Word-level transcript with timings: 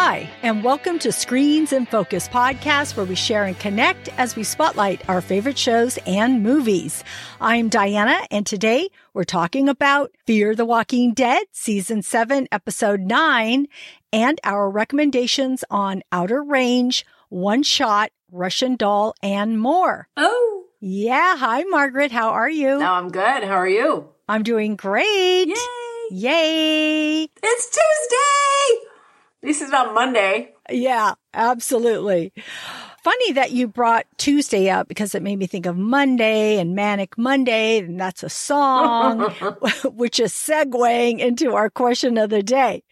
Hi, 0.00 0.30
and 0.42 0.62
welcome 0.62 1.00
to 1.00 1.10
Screens 1.10 1.72
in 1.72 1.84
Focus 1.84 2.28
podcast, 2.28 2.96
where 2.96 3.04
we 3.04 3.16
share 3.16 3.42
and 3.44 3.58
connect 3.58 4.08
as 4.16 4.36
we 4.36 4.44
spotlight 4.44 5.06
our 5.08 5.20
favorite 5.20 5.58
shows 5.58 5.98
and 6.06 6.40
movies. 6.40 7.02
I'm 7.40 7.68
Diana, 7.68 8.20
and 8.30 8.46
today 8.46 8.90
we're 9.12 9.24
talking 9.24 9.68
about 9.68 10.12
Fear 10.24 10.54
the 10.54 10.64
Walking 10.64 11.14
Dead, 11.14 11.42
season 11.50 12.02
seven, 12.02 12.46
episode 12.52 13.00
nine, 13.00 13.66
and 14.12 14.40
our 14.44 14.70
recommendations 14.70 15.64
on 15.68 16.02
Outer 16.12 16.44
Range, 16.44 17.04
One 17.28 17.64
Shot, 17.64 18.10
Russian 18.30 18.76
Doll, 18.76 19.14
and 19.20 19.60
more. 19.60 20.06
Oh, 20.16 20.66
Yeah. 20.78 21.36
Hi, 21.38 21.64
Margaret. 21.64 22.12
How 22.12 22.28
are 22.30 22.48
you? 22.48 22.78
no, 22.78 22.92
I'm 22.92 23.08
good. 23.08 23.42
How 23.42 23.56
are 23.56 23.68
you? 23.68 24.08
I'm 24.28 24.44
doing 24.44 24.76
great. 24.76 25.46
Yay! 25.48 25.56
Yay. 26.12 27.28
It's 27.42 27.66
Tuesday. 27.66 28.87
This 29.42 29.62
is 29.62 29.72
on 29.72 29.94
Monday. 29.94 30.52
Yeah, 30.68 31.14
absolutely. 31.32 32.32
Funny 33.04 33.32
that 33.32 33.52
you 33.52 33.68
brought 33.68 34.06
Tuesday 34.18 34.68
up 34.68 34.88
because 34.88 35.14
it 35.14 35.22
made 35.22 35.38
me 35.38 35.46
think 35.46 35.64
of 35.64 35.76
Monday 35.76 36.58
and 36.58 36.74
Manic 36.74 37.16
Monday, 37.16 37.78
and 37.78 37.98
that's 38.00 38.22
a 38.24 38.28
song, 38.28 39.20
which 39.84 40.18
is 40.18 40.32
segueing 40.32 41.20
into 41.20 41.54
our 41.54 41.70
question 41.70 42.18
of 42.18 42.30
the 42.30 42.42
day. 42.42 42.82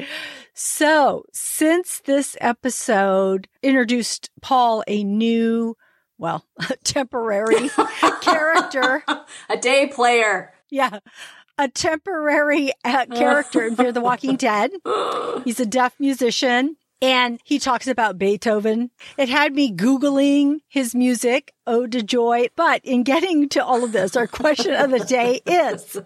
So, 0.55 1.24
since 1.32 2.00
this 2.05 2.36
episode 2.41 3.48
introduced 3.62 4.30
Paul 4.41 4.84
a 4.86 5.02
new, 5.05 5.77
well, 6.16 6.47
temporary 6.84 7.69
character, 8.22 9.05
A 9.50 9.56
day 9.58 9.88
player. 9.88 10.55
yeah, 10.70 11.00
a 11.59 11.69
temporary 11.69 12.73
uh, 12.84 13.06
character 13.06 13.66
in 13.66 13.77
Fear 13.77 13.92
the 13.92 14.01
Walking 14.01 14.37
Dead. 14.37 14.70
He's 15.45 15.60
a 15.60 15.66
deaf 15.66 15.95
musician 15.98 16.77
and 17.02 17.41
he 17.45 17.59
talks 17.59 17.87
about 17.87 18.19
Beethoven. 18.19 18.91
It 19.19 19.28
had 19.28 19.55
me 19.55 19.72
Googling 19.72 20.61
his 20.69 20.95
music, 20.95 21.53
Ode 21.67 21.92
to 21.92 22.03
Joy. 22.03 22.48
But 22.56 22.84
in 22.84 23.03
getting 23.03 23.48
to 23.50 23.64
all 23.64 23.84
of 23.84 23.92
this, 23.92 24.17
our 24.17 24.27
question 24.27 24.75
of 24.75 24.91
the 24.91 25.00
day 25.00 25.41
is 25.47 25.98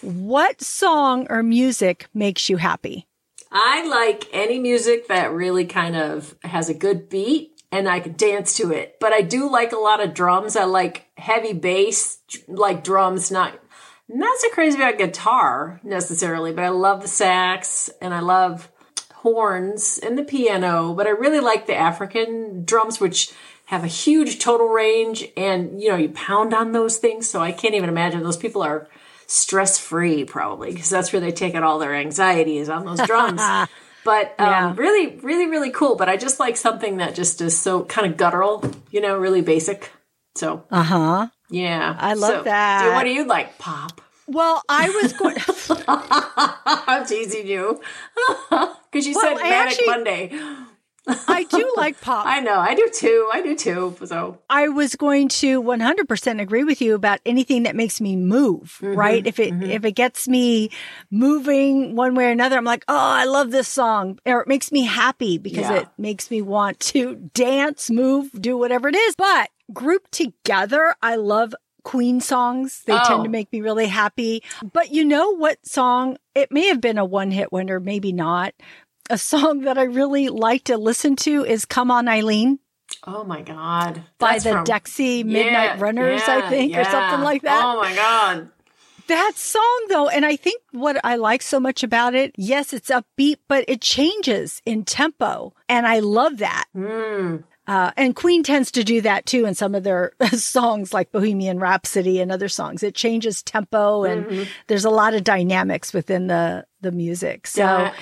what 0.00 0.62
song 0.62 1.26
or 1.28 1.42
music 1.42 2.06
makes 2.14 2.48
you 2.48 2.56
happy? 2.56 3.06
I 3.50 3.86
like 3.86 4.28
any 4.32 4.58
music 4.58 5.08
that 5.08 5.32
really 5.32 5.66
kind 5.66 5.94
of 5.94 6.34
has 6.42 6.70
a 6.70 6.74
good 6.74 7.10
beat 7.10 7.62
and 7.70 7.88
I 7.88 8.00
can 8.00 8.14
dance 8.14 8.54
to 8.56 8.70
it. 8.72 8.96
But 9.00 9.12
I 9.12 9.20
do 9.20 9.50
like 9.50 9.72
a 9.72 9.78
lot 9.78 10.02
of 10.02 10.14
drums. 10.14 10.56
I 10.56 10.64
like 10.64 11.08
heavy 11.18 11.52
bass, 11.52 12.18
like 12.48 12.82
drums, 12.82 13.30
not 13.30 13.58
not 14.08 14.38
so 14.38 14.48
crazy 14.50 14.76
about 14.76 14.98
guitar 14.98 15.80
necessarily, 15.82 16.52
but 16.52 16.64
I 16.64 16.68
love 16.68 17.02
the 17.02 17.08
sax 17.08 17.90
and 18.00 18.12
I 18.12 18.20
love 18.20 18.68
horns 19.14 19.98
and 20.02 20.18
the 20.18 20.24
piano, 20.24 20.92
but 20.94 21.06
I 21.06 21.10
really 21.10 21.40
like 21.40 21.66
the 21.66 21.76
African 21.76 22.64
drums 22.64 23.00
which 23.00 23.32
have 23.66 23.84
a 23.84 23.88
huge 23.88 24.38
total 24.38 24.68
range 24.68 25.24
and 25.36 25.80
you 25.80 25.88
know, 25.88 25.96
you 25.96 26.10
pound 26.10 26.52
on 26.52 26.72
those 26.72 26.98
things, 26.98 27.28
so 27.28 27.40
I 27.40 27.52
can't 27.52 27.74
even 27.74 27.88
imagine 27.88 28.22
those 28.22 28.36
people 28.36 28.62
are 28.62 28.88
stress 29.26 29.78
free 29.78 30.24
probably 30.24 30.72
because 30.72 30.90
that's 30.90 31.12
where 31.12 31.20
they 31.20 31.32
take 31.32 31.54
out 31.54 31.62
all 31.62 31.78
their 31.78 31.94
anxiety 31.94 32.58
is 32.58 32.68
on 32.68 32.84
those 32.84 33.00
drums. 33.06 33.40
But 34.04 34.34
um, 34.40 34.48
Yeah. 34.48 34.74
really, 34.76 35.16
really, 35.18 35.46
really 35.46 35.70
cool. 35.70 35.94
But 35.94 36.08
I 36.08 36.16
just 36.16 36.40
like 36.40 36.56
something 36.56 36.96
that 36.96 37.14
just 37.14 37.40
is 37.40 37.56
so 37.56 37.84
kind 37.84 38.10
of 38.10 38.16
guttural, 38.16 38.68
you 38.90 39.00
know, 39.00 39.16
really 39.16 39.42
basic. 39.42 39.92
So 40.34 40.64
Uh 40.72 40.82
huh. 40.82 41.28
Yeah, 41.52 41.96
I 41.98 42.14
love 42.14 42.30
So, 42.30 42.42
that. 42.44 42.84
do- 42.84 42.92
what 42.92 43.04
do 43.04 43.10
you 43.10 43.24
like? 43.24 43.58
Pop. 43.58 44.00
Well, 44.26 44.62
I 44.68 44.88
was 44.88 45.12
going. 45.12 45.36
I'm 46.88 47.06
teasing 47.06 47.46
you 47.46 47.80
because 48.50 49.06
you 49.06 49.14
Well, 49.14 49.36
said 49.36 49.42
Manic 49.42 49.72
actually- 49.72 49.86
Monday. 49.86 50.38
I 51.26 51.42
do 51.50 51.74
like 51.76 52.00
pop. 52.00 52.26
I 52.26 52.38
know, 52.38 52.54
I 52.60 52.76
do 52.76 52.88
too. 52.94 53.28
I 53.32 53.42
do 53.42 53.56
too. 53.56 53.96
So 54.04 54.38
I 54.48 54.68
was 54.68 54.94
going 54.94 55.26
to 55.30 55.60
100% 55.60 56.40
agree 56.40 56.62
with 56.62 56.80
you 56.80 56.94
about 56.94 57.18
anything 57.26 57.64
that 57.64 57.74
makes 57.74 58.00
me 58.00 58.14
move, 58.14 58.78
Mm-hmm, 58.80 58.94
right? 58.96 59.26
If 59.26 59.40
it, 59.40 59.52
if 59.64 59.84
it 59.84 59.92
gets 59.96 60.28
me 60.28 60.70
moving 61.10 61.96
one 61.96 62.14
way 62.14 62.26
or 62.26 62.30
another, 62.30 62.56
I'm 62.56 62.64
like, 62.64 62.84
oh, 62.86 62.94
I 62.96 63.24
love 63.24 63.50
this 63.50 63.66
song. 63.66 64.20
Or 64.24 64.42
it 64.42 64.46
makes 64.48 64.70
me 64.70 64.84
happy 64.84 65.38
because 65.38 65.68
Yeah. 65.68 65.78
it 65.80 65.88
makes 65.98 66.30
me 66.30 66.40
want 66.40 66.78
to 66.80 67.16
dance, 67.34 67.90
move, 67.90 68.30
do 68.40 68.56
whatever 68.56 68.88
it 68.88 68.94
is. 68.94 69.16
But 69.16 69.50
grouped 69.74 70.12
together, 70.12 70.94
I 71.02 71.16
love 71.16 71.54
Queen 71.84 72.20
songs. 72.20 72.82
They 72.86 72.92
Oh. 72.92 73.02
tend 73.06 73.24
to 73.24 73.30
make 73.30 73.52
me 73.52 73.60
really 73.60 73.86
happy. 73.88 74.42
But 74.72 74.92
you 74.92 75.04
know 75.04 75.30
what 75.30 75.66
song? 75.66 76.16
It 76.34 76.52
may 76.52 76.66
have 76.68 76.80
been 76.80 76.98
a 76.98 77.04
one 77.04 77.30
hit 77.32 77.50
wonder, 77.52 77.80
maybe 77.80 78.12
not. 78.12 78.54
A 79.10 79.18
song 79.18 79.62
that 79.62 79.78
I 79.78 79.82
really 79.82 80.28
like 80.28 80.64
to 80.64 80.76
listen 80.76 81.16
to 81.16 81.44
is 81.44 81.64
Come 81.64 81.90
On 81.90 82.06
Eileen 82.08 82.60
oh 83.06 83.24
my 83.24 83.40
god, 83.42 84.02
by 84.18 84.38
the 84.38 84.52
from- 84.52 84.64
Dexy 84.66 85.24
Midnight 85.24 85.76
Yeah, 85.76 85.80
Runners, 85.80 86.22
I 86.28 86.38
yeah, 86.38 86.50
think, 86.50 86.76
or 86.76 86.84
something 86.84 87.20
like 87.22 87.42
that. 87.42 87.64
Oh 87.64 87.80
my 87.80 87.94
god. 87.94 88.48
That 89.08 89.32
song, 89.34 89.86
though, 89.88 90.08
and 90.08 90.24
I 90.24 90.36
think 90.36 90.62
what 90.70 91.00
I 91.04 91.16
like 91.16 91.42
so 91.42 91.58
much 91.58 91.82
about 91.82 92.14
it, 92.14 92.32
yes, 92.36 92.72
it's 92.72 92.88
upbeat, 92.90 93.38
but 93.48 93.64
it 93.66 93.80
changes 93.80 94.62
in 94.64 94.84
tempo. 94.84 95.52
And 95.68 95.86
I 95.86 95.98
love 95.98 96.36
that. 96.38 96.66
Mm. 96.76 97.42
Uh, 97.66 97.92
and 97.96 98.16
Queen 98.16 98.42
tends 98.42 98.72
to 98.72 98.82
do 98.82 99.00
that 99.02 99.24
too 99.24 99.44
in 99.46 99.54
some 99.54 99.74
of 99.74 99.84
their 99.84 100.12
songs 100.32 100.92
like 100.92 101.12
Bohemian 101.12 101.58
Rhapsody 101.58 102.20
and 102.20 102.32
other 102.32 102.48
songs. 102.48 102.82
It 102.82 102.94
changes 102.94 103.42
tempo 103.42 104.04
and 104.04 104.26
Mm-hmm. 104.26 104.42
there's 104.66 104.84
a 104.84 104.90
lot 104.90 105.14
of 105.14 105.24
dynamics 105.24 105.92
within 105.92 106.26
the, 106.26 106.66
the 106.80 106.92
music. 106.92 107.46
So, 107.46 107.62
Yeah, 107.62 107.94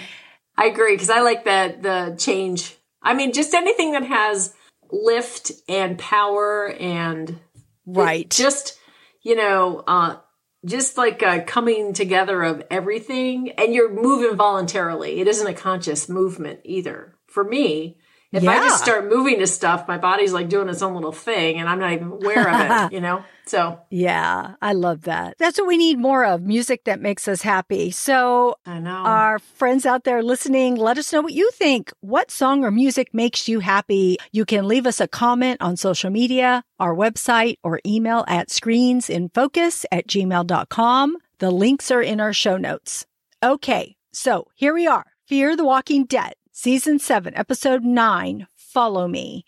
I 0.56 0.66
agree 0.66 0.94
because 0.94 1.10
I 1.10 1.21
like 1.21 1.44
that 1.44 1.82
the 1.82 2.16
change. 2.19 2.76
I 3.03 3.15
mean, 3.15 3.32
just 3.32 3.54
anything 3.54 3.93
that 3.93 4.04
has 4.04 4.54
lift 4.91 5.53
and 5.69 5.98
power 5.98 6.69
and 6.78 7.38
right. 7.87 8.28
just 8.31 8.78
you 9.22 9.37
know, 9.37 9.84
uh, 9.87 10.16
just 10.65 10.97
like 10.97 11.22
a 11.22 11.41
coming 11.42 11.92
together 11.92 12.42
of 12.42 12.62
everything, 12.71 13.50
and 13.59 13.75
you're 13.75 13.92
moving 13.92 14.37
voluntarily. 14.37 15.21
It 15.21 15.28
isn't 15.28 15.47
a 15.47 15.54
conscious 15.54 16.09
movement 16.09 16.60
either. 16.65 17.16
For 17.27 17.44
me, 17.44 17.98
if 18.32 18.46
I 18.46 18.56
just 18.56 18.82
start 18.82 19.08
moving 19.08 19.38
to 19.41 19.46
stuff, 19.46 19.88
my 19.88 19.98
body's 19.98 20.32
like 20.32 20.48
doing 20.48 20.68
its 20.68 20.82
own 20.82 20.94
little 20.94 21.12
thing, 21.12 21.58
and 21.58 21.68
I'm 21.68 21.78
not 21.78 21.92
even 21.92 22.08
aware 22.12 22.48
of 22.48 22.92
it. 22.92 22.92
You 23.00 23.00
know, 23.00 23.24
so 23.46 23.80
yeah, 23.91 24.54
I 24.60 24.72
love 24.72 25.02
that. 25.02 25.36
That's 25.38 25.58
what 25.58 25.68
we 25.68 25.76
need 25.76 25.98
more 25.98 26.24
of 26.24 26.42
music 26.42 26.84
that 26.84 27.00
makes 27.00 27.28
us 27.28 27.42
happy. 27.42 27.91
So, 27.91 28.56
I 28.66 28.78
know. 28.78 28.91
Our 28.91 29.38
friends 29.38 29.86
out 29.86 30.04
there 30.04 30.22
listening, 30.22 30.76
let 30.76 30.98
us 30.98 31.12
know 31.12 31.20
what 31.20 31.32
you 31.32 31.50
think. 31.52 31.92
What 32.00 32.30
song 32.30 32.64
or 32.64 32.70
music 32.70 33.12
makes 33.12 33.48
you 33.48 33.60
happy? 33.60 34.18
You 34.32 34.44
can 34.44 34.66
leave 34.66 34.86
us 34.86 35.00
a 35.00 35.08
comment 35.08 35.60
on 35.60 35.76
social 35.76 36.10
media, 36.10 36.64
our 36.78 36.94
website, 36.94 37.56
or 37.62 37.80
email 37.86 38.24
at 38.28 38.48
screensinfocus 38.48 39.84
at 39.91 40.06
gmail.com. 40.06 41.16
The 41.38 41.50
links 41.50 41.91
are 41.91 42.02
in 42.02 42.20
our 42.20 42.32
show 42.32 42.56
notes. 42.56 43.06
Okay, 43.42 43.97
so 44.12 44.47
here 44.54 44.74
we 44.74 44.86
are. 44.86 45.06
Fear 45.26 45.56
the 45.56 45.64
Walking 45.64 46.04
Dead, 46.06 46.34
season 46.60 46.98
seven, 46.98 47.34
episode 47.37 47.82
nine. 47.84 48.47
Follow 48.54 49.09
me. 49.09 49.47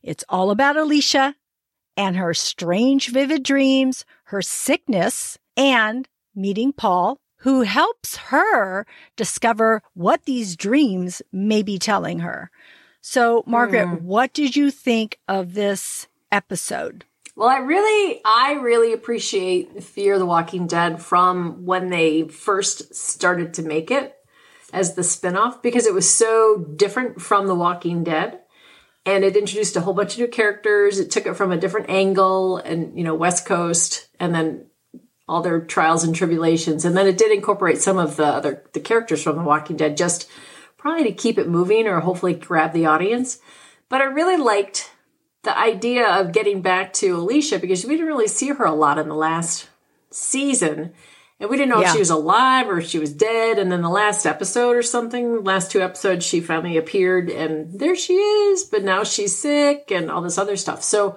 It's 0.00 0.24
all 0.28 0.52
about 0.52 0.76
Alicia 0.76 1.34
and 1.96 2.16
her 2.16 2.32
strange, 2.34 3.08
vivid 3.08 3.42
dreams, 3.42 4.04
her 4.26 4.42
sickness, 4.42 5.38
and 5.56 6.08
meeting 6.36 6.72
Paul, 6.72 7.18
who 7.38 7.62
helps 7.62 8.16
her 8.16 8.86
discover 9.16 9.82
what 9.94 10.24
these 10.24 10.54
dreams 10.54 11.20
may 11.32 11.64
be 11.64 11.80
telling 11.80 12.20
her. 12.20 12.48
So, 13.00 13.42
Margaret, 13.44 13.88
hmm. 13.88 14.06
what 14.06 14.32
did 14.32 14.54
you 14.54 14.70
think 14.70 15.18
of 15.26 15.54
this 15.54 16.06
episode? 16.30 17.04
Well, 17.34 17.48
I 17.48 17.58
really, 17.58 18.20
I 18.24 18.52
really 18.52 18.92
appreciate 18.92 19.74
the 19.74 19.80
Fear 19.80 20.20
the 20.20 20.26
Walking 20.26 20.68
Dead 20.68 21.02
from 21.02 21.66
when 21.66 21.90
they 21.90 22.28
first 22.28 22.94
started 22.94 23.54
to 23.54 23.62
make 23.62 23.90
it 23.90 24.14
as 24.72 24.94
the 24.94 25.02
spinoff 25.02 25.62
because 25.62 25.86
it 25.86 25.94
was 25.94 26.12
so 26.12 26.58
different 26.76 27.20
from 27.20 27.46
The 27.46 27.54
Walking 27.54 28.02
Dead. 28.02 28.40
And 29.04 29.24
it 29.24 29.36
introduced 29.36 29.76
a 29.76 29.80
whole 29.80 29.94
bunch 29.94 30.12
of 30.12 30.20
new 30.20 30.28
characters. 30.28 30.98
It 30.98 31.10
took 31.10 31.26
it 31.26 31.34
from 31.34 31.50
a 31.50 31.56
different 31.56 31.90
angle 31.90 32.58
and, 32.58 32.96
you 32.96 33.04
know, 33.04 33.14
West 33.14 33.44
Coast 33.44 34.08
and 34.20 34.34
then 34.34 34.66
all 35.28 35.42
their 35.42 35.60
trials 35.60 36.04
and 36.04 36.14
tribulations. 36.14 36.84
And 36.84 36.96
then 36.96 37.06
it 37.06 37.18
did 37.18 37.32
incorporate 37.32 37.82
some 37.82 37.98
of 37.98 38.16
the 38.16 38.26
other, 38.26 38.64
the 38.72 38.80
characters 38.80 39.22
from 39.22 39.36
The 39.36 39.42
Walking 39.42 39.76
Dead 39.76 39.96
just 39.96 40.28
probably 40.76 41.04
to 41.04 41.12
keep 41.12 41.38
it 41.38 41.48
moving 41.48 41.86
or 41.86 42.00
hopefully 42.00 42.34
grab 42.34 42.72
the 42.72 42.86
audience. 42.86 43.38
But 43.88 44.00
I 44.00 44.04
really 44.04 44.36
liked 44.36 44.90
the 45.42 45.56
idea 45.56 46.06
of 46.06 46.32
getting 46.32 46.62
back 46.62 46.92
to 46.94 47.16
Alicia 47.16 47.58
because 47.58 47.84
we 47.84 47.94
didn't 47.94 48.06
really 48.06 48.28
see 48.28 48.48
her 48.48 48.64
a 48.64 48.74
lot 48.74 48.98
in 48.98 49.08
the 49.08 49.14
last 49.14 49.68
season. 50.10 50.92
And 51.42 51.50
we 51.50 51.56
didn't 51.56 51.70
know 51.70 51.80
Yeah. 51.80 51.88
if 51.88 51.92
she 51.94 51.98
was 51.98 52.10
alive 52.10 52.68
or 52.68 52.78
if 52.78 52.86
she 52.86 53.00
was 53.00 53.12
dead. 53.12 53.58
And 53.58 53.70
then 53.72 53.82
the 53.82 53.88
last 53.90 54.24
episode 54.26 54.76
or 54.76 54.82
something, 54.82 55.42
last 55.42 55.72
two 55.72 55.82
episodes, 55.82 56.24
she 56.24 56.40
finally 56.40 56.76
appeared 56.76 57.28
and 57.30 57.80
there 57.80 57.96
she 57.96 58.14
is, 58.14 58.62
but 58.64 58.84
now 58.84 59.02
she's 59.02 59.36
sick 59.36 59.90
and 59.90 60.08
all 60.08 60.22
this 60.22 60.38
other 60.38 60.56
stuff. 60.56 60.84
So 60.84 61.16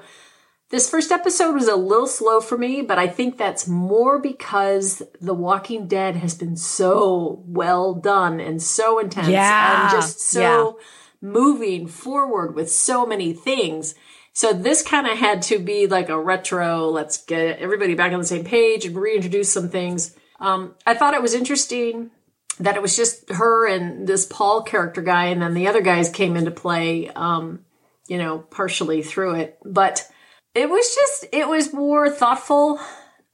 this 0.71 0.89
first 0.89 1.11
episode 1.11 1.53
was 1.53 1.67
a 1.67 1.75
little 1.75 2.07
slow 2.07 2.41
for 2.41 2.57
me, 2.57 2.81
but 2.81 2.97
I 2.97 3.07
think 3.07 3.37
that's 3.37 3.67
more 3.67 4.17
because 4.17 5.03
The 5.21 5.35
Walking 5.35 5.87
Dead 5.87 6.15
has 6.15 6.33
been 6.33 6.57
so 6.57 7.43
well 7.45 7.93
done 7.93 8.39
and 8.39 8.59
so 8.59 8.97
intense 8.97 9.27
Yeah. 9.27 9.83
and 9.83 9.91
just 9.91 10.19
so 10.21 10.79
moving 11.21 11.85
forward 11.85 12.55
with 12.55 12.71
so 12.71 13.05
many 13.05 13.31
things. 13.31 13.93
So 14.35 14.51
this 14.51 14.83
kind 14.83 15.07
of 15.07 15.17
had 15.17 15.41
to 15.43 15.59
be 15.59 15.87
like 15.87 16.09
a 16.09 16.19
retro, 16.19 16.89
let's 16.89 17.23
get 17.23 17.59
everybody 17.59 17.95
back 17.95 18.11
on 18.11 18.19
the 18.19 18.25
same 18.25 18.43
page 18.43 18.85
and 18.85 18.93
reintroduce 18.93 19.51
some 19.51 19.69
things. 19.69 20.13
Um, 20.41 20.75
I 20.85 20.93
thought 20.93 21.13
it 21.13 21.21
was 21.21 21.33
interesting 21.33 22.11
that 22.59 22.75
it 22.75 22.81
was 22.81 22.97
just 22.97 23.29
her 23.29 23.65
and 23.65 24.05
this 24.05 24.25
Paul 24.25 24.61
character 24.63 25.01
guy, 25.01 25.27
and 25.27 25.41
then 25.41 25.53
the 25.53 25.69
other 25.69 25.79
guys 25.79 26.09
came 26.09 26.35
into 26.35 26.51
play, 26.51 27.09
um, 27.15 27.63
you 28.09 28.17
know, 28.17 28.39
partially 28.39 29.01
through 29.01 29.35
it. 29.35 29.57
But 29.63 30.05
it 30.53 30.69
was 30.69 30.93
just, 30.93 31.25
it 31.31 31.47
was 31.47 31.73
more 31.73 32.09
thoughtful. 32.09 32.77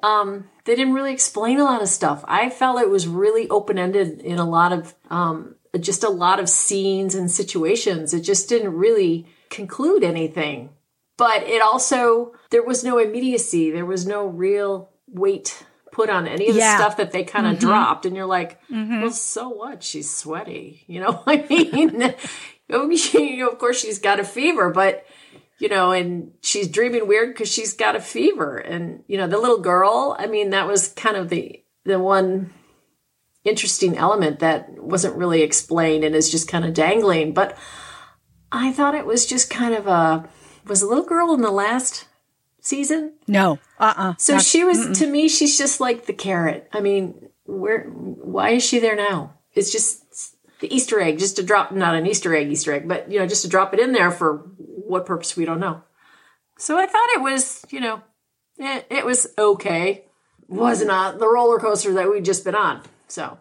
Um, 0.04 0.50
they 0.65 0.75
didn't 0.75 0.94
really 0.94 1.13
explain 1.13 1.59
a 1.59 1.63
lot 1.63 1.81
of 1.81 1.88
stuff. 1.88 2.24
I 2.27 2.51
felt 2.51 2.80
it 2.80 2.92
was 2.92 3.07
really 3.07 3.50
open 3.50 3.80
ended 3.80 4.19
in 4.21 4.38
a 4.38 4.47
lot 4.47 4.71
of, 4.71 4.94
um, 5.09 5.56
just 5.80 6.04
a 6.04 6.09
lot 6.09 6.39
of 6.39 6.47
scenes 6.47 7.15
and 7.15 7.31
situations. 7.31 8.13
It 8.13 8.21
just 8.21 8.50
didn't 8.50 8.75
really 8.75 9.25
conclude 9.50 10.04
anything. 10.04 10.69
But 11.21 11.44
it 11.44 11.62
also, 11.62 12.33
there 12.50 12.63
was 12.63 12.83
no 12.83 12.97
immediacy. 12.97 13.69
There 13.69 13.85
was 13.85 14.07
no 14.07 14.25
real 14.25 14.89
weight 15.07 15.63
put 15.91 16.09
on 16.09 16.27
any 16.27 16.47
of 16.47 16.56
the 16.56 16.59
Yeah. 16.62 16.77
stuff 16.77 16.97
that 16.97 17.12
they 17.12 17.23
kind 17.23 17.45
of 17.45 17.53
Mm-hmm. 17.57 17.68
dropped. 17.68 18.06
And 18.07 18.15
you're 18.15 18.25
like, 18.25 18.59
well, 18.69 19.12
so 19.12 19.50
what? 19.50 19.83
She's 19.83 20.09
sweaty. 20.12 20.83
You 20.88 21.01
know, 21.01 21.21
I 21.27 21.45
mean, 21.50 22.01
you 22.69 23.38
know, 23.38 23.50
of 23.50 23.59
course 23.59 23.79
she's 23.79 24.00
got 24.00 24.19
a 24.19 24.23
fever, 24.23 24.71
but 24.71 25.06
you 25.59 25.69
know, 25.69 25.91
and 25.91 26.31
she's 26.41 26.68
dreaming 26.68 27.07
weird 27.07 27.29
because 27.33 27.51
she's 27.51 27.75
got 27.75 27.95
a 27.95 28.01
fever. 28.01 28.57
And, 28.57 29.03
you 29.07 29.18
know, 29.19 29.27
the 29.27 29.38
little 29.38 29.59
girl, 29.59 30.15
I 30.18 30.25
mean, 30.25 30.50
that 30.51 30.65
was 30.65 30.88
kind 30.88 31.15
of 31.15 31.29
the, 31.29 31.62
the 31.85 32.00
one 32.00 32.51
interesting 33.44 33.95
element 33.95 34.39
that 34.39 34.69
wasn't 34.81 35.15
really 35.18 35.44
explained 35.44 36.03
and 36.03 36.15
is 36.15 36.31
just 36.31 36.47
kind 36.47 36.65
of 36.65 36.73
dangling. 36.73 37.33
But 37.35 37.56
I 38.51 38.71
thought 38.71 38.95
it 38.95 39.06
was 39.06 39.27
just 39.27 39.51
kind 39.51 39.75
of 39.75 39.85
a, 39.85 40.27
was 40.66 40.81
a 40.81 40.88
little 40.88 41.04
girl 41.04 41.34
in 41.34 41.42
the 41.42 41.52
last 41.52 42.06
season? 42.60 43.13
No. 43.28 43.60
Uh-uh. 43.80 44.16
So 44.18 44.34
Not- 44.34 44.44
she 44.44 44.63
was 44.63 44.98
to 45.00 45.08
me. 45.08 45.28
She's 45.28 45.58
just 45.58 45.80
like 45.80 46.06
the 46.06 46.13
carrot. 46.13 46.69
I 46.74 46.80
mean, 46.81 47.30
where? 47.46 47.84
Why 47.86 48.52
is 48.52 48.63
she 48.63 48.80
there 48.80 48.96
now? 48.96 49.34
It's 49.54 49.72
just 49.72 50.36
the 50.60 50.74
Easter 50.74 51.00
egg, 51.02 51.19
just 51.19 51.36
to 51.38 51.44
drop 51.44 51.72
not 51.72 51.96
an 51.96 52.06
Easter 52.06 52.34
egg, 52.36 52.52
Easter 52.52 52.74
egg, 52.74 52.88
but 52.88 53.12
you 53.12 53.19
know, 53.19 53.28
just 53.28 53.42
to 53.42 53.50
drop 53.50 53.74
it 53.74 53.80
in 53.80 53.92
there 53.92 54.12
for 54.12 54.38
what 54.58 55.06
purpose 55.06 55.36
we 55.36 55.46
don't 55.46 55.60
know. 55.60 55.81
So 56.58 56.78
I 56.78 56.86
thought 56.86 57.10
it 57.16 57.22
was, 57.22 57.66
you 57.69 57.80
know, 57.80 58.02
it, 58.57 58.86
it 58.90 59.06
was 59.06 59.28
okay. 59.38 60.06
Was 60.48 60.84
not 60.84 61.18
the 61.18 61.28
roller 61.30 61.60
coaster 61.60 61.94
that 61.94 62.10
we'd 62.12 62.25
just 62.25 62.44
been 62.44 62.56
on. 62.56 62.81
So, 63.07 63.40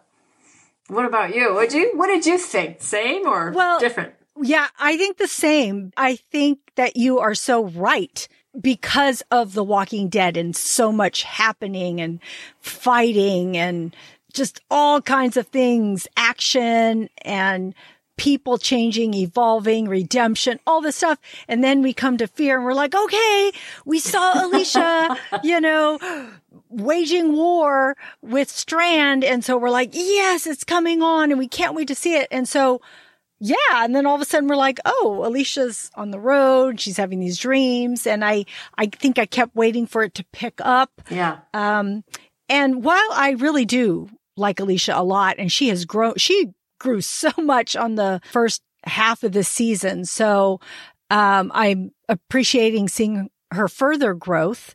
what 0.87 1.05
about 1.05 1.35
you? 1.35 1.53
What 1.55 1.75
you? 1.75 1.91
What 1.97 2.07
did 2.07 2.25
you 2.25 2.39
think? 2.39 2.81
Same 2.81 3.27
or 3.27 3.51
Well, 3.51 3.81
different? 3.81 4.15
Yeah, 4.41 4.69
I 4.79 4.97
think 4.97 5.17
the 5.17 5.29
same. 5.29 5.93
I 5.97 6.17
think 6.17 6.59
that 6.77 6.97
you 6.97 7.19
are 7.19 7.35
so 7.35 7.65
right 7.65 8.27
because 8.59 9.23
of 9.31 9.55
The 9.55 9.65
Walking 9.65 10.09
Dead 10.09 10.37
and 10.37 10.55
so 10.57 10.91
much 10.91 11.23
happening 11.23 12.01
and 12.01 12.21
fighting 12.61 13.57
and 13.57 13.95
just 14.33 14.61
all 14.71 15.01
kinds 15.01 15.37
of 15.37 15.47
things, 15.49 16.07
action 16.17 17.09
and 17.23 17.75
people 18.17 18.59
changing, 18.59 19.15
evolving, 19.15 19.89
redemption, 19.89 20.61
all 20.67 20.83
this 20.83 20.97
stuff. 20.97 21.19
And 21.49 21.65
then 21.65 21.81
we 21.81 21.95
come 21.95 22.19
to 22.19 22.27
fear 22.27 22.57
and 22.57 22.65
we're 22.67 22.75
like, 22.75 22.95
okay, 22.95 23.51
we 23.87 23.99
saw 23.99 24.45
Alicia, 24.45 25.17
you 25.43 25.59
know, 25.61 25.99
waging 26.69 27.33
war 27.33 27.97
with 28.21 28.51
Strand. 28.51 29.25
And 29.25 29.43
so 29.43 29.57
we're 29.57 29.71
like, 29.71 29.91
yes, 29.93 30.47
it's 30.47 30.65
coming 30.65 31.03
on 31.03 31.31
and 31.31 31.39
we 31.39 31.49
can't 31.49 31.75
wait 31.75 31.89
to 31.89 31.95
see 31.95 32.15
it. 32.15 32.29
And 32.31 32.47
so, 32.47 32.83
yeah. 33.41 33.57
And 33.73 33.97
then 33.97 34.05
all 34.05 34.15
of 34.15 34.21
a 34.21 34.27
sudden 34.27 34.49
we're 34.49 34.57
like, 34.57 34.79
oh, 34.85 35.23
Alicia's 35.25 35.91
on 35.95 36.11
the 36.11 36.21
road. 36.21 36.79
She's 36.79 36.99
having 36.99 37.21
these 37.21 37.39
dreams. 37.39 38.07
And 38.07 38.23
I, 38.25 38.45
I 38.77 38.87
think 38.87 39.19
I 39.19 39.25
kept 39.25 39.57
waiting 39.57 39.87
for 39.87 40.03
it 40.03 40.15
to 40.15 40.25
pick 40.33 40.61
up. 40.61 40.91
Yeah. 41.11 41.39
Um, 41.55 42.05
and 42.49 42.85
while 42.85 43.09
I 43.13 43.37
really 43.39 43.65
do 43.65 44.09
like 44.37 44.61
Alicia 44.61 44.93
a 44.95 45.03
lot 45.03 45.37
and 45.39 45.51
she 45.51 45.69
has 45.69 45.87
grown, 45.87 46.15
she 46.17 46.53
grew 46.79 47.01
so 47.01 47.31
much 47.39 47.77
on 47.77 47.95
the 47.95 48.21
first 48.31 48.63
half 48.85 49.23
of 49.23 49.33
the 49.33 49.45
season. 49.45 50.05
So, 50.05 50.61
um, 51.11 51.51
I'm 51.55 51.91
appreciating 52.09 52.89
seeing 52.89 53.31
her 53.53 53.69
further 53.69 54.15
growth. 54.15 54.75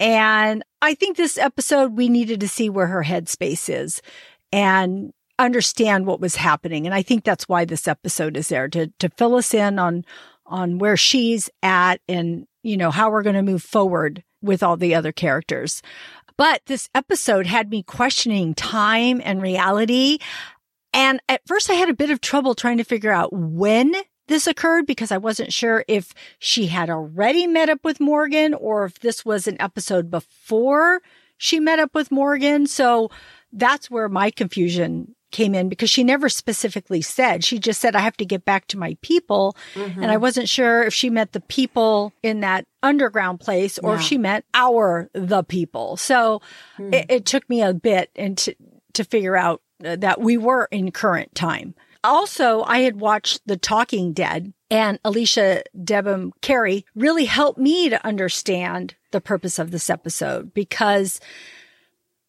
And 0.00 0.64
I 0.80 0.94
think 0.94 1.16
this 1.16 1.36
episode, 1.36 1.96
we 1.96 2.08
needed 2.08 2.40
to 2.40 2.48
see 2.48 2.70
where 2.70 2.86
her 2.86 3.04
headspace 3.04 3.68
is 3.68 4.00
and 4.50 5.12
understand 5.38 6.06
what 6.06 6.20
was 6.20 6.36
happening. 6.36 6.86
And 6.86 6.94
I 6.94 7.02
think 7.02 7.24
that's 7.24 7.48
why 7.48 7.64
this 7.64 7.88
episode 7.88 8.36
is 8.36 8.48
there 8.48 8.68
to, 8.68 8.88
to 8.98 9.08
fill 9.10 9.36
us 9.36 9.54
in 9.54 9.78
on, 9.78 10.04
on 10.46 10.78
where 10.78 10.96
she's 10.96 11.50
at 11.62 12.00
and, 12.08 12.46
you 12.62 12.76
know, 12.76 12.90
how 12.90 13.10
we're 13.10 13.22
going 13.22 13.36
to 13.36 13.42
move 13.42 13.62
forward 13.62 14.22
with 14.42 14.62
all 14.62 14.76
the 14.76 14.94
other 14.94 15.12
characters. 15.12 15.82
But 16.36 16.62
this 16.66 16.88
episode 16.94 17.46
had 17.46 17.70
me 17.70 17.82
questioning 17.82 18.54
time 18.54 19.20
and 19.24 19.40
reality. 19.40 20.18
And 20.92 21.20
at 21.28 21.46
first 21.46 21.70
I 21.70 21.74
had 21.74 21.88
a 21.88 21.94
bit 21.94 22.10
of 22.10 22.20
trouble 22.20 22.54
trying 22.54 22.78
to 22.78 22.84
figure 22.84 23.12
out 23.12 23.32
when 23.32 23.94
this 24.26 24.46
occurred 24.46 24.86
because 24.86 25.12
I 25.12 25.18
wasn't 25.18 25.52
sure 25.52 25.84
if 25.86 26.14
she 26.38 26.66
had 26.66 26.90
already 26.90 27.46
met 27.46 27.68
up 27.68 27.84
with 27.84 28.00
Morgan 28.00 28.54
or 28.54 28.84
if 28.86 29.00
this 29.00 29.24
was 29.24 29.46
an 29.46 29.60
episode 29.60 30.10
before 30.10 31.02
she 31.36 31.60
met 31.60 31.78
up 31.78 31.94
with 31.94 32.10
Morgan. 32.10 32.66
So 32.66 33.10
that's 33.52 33.90
where 33.90 34.08
my 34.08 34.30
confusion 34.30 35.14
came 35.34 35.54
in 35.54 35.68
because 35.68 35.90
she 35.90 36.04
never 36.04 36.28
specifically 36.28 37.02
said. 37.02 37.44
She 37.44 37.58
just 37.58 37.80
said, 37.80 37.96
I 37.96 38.00
have 38.00 38.16
to 38.18 38.24
get 38.24 38.44
back 38.44 38.68
to 38.68 38.78
my 38.78 38.96
people. 39.02 39.56
And 40.00 40.10
I 40.10 40.16
wasn't 40.16 40.48
sure 40.48 40.84
if 40.84 40.94
she 40.94 41.10
meant 41.10 41.32
the 41.32 41.40
people 41.40 42.12
in 42.22 42.40
that 42.40 42.66
underground 42.84 43.40
place 43.40 43.76
or 43.78 43.96
if 43.96 44.00
she 44.00 44.16
meant 44.16 44.44
our, 44.54 45.10
the 45.12 45.42
people. 45.42 45.96
So 45.96 46.40
it, 46.78 47.06
it 47.08 47.26
took 47.26 47.50
me 47.50 47.62
a 47.62 47.74
bit 47.74 48.10
and 48.14 48.38
to, 48.38 48.54
to 48.92 49.02
figure 49.04 49.36
out 49.36 49.60
uh, 49.84 49.96
that 49.96 50.20
we 50.20 50.36
were 50.36 50.68
in 50.70 50.92
current 50.92 51.34
time. 51.34 51.74
Also, 52.04 52.62
I 52.62 52.80
had 52.80 53.00
watched 53.00 53.40
The 53.44 53.56
Talking 53.56 54.12
Dead 54.12 54.52
and 54.70 55.00
Alicia 55.04 55.64
Debham 55.76 56.30
Carey 56.42 56.84
really 56.94 57.24
helped 57.24 57.58
me 57.58 57.88
to 57.88 58.06
understand 58.06 58.94
the 59.10 59.20
purpose 59.20 59.58
of 59.58 59.72
this 59.72 59.90
episode 59.90 60.54
because 60.54 61.18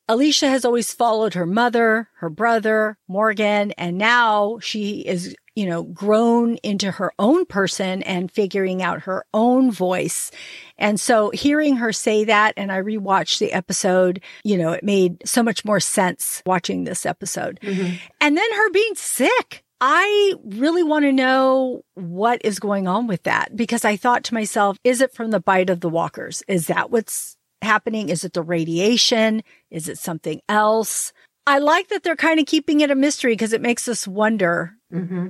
Alicia 0.07 0.48
has 0.48 0.66
always 0.66 0.94
followed 0.94 1.34
her 1.34 1.48
mother, 1.48 2.10
her 2.18 2.30
brother, 2.30 2.98
Morgan, 3.07 3.72
and 3.72 3.98
now 3.98 4.60
she 4.60 5.00
is, 5.00 5.36
you 5.56 5.66
know, 5.66 5.84
grown 5.84 6.58
into 6.58 6.91
her 6.91 7.12
own 7.18 7.46
person 7.46 8.03
and 8.03 8.32
figuring 8.32 8.84
out 8.84 9.03
her 9.03 9.25
own 9.34 9.72
voice. 9.72 10.30
And 10.77 11.00
so 11.00 11.32
hearing 11.32 11.77
her 11.77 11.91
say 11.91 12.25
that, 12.25 12.53
and 12.56 12.72
I 12.72 12.82
rewatched 12.82 13.39
the 13.39 13.51
episode, 13.51 14.22
you 14.44 14.58
know, 14.58 14.74
it 14.74 14.84
made 14.84 15.27
so 15.27 15.41
much 15.41 15.65
more 15.65 15.80
sense 15.80 16.44
watching 16.46 16.84
this 16.84 17.06
episode. 17.06 17.60
Mm-hmm. 17.63 17.96
And 18.22 18.38
then 18.38 18.53
her 18.53 18.70
being 18.72 18.96
sick. 18.96 19.63
I 19.82 20.36
really 20.46 20.84
want 20.84 21.03
to 21.03 21.12
know 21.12 21.84
what 21.96 22.41
is 22.46 22.60
going 22.60 22.88
on 22.88 23.08
with 23.08 23.24
that 23.24 23.56
because 23.56 23.84
I 23.84 23.98
thought 23.98 24.24
to 24.25 24.34
myself, 24.34 24.77
is 24.84 25.01
it 25.01 25.13
from 25.13 25.32
the 25.32 25.39
bite 25.41 25.70
of 25.70 25.82
the 25.82 25.89
walkers? 25.89 26.44
Is 26.48 26.68
that 26.68 26.91
what's 26.91 27.36
happening? 27.62 28.10
Is 28.10 28.24
it 28.24 28.34
the 28.34 28.42
radiation? 28.42 29.44
Is 29.72 29.88
it 29.90 29.98
something 29.98 30.42
else? 30.48 31.14
I 31.48 31.60
like 31.60 31.90
that 31.90 32.04
they're 32.04 32.16
kind 32.16 32.40
of 32.40 32.46
keeping 32.46 32.82
it 32.82 32.92
a 32.92 32.96
mystery 32.96 33.34
because 33.34 33.54
it 33.54 33.62
makes 33.62 33.88
us 33.88 34.08
wonder 34.08 34.74
mm-hmm. 34.92 35.28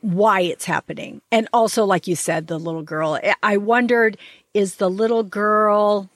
why 0.00 0.40
it's 0.40 0.64
happening. 0.64 1.20
And 1.32 1.48
also, 1.52 1.84
like 1.84 2.06
you 2.06 2.16
said, 2.16 2.46
the 2.46 2.58
little 2.58 2.82
girl, 2.82 3.18
I- 3.22 3.34
I 3.42 3.56
wondered, 3.56 4.18
is 4.54 4.76
the 4.76 4.90
little 4.90 5.24
girl 5.24 6.10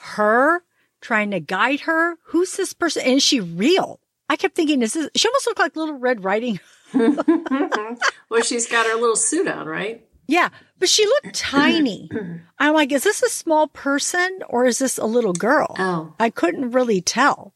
her 0.00 0.62
trying 1.00 1.30
to 1.30 1.40
guide 1.40 1.80
her? 1.80 2.16
Who's 2.24 2.56
this 2.56 2.72
person? 2.72 3.02
And 3.04 3.16
is 3.16 3.22
she 3.22 3.40
real? 3.40 3.98
I 4.28 4.36
kept 4.36 4.54
thinking, 4.54 4.82
is 4.82 4.92
this, 4.92 5.08
she 5.16 5.28
almost 5.28 5.46
looked 5.46 5.58
like 5.58 5.76
Little 5.76 5.98
Red 5.98 6.24
Riding. 6.24 6.60
Well, 8.30 8.42
she's 8.42 8.68
got 8.68 8.86
her 8.86 8.94
little 8.94 9.16
suit 9.16 9.48
on, 9.48 9.66
right? 9.66 10.06
Yeah, 10.28 10.50
but 10.80 10.88
she 10.88 11.06
looked 11.06 11.34
tiny. 11.34 12.10
I'm 12.58 12.74
like, 12.74 12.90
is 12.90 13.04
this 13.04 13.22
a 13.22 13.28
small 13.28 13.68
person 13.68 14.40
or 14.48 14.66
is 14.66 14.78
this 14.80 14.98
a 14.98 15.04
little 15.06 15.32
girl? 15.34 15.76
Oh. 15.78 16.14
I 16.18 16.30
couldn't 16.30 16.72
really 16.72 17.00
tell. 17.00 17.54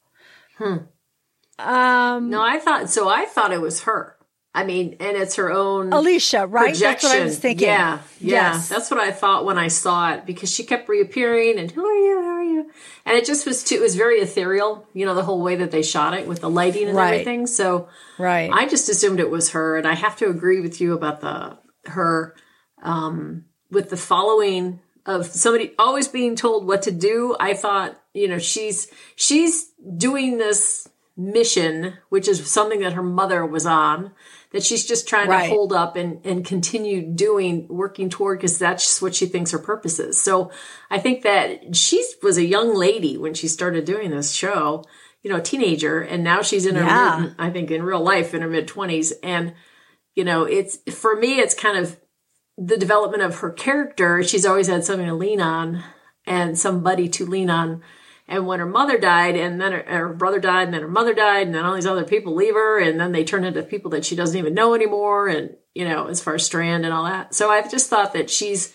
Um, 1.58 2.30
No, 2.30 2.40
I 2.42 2.58
thought 2.58 2.90
so. 2.90 3.08
I 3.08 3.24
thought 3.24 3.52
it 3.52 3.60
was 3.60 3.82
her. 3.82 4.16
I 4.56 4.62
mean, 4.62 4.96
and 5.00 5.16
it's 5.16 5.34
her 5.34 5.50
own 5.50 5.92
Alicia, 5.92 6.46
right? 6.46 6.68
projection. 6.70 6.88
That's 6.90 7.04
what 7.04 7.16
I 7.22 7.24
was 7.24 7.38
thinking. 7.40 7.66
Yeah, 7.66 7.98
yeah. 8.20 8.52
Yes. 8.54 8.68
That's 8.68 8.88
what 8.88 9.00
I 9.00 9.10
thought 9.10 9.44
when 9.44 9.58
I 9.58 9.66
saw 9.66 10.12
it 10.12 10.26
because 10.26 10.48
she 10.48 10.62
kept 10.62 10.88
reappearing 10.88 11.58
and 11.58 11.68
who 11.72 11.84
are 11.84 11.92
you? 11.92 12.20
Who 12.22 12.28
are 12.28 12.42
you? 12.44 12.70
And 13.04 13.16
it 13.16 13.24
just 13.24 13.46
was 13.46 13.64
too. 13.64 13.74
It 13.74 13.80
was 13.80 13.96
very 13.96 14.20
ethereal. 14.20 14.86
You 14.92 15.06
know, 15.06 15.16
the 15.16 15.24
whole 15.24 15.42
way 15.42 15.56
that 15.56 15.72
they 15.72 15.82
shot 15.82 16.14
it 16.14 16.28
with 16.28 16.40
the 16.40 16.48
lighting 16.48 16.86
and 16.86 16.96
Right. 16.96 17.14
everything. 17.14 17.48
So 17.48 17.88
right. 18.16 18.48
I 18.52 18.66
just 18.68 18.88
assumed 18.88 19.18
it 19.18 19.28
was 19.30 19.50
her, 19.50 19.76
and 19.76 19.88
I 19.88 19.94
have 19.94 20.14
to 20.18 20.28
agree 20.30 20.60
with 20.60 20.80
you 20.80 20.92
about 20.94 21.20
the 21.20 21.58
her 21.90 22.36
um, 22.84 23.46
with 23.70 23.90
the 23.90 23.96
following 23.96 24.80
of 25.06 25.26
somebody 25.26 25.72
always 25.78 26.08
being 26.08 26.36
told 26.36 26.66
what 26.66 26.82
to 26.82 26.90
do. 26.90 27.36
I 27.38 27.54
thought, 27.54 28.00
you 28.14 28.28
know, 28.28 28.38
she's 28.38 28.88
she's 29.16 29.72
doing 29.96 30.38
this 30.38 30.88
mission, 31.16 31.94
which 32.08 32.26
is 32.26 32.50
something 32.50 32.80
that 32.80 32.94
her 32.94 33.02
mother 33.02 33.44
was 33.46 33.66
on, 33.66 34.12
that 34.50 34.64
she's 34.64 34.84
just 34.84 35.06
trying 35.08 35.28
Right. 35.28 35.44
to 35.44 35.48
hold 35.50 35.72
up 35.72 35.94
and, 35.96 36.24
and 36.26 36.44
continue 36.44 37.02
doing, 37.02 37.68
working 37.68 38.08
toward, 38.10 38.38
because 38.38 38.58
that's 38.58 39.00
what 39.00 39.14
she 39.14 39.26
thinks 39.26 39.52
her 39.52 39.58
purpose 39.58 40.00
is. 40.00 40.20
So 40.20 40.50
I 40.90 40.98
think 40.98 41.22
that 41.22 41.76
she 41.76 42.04
was 42.22 42.36
a 42.36 42.44
young 42.44 42.74
lady 42.74 43.16
when 43.16 43.34
she 43.34 43.46
started 43.46 43.84
doing 43.84 44.10
this 44.10 44.32
show, 44.32 44.84
you 45.22 45.30
know, 45.30 45.36
a 45.36 45.42
teenager, 45.42 46.00
and 46.00 46.24
now 46.24 46.42
she's 46.42 46.66
in 46.66 46.74
her, 46.74 46.82
Yeah. 46.82 47.20
mid, 47.20 47.34
I 47.38 47.50
think 47.50 47.70
in 47.70 47.82
real 47.84 48.00
life 48.02 48.34
in 48.34 48.42
her 48.42 48.48
mid 48.48 48.66
20s. 48.66 49.12
And, 49.22 49.54
you 50.16 50.24
know, 50.24 50.44
it's, 50.44 50.78
for 50.92 51.14
me, 51.14 51.38
it's 51.38 51.54
kind 51.54 51.78
of 51.78 51.96
the 52.56 52.76
development 52.76 53.22
of 53.22 53.38
her 53.38 53.50
character. 53.50 54.22
She's 54.22 54.46
always 54.46 54.68
had 54.68 54.84
something 54.84 55.06
to 55.06 55.14
lean 55.14 55.40
on 55.40 55.82
and 56.26 56.58
somebody 56.58 57.08
to 57.10 57.26
lean 57.26 57.50
on. 57.50 57.82
And 58.26 58.46
when 58.46 58.58
her 58.58 58.66
mother 58.66 58.98
died, 58.98 59.36
and 59.36 59.60
then 59.60 59.72
her, 59.72 59.84
her 59.86 60.14
brother 60.14 60.40
died, 60.40 60.64
and 60.64 60.74
then 60.74 60.80
her 60.80 60.88
mother 60.88 61.12
died, 61.12 61.46
and 61.46 61.54
then 61.54 61.64
all 61.64 61.74
these 61.74 61.86
other 61.86 62.04
people 62.04 62.34
leave 62.34 62.54
her, 62.54 62.80
and 62.80 62.98
then 62.98 63.12
they 63.12 63.22
turn 63.22 63.44
into 63.44 63.62
people 63.62 63.90
that 63.90 64.06
she 64.06 64.16
doesn't 64.16 64.38
even 64.38 64.54
know 64.54 64.74
anymore, 64.74 65.28
and 65.28 65.56
you 65.74 65.86
know, 65.86 66.06
as 66.06 66.22
far 66.22 66.36
as 66.36 66.46
Strand 66.46 66.86
and 66.86 66.94
all 66.94 67.04
that. 67.04 67.34
So 67.34 67.50
I've 67.50 67.70
just 67.70 67.90
thought 67.90 68.14
that 68.14 68.30
she's 68.30 68.72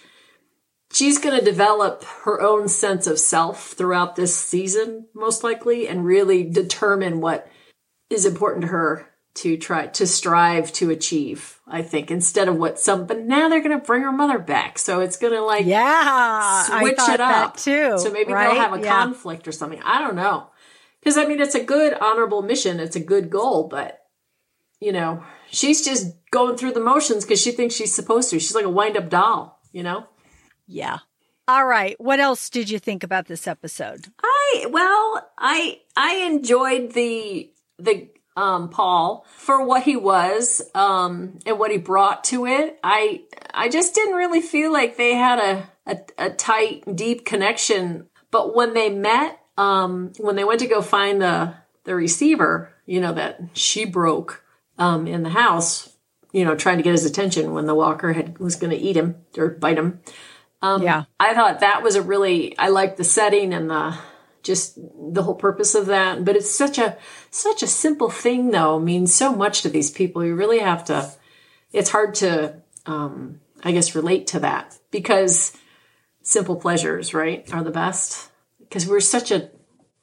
she's 0.94 1.18
going 1.18 1.38
to 1.40 1.44
develop 1.44 2.04
her 2.24 2.42
own 2.42 2.68
sense 2.68 3.08
of 3.08 3.20
self 3.20 3.72
throughout 3.72 4.16
this 4.16 4.38
season, 4.38 5.08
most 5.16 5.44
likely, 5.44 5.88
and 5.88 6.06
really 6.06 6.44
determine 6.44 7.20
what 7.20 7.50
is 8.12 8.28
important 8.28 8.64
to 8.64 8.68
her 8.68 9.09
to 9.42 9.58
try 9.58 9.88
to 9.88 10.08
strive 10.08 10.72
to 10.74 10.90
achieve. 10.90 11.60
I 11.68 11.82
think 11.82 12.10
instead 12.12 12.48
of 12.48 12.56
what 12.58 12.80
some, 12.80 13.06
but 13.06 13.20
now 13.20 13.48
they're 13.50 13.62
going 13.62 13.78
to 13.80 13.86
bring 13.86 14.02
her 14.02 14.12
mother 14.12 14.40
back, 14.40 14.80
so 14.80 15.02
it's 15.02 15.18
going 15.18 15.34
to 15.34 15.42
like 15.42 15.66
Yeah. 15.66 16.64
Switch 16.64 16.94
it 17.10 17.20
up 17.20 17.56
that 17.56 17.58
too. 17.58 17.98
So 18.00 18.12
maybe 18.12 18.34
right? 18.34 18.52
they'll 18.54 18.62
have 18.62 18.74
a 18.74 18.82
Yeah. 18.82 18.90
conflict 19.04 19.48
or 19.48 19.52
something. 19.52 19.82
I 19.84 20.00
don't 20.00 20.16
know. 20.16 20.48
Because 21.00 21.18
I 21.18 21.26
mean, 21.26 21.40
it's 21.40 21.56
a 21.56 21.64
good, 21.64 21.94
honorable 21.94 22.42
mission. 22.42 22.80
It's 22.80 22.96
a 22.96 23.00
good 23.00 23.30
goal, 23.30 23.68
but 23.68 24.02
you 24.80 24.92
know, 24.92 25.24
she's 25.52 25.84
just 25.84 26.08
going 26.32 26.56
through 26.58 26.72
the 26.74 26.80
motions 26.80 27.26
because 27.26 27.42
she 27.42 27.52
thinks 27.52 27.76
she's 27.76 27.94
supposed 27.94 28.30
to. 28.30 28.40
She's 28.40 28.56
like 28.56 28.66
a 28.66 28.70
wind 28.70 28.96
up 28.98 29.10
doll, 29.10 29.60
you 29.72 29.84
know? 29.84 30.08
Yeah. 30.68 31.00
All 31.48 31.66
right. 31.66 32.00
What 32.00 32.20
else 32.20 32.50
did 32.50 32.70
you 32.70 32.80
think 32.80 33.04
about 33.04 33.26
this 33.28 33.48
episode? 33.48 34.08
I 34.24 34.66
well, 34.70 35.30
I 35.38 35.80
I 35.98 36.16
enjoyed 36.18 36.94
the 36.94 37.52
the 37.78 38.10
um 38.40 38.70
Paul 38.70 39.26
for 39.36 39.66
what 39.66 39.84
he 39.84 39.98
was 39.98 40.62
um 40.74 41.40
and 41.46 41.60
what 41.60 41.72
he 41.72 41.78
brought 41.78 42.24
to 42.26 42.46
it. 42.46 42.80
I 42.82 43.24
I 43.54 43.68
just 43.68 43.94
didn't 43.94 44.16
really 44.16 44.42
feel 44.42 44.72
like 44.72 44.96
they 44.96 45.14
had 45.14 45.40
a 45.40 45.70
a, 45.86 46.00
a 46.18 46.30
tight 46.30 46.96
deep 46.96 47.26
connection, 47.26 48.08
but 48.32 48.56
when 48.56 48.74
they 48.74 48.90
met 48.90 49.40
um 49.58 50.14
when 50.20 50.38
they 50.38 50.46
went 50.46 50.62
to 50.62 50.68
go 50.68 50.82
find 50.82 51.22
the 51.22 51.54
the 51.84 51.94
receiver, 51.96 52.74
you 52.86 53.02
know 53.02 53.14
that 53.14 53.42
she 53.54 53.84
broke 53.84 54.44
um 54.78 55.06
in 55.06 55.24
the 55.24 55.30
house, 55.30 55.98
you 56.32 56.46
know, 56.46 56.56
trying 56.56 56.78
to 56.78 56.84
get 56.84 56.94
his 56.94 57.06
attention 57.06 57.54
when 57.54 57.66
the 57.66 57.76
walker 57.76 58.14
had 58.14 58.38
was 58.40 58.56
going 58.56 58.72
to 58.72 58.78
eat 58.78 58.96
him 58.96 59.16
or 59.38 59.50
bite 59.50 59.78
him. 59.78 60.00
yeah. 60.82 61.04
I 61.20 61.34
thought 61.34 61.60
that 61.60 61.84
was 61.84 61.96
a 61.96 62.02
really 62.02 62.58
I 62.58 62.70
liked 62.70 62.96
the 62.96 63.04
setting 63.04 63.54
and 63.54 63.70
the 63.70 63.98
just 64.50 64.80
the 65.14 65.22
whole 65.22 65.36
purpose 65.36 65.76
of 65.76 65.86
that. 65.86 66.26
But 66.26 66.36
it's 66.36 66.50
such 66.50 66.80
a 66.80 66.98
such 67.30 67.62
a 67.62 67.68
simple 67.68 68.10
thing 68.10 68.50
though, 68.50 68.80
means 68.80 69.14
so 69.14 69.32
much 69.32 69.62
to 69.62 69.70
these 69.70 69.92
people. 69.92 70.26
You 70.26 70.34
really 70.36 70.60
have 70.60 70.84
to 70.86 71.12
it's 71.72 71.92
hard 71.92 72.16
to 72.16 72.56
um 72.88 73.40
I 73.64 73.72
guess 73.72 73.94
relate 73.94 74.26
to 74.28 74.40
that 74.40 74.78
because 74.90 75.56
simple 76.24 76.56
pleasures, 76.56 77.14
right, 77.14 77.48
are 77.54 77.64
the 77.64 77.72
best. 77.72 78.32
Because 78.60 78.88
we're 78.88 79.00
such 79.00 79.32
a 79.32 79.52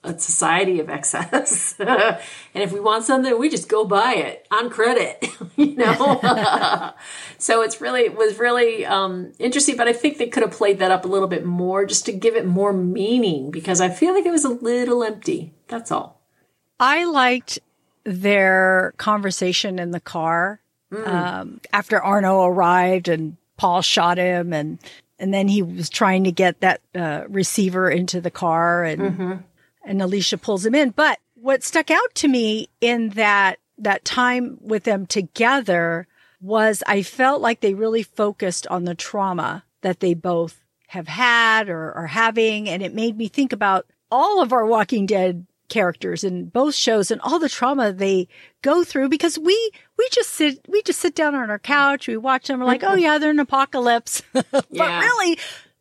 a 0.06 0.18
society 0.18 0.80
of 0.80 0.88
excess. 0.88 1.74
and 1.78 2.18
if 2.54 2.72
we 2.72 2.80
want 2.80 3.04
something, 3.04 3.38
we 3.38 3.48
just 3.48 3.68
go 3.68 3.84
buy 3.84 4.14
it 4.14 4.46
on 4.50 4.70
credit, 4.70 5.24
you 5.56 5.76
know? 5.76 6.94
so 7.38 7.62
it's 7.62 7.80
really, 7.80 8.02
it 8.02 8.16
was 8.16 8.38
really 8.38 8.84
um, 8.86 9.32
interesting, 9.38 9.76
but 9.76 9.88
I 9.88 9.92
think 9.92 10.18
they 10.18 10.28
could 10.28 10.42
have 10.42 10.52
played 10.52 10.78
that 10.78 10.90
up 10.90 11.04
a 11.04 11.08
little 11.08 11.28
bit 11.28 11.44
more 11.44 11.84
just 11.86 12.06
to 12.06 12.12
give 12.12 12.36
it 12.36 12.46
more 12.46 12.72
meaning 12.72 13.50
because 13.50 13.80
I 13.80 13.88
feel 13.88 14.14
like 14.14 14.26
it 14.26 14.32
was 14.32 14.44
a 14.44 14.50
little 14.50 15.02
empty. 15.02 15.54
That's 15.68 15.90
all. 15.90 16.20
I 16.78 17.04
liked 17.04 17.58
their 18.04 18.94
conversation 18.98 19.78
in 19.78 19.90
the 19.90 20.00
car 20.00 20.60
um, 21.04 21.60
after 21.72 22.00
Arno 22.00 22.44
arrived 22.44 23.08
and 23.08 23.36
Paul 23.56 23.82
shot 23.82 24.18
him 24.18 24.52
and 24.52 24.78
and 25.18 25.32
then 25.32 25.48
he 25.48 25.62
was 25.62 25.88
trying 25.88 26.24
to 26.24 26.32
get 26.32 26.60
that 26.60 26.80
uh, 26.94 27.24
receiver 27.28 27.90
into 27.90 28.20
the 28.20 28.30
car 28.30 28.84
and 28.84 29.42
and 29.86 30.02
Alicia 30.02 30.36
pulls 30.36 30.66
him 30.66 30.74
in. 30.74 30.90
But 30.90 31.18
what 31.34 31.62
stuck 31.62 31.90
out 31.90 32.14
to 32.16 32.28
me 32.28 32.68
in 32.82 33.10
that 33.10 33.58
that 33.78 34.04
time 34.04 34.58
with 34.60 34.84
them 34.84 35.06
together 35.06 36.06
was 36.40 36.82
I 36.86 37.02
felt 37.02 37.40
like 37.40 37.60
they 37.60 37.74
really 37.74 38.02
focused 38.02 38.66
on 38.66 38.84
the 38.84 38.94
trauma 38.94 39.64
that 39.82 40.00
they 40.00 40.14
both 40.14 40.62
have 40.88 41.08
had 41.08 41.68
or 41.68 41.92
are 41.92 42.06
having. 42.06 42.68
And 42.68 42.82
it 42.82 42.94
made 42.94 43.16
me 43.16 43.28
think 43.28 43.52
about 43.52 43.86
all 44.10 44.42
of 44.42 44.52
our 44.52 44.66
Walking 44.66 45.06
Dead 45.06 45.46
characters 45.68 46.22
in 46.24 46.46
both 46.46 46.74
shows 46.74 47.10
and 47.10 47.20
all 47.22 47.38
the 47.38 47.48
trauma 47.48 47.92
they 47.92 48.28
go 48.62 48.84
through 48.84 49.08
because 49.08 49.36
we 49.36 49.70
we 49.98 50.08
just 50.12 50.30
sit 50.30 50.60
we 50.68 50.80
just 50.82 51.00
sit 51.00 51.12
down 51.12 51.34
on 51.34 51.50
our 51.50 51.58
couch 51.58 52.06
we 52.06 52.16
watch 52.16 52.46
them 52.46 52.60
we're 52.60 52.66
like 52.66 52.82
mm-hmm. 52.82 52.92
oh 52.92 52.94
yeah 52.94 53.18
they're 53.18 53.32
in 53.32 53.40
apocalypse 53.40 54.22
but 54.32 54.64
Yeah. 54.70 55.00
really 55.00 55.36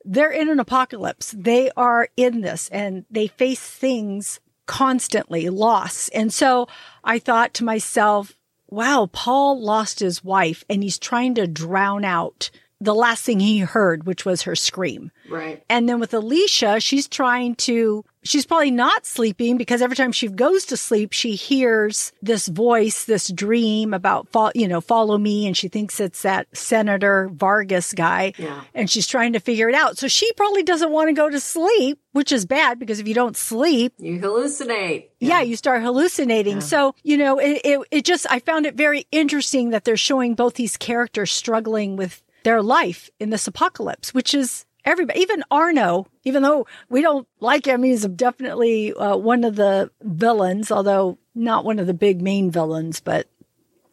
they're 0.05 0.31
in 0.31 0.49
an 0.49 0.59
apocalypse. 0.59 1.33
They 1.35 1.71
are 1.75 2.09
in 2.15 2.41
this 2.41 2.69
and 2.69 3.05
they 3.09 3.27
face 3.27 3.61
things 3.61 4.39
constantly 4.65 5.49
loss. 5.49 6.09
And 6.09 6.31
so 6.31 6.67
i 7.03 7.19
thought 7.19 7.53
to 7.53 7.63
myself 7.63 8.35
wow 8.67 9.07
paul 9.11 9.61
lost 9.61 9.99
his 9.99 10.23
wife 10.23 10.63
and 10.69 10.81
he's 10.81 10.97
trying 10.97 11.35
to 11.35 11.45
drown 11.45 12.03
out 12.03 12.49
the 12.85 12.95
last 12.95 13.23
thing 13.23 13.39
he 13.39 13.59
heard 13.59 14.05
which 14.05 14.25
was 14.25 14.43
her 14.43 14.55
scream 14.55 15.11
Right. 15.29 15.63
and 15.69 15.89
then 15.89 15.99
with 15.99 16.13
Alicia, 16.13 16.79
she's 16.79 17.07
trying 17.07 17.55
to, 17.55 18.05
she's 18.23 18.45
probably 18.45 18.69
not 18.69 19.07
sleeping 19.07 19.57
because 19.57 19.81
every 19.81 19.95
time 19.95 20.11
she 20.11 20.27
goes 20.27 20.65
to 20.67 20.77
sleep, 20.77 21.13
she 21.13 21.33
hears 21.33 22.11
this 22.21 22.47
voice, 22.47 23.05
this 23.05 23.29
dream 23.29 23.91
about, 23.95 24.29
fo- 24.31 24.51
you 24.53 24.67
know, 24.67 24.81
follow 24.81 25.17
me. 25.17 25.47
And 25.47 25.57
she 25.57 25.67
thinks 25.67 25.99
it's 25.99 26.21
that 26.21 26.45
Senator 26.55 27.27
Vargas 27.33 27.91
guy. 27.93 28.33
Yeah. 28.37 28.61
And 28.75 28.87
she's 28.87 29.07
trying 29.07 29.33
to 29.33 29.39
figure 29.39 29.67
it 29.67 29.73
out. 29.73 29.97
So 29.97 30.07
she 30.07 30.31
probably 30.33 30.61
doesn't 30.61 30.91
want 30.91 31.09
to 31.09 31.13
go 31.13 31.27
to 31.27 31.39
sleep, 31.39 31.99
which 32.11 32.31
is 32.31 32.45
bad 32.45 32.77
because 32.77 32.99
if 32.99 33.07
you 33.07 33.15
don't 33.15 33.35
sleep, 33.35 33.93
You 33.97 34.19
hallucinate. 34.19 35.09
yeah, 35.19 35.41
you 35.41 35.55
start 35.55 35.81
hallucinating. 35.81 36.61
So, 36.61 36.93
you 37.03 37.17
know, 37.17 37.39
it, 37.39 37.61
it, 37.65 37.79
it 37.89 38.05
just, 38.05 38.27
I 38.29 38.39
found 38.39 38.67
it 38.67 38.75
very 38.75 39.07
interesting 39.11 39.71
that 39.71 39.85
they're 39.85 39.97
showing 39.97 40.35
both 40.35 40.53
these 40.53 40.77
characters 40.77 41.31
struggling 41.31 41.95
with 41.95 42.21
their 42.45 42.61
life 42.61 43.09
in 43.19 43.31
this 43.31 43.47
apocalypse, 43.47 44.13
which 44.13 44.33
is 44.33 44.65
everybody, 44.85 45.19
even 45.19 45.43
Arno, 45.51 46.05
even 46.23 46.43
though 46.43 46.67
we 46.89 47.01
don't 47.01 47.27
like 47.39 47.65
him, 47.65 47.83
he's 47.83 48.05
definitely 48.07 48.93
uh, 48.93 49.17
one 49.17 49.43
of 49.43 49.55
the 49.57 49.91
villains, 50.01 50.71
although 50.71 51.17
not 51.33 51.65
one 51.65 51.79
of 51.79 51.87
the 51.87 51.93
big 51.93 52.21
main 52.21 52.51
villains, 52.51 53.01
but 53.01 53.27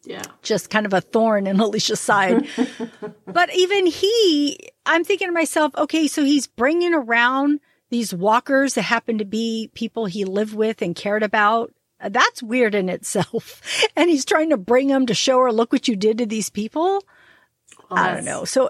Yeah. 0.05 0.21
just 0.43 0.69
kind 0.69 0.85
of 0.85 0.93
a 0.93 1.01
thorn 1.01 1.47
in 1.47 1.59
Alicia's 1.65 1.99
side. 1.99 2.47
but 3.25 3.53
even 3.55 3.87
he, 3.87 4.57
I'm 4.85 5.03
thinking 5.03 5.27
to 5.29 5.33
myself, 5.33 5.73
okay, 5.75 6.07
so 6.07 6.23
he's 6.23 6.45
bringing 6.47 6.93
around 6.93 7.59
these 7.89 8.13
walkers 8.13 8.75
that 8.75 8.83
happen 8.83 9.17
to 9.17 9.25
be 9.25 9.71
people 9.73 10.05
he 10.05 10.25
lived 10.25 10.53
with 10.55 10.81
and 10.81 10.95
cared 10.95 11.23
about. 11.23 11.73
That's 12.07 12.43
weird 12.43 12.75
in 12.75 12.87
itself. 12.89 13.61
And 13.95 14.09
he's 14.09 14.25
trying 14.25 14.49
to 14.49 14.57
bring 14.57 14.87
them 14.89 15.05
to 15.07 15.13
show 15.13 15.39
her, 15.41 15.51
look 15.51 15.71
what 15.71 15.87
you 15.87 15.95
did 15.95 16.17
to 16.19 16.25
these 16.25 16.49
people. 16.49 17.03
I 17.95 18.13
don't 18.13 18.25
know. 18.25 18.45
So 18.45 18.69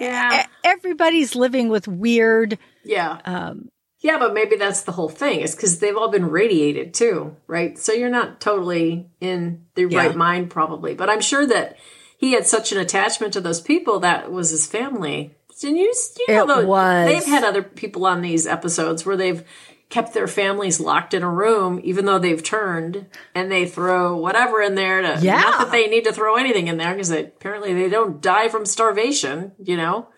Yeah. 0.00 0.42
e- 0.42 0.46
everybody's 0.64 1.34
living 1.34 1.68
with 1.68 1.86
weird, 1.88 2.58
Yeah. 2.84 3.18
um, 3.24 3.68
Yeah, 4.00 4.18
but 4.18 4.34
maybe 4.34 4.56
that's 4.56 4.82
the 4.82 4.90
whole 4.92 5.08
thing. 5.08 5.40
Is 5.42 5.54
because 5.54 5.78
they've 5.78 5.96
all 5.96 6.08
been 6.08 6.28
radiated 6.28 6.92
too, 6.92 7.36
right? 7.46 7.78
So 7.78 7.92
you're 7.92 8.08
not 8.10 8.40
totally 8.40 9.06
in 9.20 9.66
the 9.76 9.86
Yeah. 9.88 9.98
right 9.98 10.16
mind, 10.16 10.50
probably. 10.50 10.94
But 10.94 11.08
I'm 11.08 11.20
sure 11.20 11.46
that 11.46 11.76
he 12.18 12.32
had 12.32 12.44
such 12.46 12.72
an 12.72 12.78
attachment 12.78 13.32
to 13.34 13.40
those 13.40 13.60
people 13.60 14.00
that 14.00 14.32
was 14.32 14.50
his 14.50 14.66
family. 14.66 15.36
And 15.64 15.78
you, 15.78 15.94
you 16.26 16.34
know, 16.34 16.42
It 16.42 16.46
though, 16.48 16.66
was. 16.66 17.06
they've 17.06 17.24
had 17.24 17.44
other 17.44 17.62
people 17.62 18.04
on 18.04 18.20
these 18.22 18.48
episodes 18.48 19.06
where 19.06 19.16
they've 19.16 19.44
kept 19.92 20.14
their 20.14 20.26
families 20.26 20.80
locked 20.80 21.12
in 21.12 21.22
a 21.22 21.30
room, 21.30 21.78
even 21.84 22.06
though 22.06 22.18
they've 22.18 22.42
turned, 22.42 23.06
and 23.34 23.52
they 23.52 23.66
throw 23.66 24.16
whatever 24.16 24.62
in 24.62 24.74
there 24.74 25.02
to. 25.02 25.18
Yeah. 25.20 25.40
Not 25.40 25.58
that 25.58 25.70
they 25.72 25.86
need 25.86 26.04
to 26.04 26.12
throw 26.12 26.36
anything 26.36 26.66
in 26.68 26.78
there 26.78 26.92
because 26.94 27.10
apparently 27.10 27.74
they 27.74 27.88
don't 27.90 28.20
die 28.22 28.48
from 28.48 28.64
starvation. 28.66 29.52
You 29.62 29.76
know. 29.76 30.08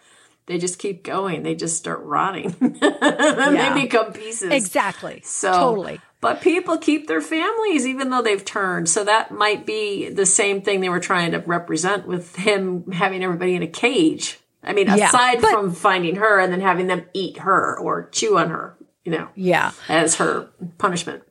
They 0.46 0.58
just 0.58 0.78
keep 0.78 1.02
going. 1.02 1.42
They 1.42 1.54
just 1.54 1.76
start 1.78 2.00
rotting. 2.02 2.54
Yeah. 2.82 3.74
they 3.74 3.82
become 3.82 4.12
pieces. 4.12 4.52
exactly. 4.52 5.22
So 5.24 5.50
totally. 5.52 6.00
But 6.20 6.40
people 6.42 6.76
keep 6.78 7.06
their 7.06 7.20
families 7.20 7.86
even 7.86 8.10
though 8.10 8.22
they've 8.22 8.44
turned. 8.44 8.88
So 8.88 9.04
that 9.04 9.30
might 9.30 9.64
be 9.66 10.08
the 10.10 10.26
same 10.26 10.60
thing 10.62 10.80
they 10.80 10.88
were 10.90 11.00
trying 11.00 11.32
to 11.32 11.38
represent 11.38 12.06
with 12.06 12.36
him 12.36 12.90
having 12.92 13.22
everybody 13.24 13.54
in 13.54 13.62
a 13.62 13.66
cage. 13.66 14.38
I 14.62 14.72
mean, 14.74 14.86
Yeah, 14.86 15.08
aside 15.08 15.40
but- 15.40 15.50
from 15.52 15.72
finding 15.72 16.16
her 16.16 16.38
and 16.40 16.52
then 16.52 16.60
having 16.60 16.86
them 16.88 17.04
eat 17.14 17.38
her 17.38 17.78
or 17.78 18.08
chew 18.12 18.36
on 18.38 18.50
her, 18.50 18.76
you 19.04 19.12
know, 19.12 19.28
Yeah. 19.34 19.72
as 19.88 20.16
her 20.16 20.48
punishment. 20.78 21.22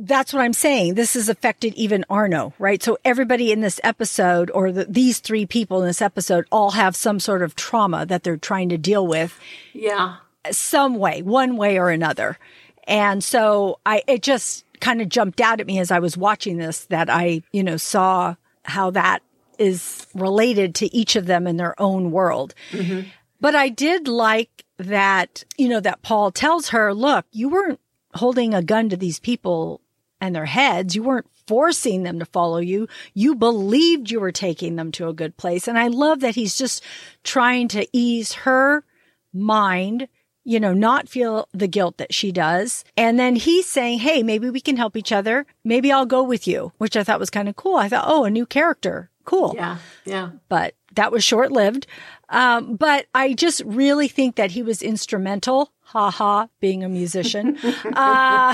that's 0.00 0.32
what 0.32 0.42
I'm 0.42 0.52
saying. 0.52 0.94
This 0.94 1.14
has 1.14 1.28
affected 1.28 1.74
even 1.74 2.04
Arno, 2.08 2.52
right? 2.60 2.80
So 2.82 2.98
everybody 3.04 3.50
in 3.50 3.60
this 3.62 3.80
episode 3.82 4.48
or 4.52 4.70
the, 4.70 4.84
these 4.84 5.18
three 5.18 5.44
people 5.44 5.80
in 5.80 5.86
this 5.88 6.00
episode 6.00 6.46
all 6.52 6.70
have 6.72 6.94
some 6.94 7.18
sort 7.18 7.42
of 7.42 7.56
trauma 7.56 8.06
that 8.06 8.22
they're 8.22 8.36
trying 8.36 8.68
to 8.68 8.78
deal 8.78 9.04
with. 9.06 9.38
Yeah. 9.72 10.16
Some 10.52 10.94
way, 10.96 11.22
one 11.22 11.56
way 11.56 11.78
or 11.78 11.90
another. 11.90 12.38
And 12.86 13.24
so 13.24 13.80
I, 13.84 14.02
it 14.06 14.22
just 14.22 14.64
kind 14.80 15.02
of 15.02 15.08
jumped 15.08 15.40
out 15.40 15.60
at 15.60 15.66
me 15.66 15.80
as 15.80 15.90
I 15.90 15.98
was 15.98 16.16
watching 16.16 16.58
this 16.58 16.84
that 16.86 17.10
I, 17.10 17.42
you 17.52 17.64
know, 17.64 17.76
saw 17.76 18.36
how 18.62 18.90
that 18.92 19.22
is 19.58 20.06
related 20.14 20.76
to 20.76 20.94
each 20.94 21.16
of 21.16 21.26
them 21.26 21.48
in 21.48 21.56
their 21.56 21.74
own 21.80 22.12
world. 22.12 22.54
Mm-hmm. 22.70 23.08
But 23.40 23.54
I 23.54 23.68
did 23.68 24.08
like 24.08 24.64
that, 24.78 25.44
you 25.56 25.68
know, 25.68 25.80
that 25.80 26.02
Paul 26.02 26.30
tells 26.30 26.70
her, 26.70 26.92
look, 26.94 27.26
you 27.30 27.48
weren't 27.48 27.80
holding 28.14 28.54
a 28.54 28.62
gun 28.62 28.88
to 28.88 28.96
these 28.96 29.20
people 29.20 29.80
and 30.20 30.34
their 30.34 30.46
heads. 30.46 30.96
You 30.96 31.02
weren't 31.02 31.26
forcing 31.46 32.02
them 32.02 32.18
to 32.18 32.24
follow 32.26 32.58
you. 32.58 32.88
You 33.14 33.34
believed 33.34 34.10
you 34.10 34.20
were 34.20 34.32
taking 34.32 34.76
them 34.76 34.92
to 34.92 35.08
a 35.08 35.14
good 35.14 35.36
place. 35.36 35.66
And 35.66 35.78
I 35.78 35.88
love 35.88 36.20
that 36.20 36.34
he's 36.34 36.58
just 36.58 36.82
trying 37.24 37.68
to 37.68 37.86
ease 37.92 38.32
her 38.32 38.84
mind, 39.32 40.08
you 40.44 40.60
know, 40.60 40.74
not 40.74 41.08
feel 41.08 41.48
the 41.52 41.68
guilt 41.68 41.98
that 41.98 42.12
she 42.12 42.32
does. 42.32 42.84
And 42.96 43.18
then 43.18 43.36
he's 43.36 43.66
saying, 43.66 44.00
Hey, 44.00 44.22
maybe 44.22 44.50
we 44.50 44.60
can 44.60 44.76
help 44.76 44.96
each 44.96 45.12
other. 45.12 45.46
Maybe 45.64 45.92
I'll 45.92 46.06
go 46.06 46.22
with 46.22 46.46
you, 46.46 46.72
which 46.78 46.96
I 46.96 47.04
thought 47.04 47.20
was 47.20 47.30
kind 47.30 47.48
of 47.48 47.56
cool. 47.56 47.76
I 47.76 47.88
thought, 47.88 48.06
Oh, 48.06 48.24
a 48.24 48.30
new 48.30 48.46
character. 48.46 49.10
Cool. 49.24 49.52
Yeah. 49.54 49.78
Yeah. 50.04 50.30
But 50.48 50.74
that 50.98 51.12
was 51.12 51.22
short 51.22 51.52
lived. 51.52 51.86
Um, 52.28 52.74
but 52.74 53.06
I 53.14 53.32
just 53.32 53.62
really 53.64 54.08
think 54.08 54.34
that 54.34 54.50
he 54.50 54.62
was 54.64 54.82
instrumental. 54.82 55.72
Ha 55.82 56.10
ha, 56.10 56.48
being 56.60 56.84
a 56.84 56.88
musician. 56.88 57.56
Uh, 57.94 58.52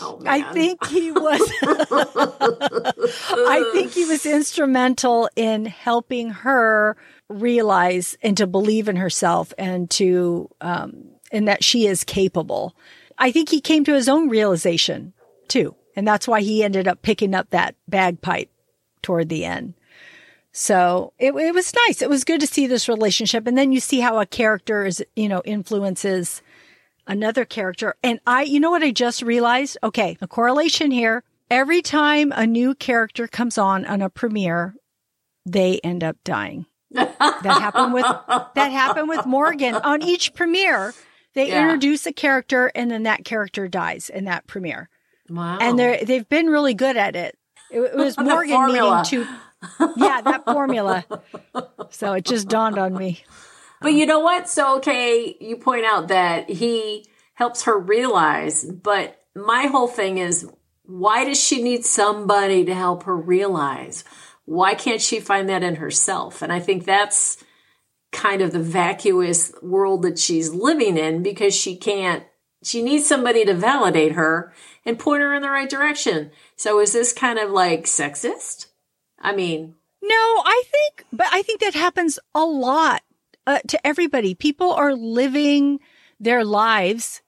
oh, 0.00 0.22
I 0.26 0.42
think 0.52 0.84
he 0.86 1.12
was, 1.12 1.40
I 3.30 3.70
think 3.72 3.92
he 3.92 4.04
was 4.04 4.26
instrumental 4.26 5.30
in 5.36 5.66
helping 5.66 6.30
her 6.30 6.96
realize 7.28 8.16
and 8.22 8.36
to 8.38 8.46
believe 8.46 8.88
in 8.88 8.96
herself 8.96 9.52
and 9.56 9.88
to, 9.90 10.50
um, 10.60 11.10
and 11.30 11.46
that 11.46 11.62
she 11.62 11.86
is 11.86 12.04
capable. 12.04 12.74
I 13.18 13.30
think 13.30 13.50
he 13.50 13.60
came 13.60 13.84
to 13.84 13.94
his 13.94 14.08
own 14.08 14.28
realization 14.28 15.12
too. 15.48 15.74
And 15.94 16.06
that's 16.06 16.28
why 16.28 16.40
he 16.40 16.64
ended 16.64 16.88
up 16.88 17.02
picking 17.02 17.34
up 17.34 17.50
that 17.50 17.74
bagpipe 17.88 18.50
toward 19.02 19.28
the 19.28 19.44
end. 19.44 19.74
So 20.58 21.12
it, 21.18 21.34
it 21.34 21.52
was 21.52 21.74
nice. 21.86 22.00
It 22.00 22.08
was 22.08 22.24
good 22.24 22.40
to 22.40 22.46
see 22.46 22.66
this 22.66 22.88
relationship. 22.88 23.46
And 23.46 23.58
then 23.58 23.72
you 23.72 23.78
see 23.78 24.00
how 24.00 24.18
a 24.18 24.24
character 24.24 24.86
is, 24.86 25.04
you 25.14 25.28
know, 25.28 25.42
influences 25.44 26.40
another 27.06 27.44
character. 27.44 27.94
And 28.02 28.20
I, 28.26 28.44
you 28.44 28.58
know 28.58 28.70
what 28.70 28.82
I 28.82 28.90
just 28.90 29.20
realized? 29.20 29.76
Okay. 29.82 30.16
A 30.22 30.26
correlation 30.26 30.90
here. 30.90 31.24
Every 31.50 31.82
time 31.82 32.32
a 32.34 32.46
new 32.46 32.74
character 32.74 33.28
comes 33.28 33.58
on 33.58 33.84
on 33.84 34.00
a 34.00 34.08
premiere, 34.08 34.74
they 35.44 35.78
end 35.84 36.02
up 36.02 36.16
dying. 36.24 36.64
that 36.90 37.44
happened 37.44 37.92
with, 37.92 38.06
that 38.06 38.72
happened 38.72 39.10
with 39.10 39.26
Morgan 39.26 39.74
on 39.74 40.00
each 40.00 40.32
premiere. 40.32 40.94
They 41.34 41.48
yeah. 41.48 41.64
introduce 41.64 42.06
a 42.06 42.14
character 42.14 42.72
and 42.74 42.90
then 42.90 43.02
that 43.02 43.26
character 43.26 43.68
dies 43.68 44.08
in 44.08 44.24
that 44.24 44.46
premiere. 44.46 44.88
Wow. 45.28 45.58
And 45.60 45.78
they're, 45.78 46.02
they've 46.02 46.26
been 46.26 46.46
really 46.46 46.72
good 46.72 46.96
at 46.96 47.14
it. 47.14 47.36
It, 47.70 47.80
it 47.80 47.94
was 47.94 48.16
Morgan 48.18 48.68
needing 48.68 49.04
to 49.04 49.28
yeah, 49.96 50.20
that 50.20 50.44
formula. 50.44 51.04
So 51.90 52.12
it 52.14 52.24
just 52.24 52.48
dawned 52.48 52.78
on 52.78 52.94
me. 52.94 53.24
But 53.80 53.92
you 53.92 54.06
know 54.06 54.20
what? 54.20 54.48
So, 54.48 54.78
okay, 54.78 55.36
you 55.40 55.56
point 55.56 55.84
out 55.84 56.08
that 56.08 56.48
he 56.48 57.06
helps 57.34 57.64
her 57.64 57.78
realize, 57.78 58.64
but 58.64 59.22
my 59.34 59.64
whole 59.66 59.88
thing 59.88 60.18
is 60.18 60.48
why 60.84 61.24
does 61.24 61.42
she 61.42 61.62
need 61.62 61.84
somebody 61.84 62.64
to 62.64 62.74
help 62.74 63.02
her 63.02 63.16
realize? 63.16 64.04
Why 64.44 64.74
can't 64.74 65.02
she 65.02 65.20
find 65.20 65.48
that 65.48 65.62
in 65.62 65.76
herself? 65.76 66.40
And 66.40 66.52
I 66.52 66.60
think 66.60 66.84
that's 66.84 67.42
kind 68.12 68.40
of 68.40 68.52
the 68.52 68.60
vacuous 68.60 69.52
world 69.62 70.02
that 70.02 70.18
she's 70.18 70.54
living 70.54 70.96
in 70.96 71.22
because 71.22 71.54
she 71.54 71.76
can't, 71.76 72.24
she 72.62 72.82
needs 72.82 73.04
somebody 73.04 73.44
to 73.44 73.52
validate 73.52 74.12
her 74.12 74.54
and 74.84 74.98
point 74.98 75.22
her 75.22 75.34
in 75.34 75.42
the 75.42 75.50
right 75.50 75.68
direction. 75.68 76.30
So 76.56 76.80
is 76.80 76.92
this 76.92 77.12
kind 77.12 77.38
of 77.38 77.50
like 77.50 77.84
sexist? 77.84 78.66
I 79.18 79.34
mean, 79.34 79.74
no, 80.02 80.14
I 80.44 80.62
think, 80.70 81.06
but 81.12 81.26
I 81.32 81.42
think 81.42 81.60
that 81.60 81.74
happens 81.74 82.18
a 82.34 82.44
lot 82.44 83.02
uh, 83.46 83.60
to 83.68 83.86
everybody. 83.86 84.34
People 84.34 84.72
are 84.72 84.94
living 84.94 85.80
their 86.20 86.44
lives 86.44 87.22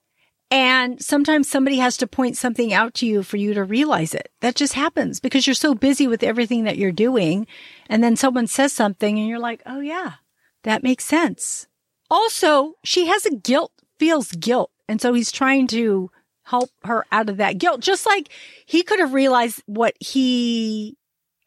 and 0.50 1.02
sometimes 1.02 1.48
somebody 1.48 1.76
has 1.76 1.96
to 1.98 2.06
point 2.06 2.36
something 2.36 2.72
out 2.72 2.94
to 2.94 3.06
you 3.06 3.22
for 3.22 3.36
you 3.36 3.52
to 3.52 3.64
realize 3.64 4.14
it. 4.14 4.30
That 4.40 4.54
just 4.54 4.74
happens 4.74 5.20
because 5.20 5.46
you're 5.46 5.54
so 5.54 5.74
busy 5.74 6.06
with 6.06 6.22
everything 6.22 6.64
that 6.64 6.78
you're 6.78 6.92
doing. 6.92 7.46
And 7.88 8.02
then 8.02 8.16
someone 8.16 8.46
says 8.46 8.72
something 8.72 9.18
and 9.18 9.28
you're 9.28 9.38
like, 9.38 9.62
Oh 9.66 9.80
yeah, 9.80 10.14
that 10.62 10.82
makes 10.82 11.04
sense. 11.04 11.66
Also, 12.10 12.74
she 12.82 13.06
has 13.06 13.26
a 13.26 13.34
guilt, 13.34 13.72
feels 13.98 14.32
guilt. 14.32 14.70
And 14.88 15.02
so 15.02 15.12
he's 15.12 15.30
trying 15.30 15.66
to 15.68 16.10
help 16.44 16.70
her 16.84 17.04
out 17.12 17.28
of 17.28 17.36
that 17.36 17.58
guilt, 17.58 17.80
just 17.80 18.06
like 18.06 18.30
he 18.64 18.82
could 18.82 19.00
have 19.00 19.12
realized 19.12 19.62
what 19.66 19.94
he 20.00 20.96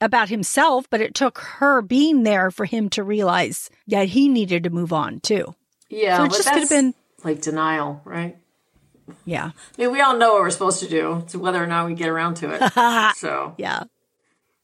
about 0.02 0.30
himself, 0.30 0.90
but 0.90 1.02
it 1.02 1.16
took 1.16 1.38
her 1.38 1.82
being 1.82 2.24
there 2.24 2.52
for 2.52 2.66
him 2.66 2.90
to 2.90 3.04
realize 3.04 3.70
that 3.88 4.10
he 4.10 4.28
needed 4.28 4.64
to 4.64 4.70
move 4.70 4.92
on 4.92 5.20
too. 5.20 5.56
Yeah. 5.90 6.18
So 6.18 6.24
it 6.26 6.32
just 6.32 6.50
could 6.50 6.60
have 6.60 6.70
been 6.70 6.94
like 7.24 7.42
denial, 7.42 8.02
right? 8.04 8.38
Yeah. 9.26 9.52
I 9.78 9.82
mean, 9.82 9.92
we 9.92 10.02
all 10.02 10.18
know 10.18 10.34
what 10.34 10.42
we're 10.42 10.50
supposed 10.50 10.80
to 10.82 10.90
do. 10.90 11.18
It's 11.24 11.36
whether 11.36 11.62
or 11.62 11.68
not 11.68 11.86
we 11.88 11.94
get 11.94 12.10
around 12.10 12.36
to 12.36 12.52
it. 12.52 13.16
so, 13.18 13.56
yeah. 13.58 13.84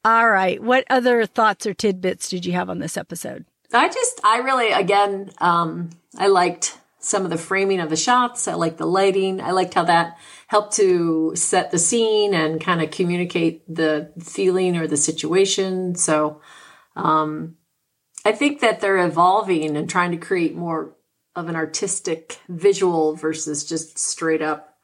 All 0.05 0.29
right. 0.29 0.61
What 0.61 0.85
other 0.89 1.25
thoughts 1.25 1.65
or 1.65 1.73
tidbits 1.73 2.29
did 2.29 2.45
you 2.45 2.53
have 2.53 2.69
on 2.69 2.79
this 2.79 2.97
episode? 2.97 3.45
I 3.73 3.89
just, 3.89 4.21
I 4.23 4.37
really, 4.37 4.71
again, 4.71 5.31
um, 5.39 5.89
I 6.17 6.27
liked 6.27 6.77
some 6.99 7.23
of 7.23 7.29
the 7.29 7.37
framing 7.37 7.79
of 7.79 7.89
the 7.89 7.95
shots. 7.95 8.47
I 8.47 8.55
liked 8.55 8.77
the 8.77 8.85
lighting. 8.85 9.39
I 9.41 9.51
liked 9.51 9.73
how 9.73 9.83
that 9.83 10.17
helped 10.47 10.75
to 10.77 11.35
set 11.35 11.71
the 11.71 11.79
scene 11.79 12.33
and 12.33 12.59
kind 12.59 12.81
of 12.81 12.91
communicate 12.91 13.63
the 13.73 14.11
feeling 14.19 14.77
or 14.77 14.87
the 14.87 14.97
situation. 14.97 15.95
So, 15.95 16.41
um, 16.95 17.55
I 18.25 18.31
think 18.31 18.59
that 18.59 18.81
they're 18.81 19.05
evolving 19.05 19.77
and 19.77 19.89
trying 19.89 20.11
to 20.11 20.17
create 20.17 20.55
more 20.55 20.95
of 21.35 21.47
an 21.47 21.55
artistic 21.55 22.39
visual 22.49 23.15
versus 23.15 23.63
just 23.63 23.97
straight 23.99 24.41
up. 24.41 24.75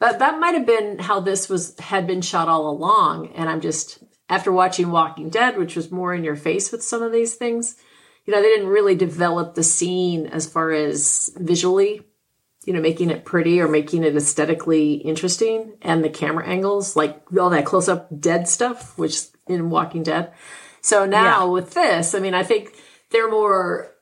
But 0.00 0.18
that 0.20 0.40
might 0.40 0.54
have 0.54 0.66
been 0.66 0.98
how 0.98 1.20
this 1.20 1.48
was 1.48 1.78
had 1.78 2.06
been 2.06 2.22
shot 2.22 2.48
all 2.48 2.68
along. 2.68 3.32
And 3.34 3.48
I'm 3.48 3.60
just 3.60 4.02
after 4.28 4.50
watching 4.50 4.90
Walking 4.90 5.28
Dead, 5.28 5.58
which 5.58 5.76
was 5.76 5.90
more 5.90 6.14
in 6.14 6.24
your 6.24 6.36
face 6.36 6.72
with 6.72 6.82
some 6.82 7.02
of 7.02 7.12
these 7.12 7.34
things, 7.34 7.76
you 8.28 8.34
know, 8.34 8.42
they 8.42 8.48
didn't 8.48 8.68
really 8.68 8.94
develop 8.94 9.54
the 9.54 9.62
scene 9.62 10.26
as 10.26 10.46
far 10.46 10.70
as 10.70 11.32
visually 11.34 12.02
you 12.68 12.74
know, 12.74 12.82
making 12.82 13.08
it 13.08 13.24
pretty 13.24 13.62
or 13.62 13.66
making 13.66 14.04
it 14.04 14.14
aesthetically 14.14 14.92
interesting 14.92 15.72
and 15.80 16.04
the 16.04 16.10
camera 16.10 16.46
angles, 16.46 16.96
like 16.96 17.22
all 17.40 17.48
that 17.48 17.64
close 17.64 17.88
up 17.88 18.08
dead 18.20 18.46
stuff, 18.46 18.98
which 18.98 19.22
in 19.46 19.70
Walking 19.70 20.02
Dead. 20.02 20.34
So 20.82 21.06
now 21.06 21.46
yeah. 21.46 21.50
with 21.50 21.72
this, 21.72 22.14
I 22.14 22.18
mean, 22.18 22.34
I 22.34 22.42
think 22.42 22.74
they're 23.08 23.30
more, 23.30 23.94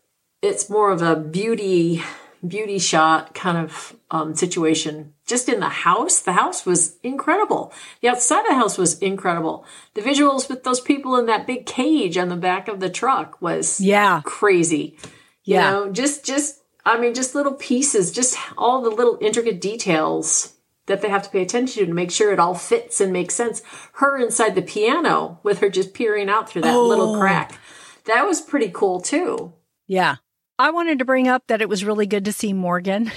it's 0.43 0.69
more 0.69 0.91
of 0.91 1.01
a 1.01 1.15
beauty, 1.15 2.03
beauty 2.47 2.79
shot 2.79 3.35
kind 3.35 3.59
of 3.59 3.97
um, 4.11 4.35
situation. 4.35 5.13
Just 5.27 5.49
in 5.49 5.61
the 5.61 5.69
house, 5.69 6.21
the 6.21 6.33
house 6.33 6.65
was 6.65 6.97
incredible. 7.03 7.73
The 8.01 8.09
outside 8.09 8.41
of 8.41 8.49
the 8.49 8.55
house 8.55 8.79
was 8.79 8.99
incredible. 8.99 9.65
The 9.95 10.03
visuals 10.03 10.49
with 10.49 10.65
those 10.65 10.81
people 10.81 11.17
in 11.17 11.27
that 11.27 11.47
big 11.47 11.67
cage 11.67 12.17
on 12.17 12.29
the 12.29 12.37
back 12.37 12.69
of 12.69 12.81
the 12.81 12.91
truck 12.91 13.41
was 13.41 13.81
yeah 13.81 14.23
crazy. 14.25 14.97
You 15.45 15.55
yeah. 15.55 15.71
know, 15.71 15.93
just 15.93 16.25
just 16.25 16.61
I 16.85 16.99
mean, 16.99 17.15
just 17.15 17.35
little 17.35 17.55
pieces, 17.55 18.13
just 18.13 18.39
all 18.57 18.83
the 18.83 18.91
little 18.91 19.19
intricate 19.21 19.61
details 19.61 20.53
that 20.87 21.03
they 21.03 21.09
have 21.09 21.23
to 21.25 21.31
pay 21.31 21.43
attention 21.43 21.81
to 21.81 21.87
to 21.87 21.95
make 21.95 22.11
sure 22.11 22.33
it 22.33 22.39
all 22.39 22.55
fits 22.55 23.01
and 23.01 23.13
makes 23.13 23.35
sense. 23.35 23.63
Her 23.95 24.17
inside 24.17 24.55
the 24.55 24.63
piano 24.63 25.41
with 25.43 25.59
her 25.59 25.69
just 25.69 25.95
peering 25.95 26.29
out 26.29 26.49
through 26.49 26.63
that 26.63 26.75
oh. 26.75 26.87
little 26.87 27.19
crack. 27.19 27.59
That 28.05 28.23
was 28.23 28.41
pretty 28.41 28.71
cool 28.73 29.01
too. 29.01 29.53
Yeah. 29.89 30.17
I 30.59 30.71
wanted 30.71 30.99
to 30.99 31.05
bring 31.05 31.29
up 31.29 31.47
that 31.49 31.61
it 31.61 31.69
was 31.69 31.85
really 31.85 32.07
good 32.07 32.25
to 32.25 32.33
see 32.33 32.53
Morgan. 32.53 33.11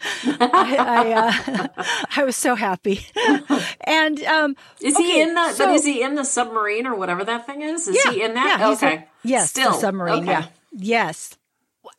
I, 0.24 0.76
I, 0.78 1.12
uh, 1.12 1.84
I, 2.16 2.24
was 2.24 2.36
so 2.36 2.54
happy. 2.54 3.04
and 3.80 4.22
um, 4.24 4.54
is 4.80 4.94
okay, 4.94 5.04
he 5.04 5.20
in 5.20 5.34
the? 5.34 5.52
So, 5.52 5.66
but 5.66 5.74
is 5.74 5.84
he 5.84 6.02
in 6.02 6.14
the 6.14 6.24
submarine 6.24 6.86
or 6.86 6.94
whatever 6.94 7.24
that 7.24 7.46
thing 7.46 7.62
is? 7.62 7.88
Is 7.88 8.00
yeah, 8.04 8.12
he 8.12 8.22
in 8.22 8.34
that? 8.34 8.58
Yeah, 8.60 8.70
okay. 8.70 8.94
A, 8.94 9.08
yes, 9.24 9.50
still 9.50 9.72
submarine. 9.72 10.22
Okay. 10.22 10.30
Yeah. 10.30 10.46
Yes 10.72 11.38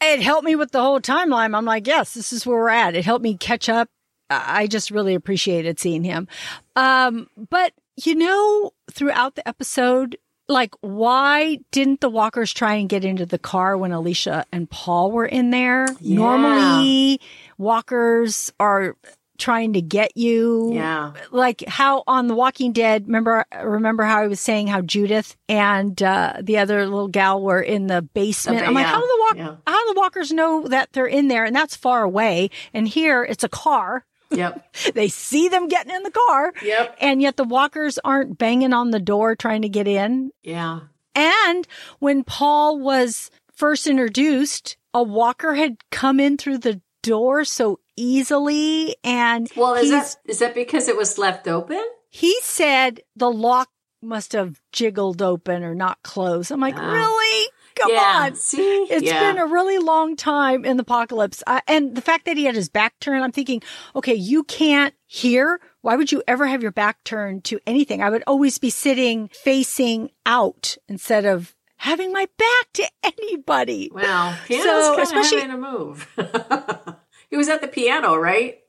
it 0.01 0.21
helped 0.21 0.45
me 0.45 0.55
with 0.55 0.71
the 0.71 0.81
whole 0.81 0.99
timeline. 0.99 1.55
I'm 1.55 1.65
like, 1.65 1.87
yes, 1.87 2.13
this 2.13 2.33
is 2.33 2.45
where 2.45 2.57
we're 2.57 2.69
at. 2.69 2.95
It 2.95 3.05
helped 3.05 3.23
me 3.23 3.37
catch 3.37 3.69
up. 3.69 3.89
I 4.29 4.67
just 4.67 4.91
really 4.91 5.15
appreciated 5.15 5.79
seeing 5.79 6.03
him. 6.03 6.27
Um, 6.75 7.27
but 7.49 7.73
you 8.03 8.15
know, 8.15 8.71
throughout 8.91 9.35
the 9.35 9.47
episode, 9.47 10.17
like, 10.49 10.73
why 10.81 11.59
didn't 11.71 12.01
the 12.01 12.09
walkers 12.09 12.51
try 12.51 12.73
and 12.73 12.89
get 12.89 13.05
into 13.05 13.25
the 13.25 13.37
car 13.37 13.77
when 13.77 13.91
Alicia 13.91 14.45
and 14.51 14.69
Paul 14.69 15.11
were 15.11 15.25
in 15.25 15.51
there? 15.51 15.85
Yeah. 16.01 16.17
Normally, 16.17 17.21
walkers 17.57 18.51
are 18.59 18.97
trying 19.37 19.73
to 19.73 19.81
get 19.81 20.17
you. 20.17 20.73
Yeah. 20.73 21.13
Like 21.31 21.63
how 21.67 22.03
on 22.07 22.27
The 22.27 22.35
Walking 22.35 22.73
Dead, 22.73 23.05
remember, 23.05 23.45
remember 23.63 24.03
how 24.03 24.19
I 24.19 24.27
was 24.27 24.41
saying 24.41 24.67
how 24.67 24.81
Judith 24.81 25.37
and, 25.47 26.01
uh, 26.03 26.33
the 26.41 26.57
other 26.57 26.83
little 26.85 27.07
gal 27.07 27.41
were 27.41 27.61
in 27.61 27.87
the 27.87 28.01
basement. 28.01 28.57
Okay, 28.57 28.67
I'm 28.67 28.73
like, 28.73 28.85
yeah, 28.85 28.91
how 28.91 28.99
do 28.99 29.07
the 29.07 29.19
walk, 29.21 29.37
yeah. 29.37 29.55
how 29.65 29.87
do 29.87 29.93
the 29.93 29.99
walkers 29.99 30.31
know 30.31 30.67
that 30.67 30.91
they're 30.91 31.05
in 31.05 31.29
there? 31.29 31.45
And 31.45 31.55
that's 31.55 31.75
far 31.75 32.03
away. 32.03 32.49
And 32.73 32.87
here 32.87 33.23
it's 33.23 33.43
a 33.43 33.49
car. 33.49 34.03
Yep. 34.31 34.75
They 34.93 35.07
see 35.07 35.49
them 35.49 35.67
getting 35.67 35.93
in 35.95 36.03
the 36.03 36.11
car. 36.11 36.53
Yep. 36.63 36.97
And 37.01 37.21
yet 37.21 37.37
the 37.37 37.43
walkers 37.43 37.99
aren't 38.03 38.37
banging 38.37 38.73
on 38.73 38.91
the 38.91 38.99
door 38.99 39.35
trying 39.35 39.61
to 39.63 39.69
get 39.69 39.87
in. 39.87 40.31
Yeah. 40.43 40.81
And 41.15 41.67
when 41.99 42.23
Paul 42.23 42.79
was 42.79 43.29
first 43.53 43.87
introduced, 43.87 44.77
a 44.93 45.03
walker 45.03 45.55
had 45.55 45.77
come 45.91 46.19
in 46.19 46.37
through 46.37 46.59
the 46.59 46.81
door 47.01 47.43
so 47.43 47.79
easily. 47.95 48.95
And 49.03 49.49
Well, 49.55 49.75
is 49.75 49.89
that 49.91 50.15
is 50.25 50.39
that 50.39 50.53
because 50.55 50.87
it 50.87 50.97
was 50.97 51.17
left 51.17 51.47
open? 51.47 51.83
he 52.11 52.35
said 52.41 53.01
the 53.15 53.29
lock 53.31 53.69
must 54.01 54.31
have 54.33 54.59
jiggled 54.71 55.21
open 55.21 55.63
or 55.63 55.75
not 55.75 56.01
closed. 56.03 56.51
I'm 56.51 56.59
like, 56.61 56.75
Ah. 56.77 56.91
really? 56.91 57.47
Come 57.79 57.91
yeah. 57.91 58.19
on. 58.25 58.35
See, 58.35 58.61
It's 58.89 59.03
yeah. 59.05 59.19
been 59.19 59.37
a 59.41 59.45
really 59.45 59.77
long 59.77 60.15
time 60.15 60.65
in 60.65 60.77
the 60.77 60.81
apocalypse. 60.81 61.43
I, 61.47 61.61
and 61.67 61.95
the 61.95 62.01
fact 62.01 62.25
that 62.25 62.37
he 62.37 62.45
had 62.45 62.55
his 62.55 62.69
back 62.69 62.99
turned, 62.99 63.23
I'm 63.23 63.31
thinking, 63.31 63.61
okay, 63.95 64.13
you 64.15 64.43
can't 64.43 64.93
hear. 65.05 65.59
Why 65.81 65.95
would 65.95 66.11
you 66.11 66.21
ever 66.27 66.45
have 66.45 66.61
your 66.61 66.71
back 66.71 67.03
turned 67.03 67.43
to 67.45 67.59
anything? 67.65 68.03
I 68.03 68.09
would 68.09 68.23
always 68.27 68.57
be 68.57 68.69
sitting 68.69 69.29
facing 69.29 70.11
out 70.25 70.77
instead 70.87 71.25
of 71.25 71.55
having 71.77 72.11
my 72.11 72.27
back 72.37 72.73
to 72.73 72.85
anybody. 73.03 73.89
Well, 73.93 74.35
piano's 74.45 74.65
So, 74.65 75.01
especially- 75.01 75.39
having 75.41 75.55
a 75.55 75.57
move. 75.57 76.07
he 77.29 77.37
was 77.37 77.47
at 77.47 77.61
the 77.61 77.67
piano, 77.67 78.15
right? 78.17 78.59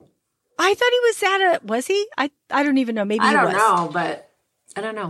I 0.58 0.74
thought 0.74 0.90
he 0.92 1.00
was 1.00 1.22
at 1.22 1.40
a, 1.40 1.66
was 1.66 1.86
he? 1.86 2.06
I, 2.18 2.30
I 2.50 2.62
don't 2.62 2.78
even 2.78 2.94
know. 2.94 3.04
Maybe 3.04 3.24
I 3.24 3.32
don't 3.32 3.52
know, 3.52 3.90
but 3.92 4.30
I 4.76 4.82
don't 4.82 4.94
know. 4.94 5.08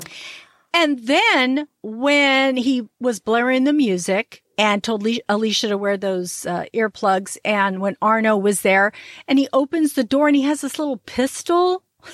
And 0.72 1.00
then 1.06 1.68
when 1.82 2.56
he 2.56 2.88
was 3.00 3.20
blaring 3.20 3.64
the 3.64 3.72
music 3.72 4.42
and 4.56 4.82
told 4.82 5.02
Le- 5.02 5.18
Alicia 5.28 5.68
to 5.68 5.78
wear 5.78 5.96
those 5.96 6.46
uh, 6.46 6.66
earplugs, 6.74 7.38
and 7.44 7.80
when 7.80 7.96
Arno 8.02 8.36
was 8.36 8.62
there, 8.62 8.92
and 9.26 9.38
he 9.38 9.48
opens 9.52 9.94
the 9.94 10.04
door 10.04 10.28
and 10.28 10.36
he 10.36 10.42
has 10.42 10.60
this 10.60 10.78
little 10.78 10.98
pistol. 10.98 11.82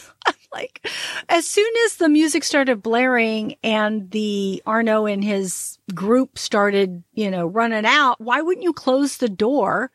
Like, 0.53 0.88
as 1.29 1.47
soon 1.47 1.71
as 1.85 1.97
the 1.97 2.09
music 2.09 2.42
started 2.42 2.83
blaring 2.83 3.57
and 3.62 4.11
the 4.11 4.62
Arno 4.64 5.05
and 5.05 5.23
his 5.23 5.79
group 5.95 6.38
started, 6.38 7.05
you 7.12 7.31
know, 7.31 7.47
running 7.47 7.85
out, 7.85 8.21
why 8.21 8.40
wouldn't 8.40 8.64
you 8.64 8.73
close 8.73 9.19
the 9.19 9.29
door 9.29 9.90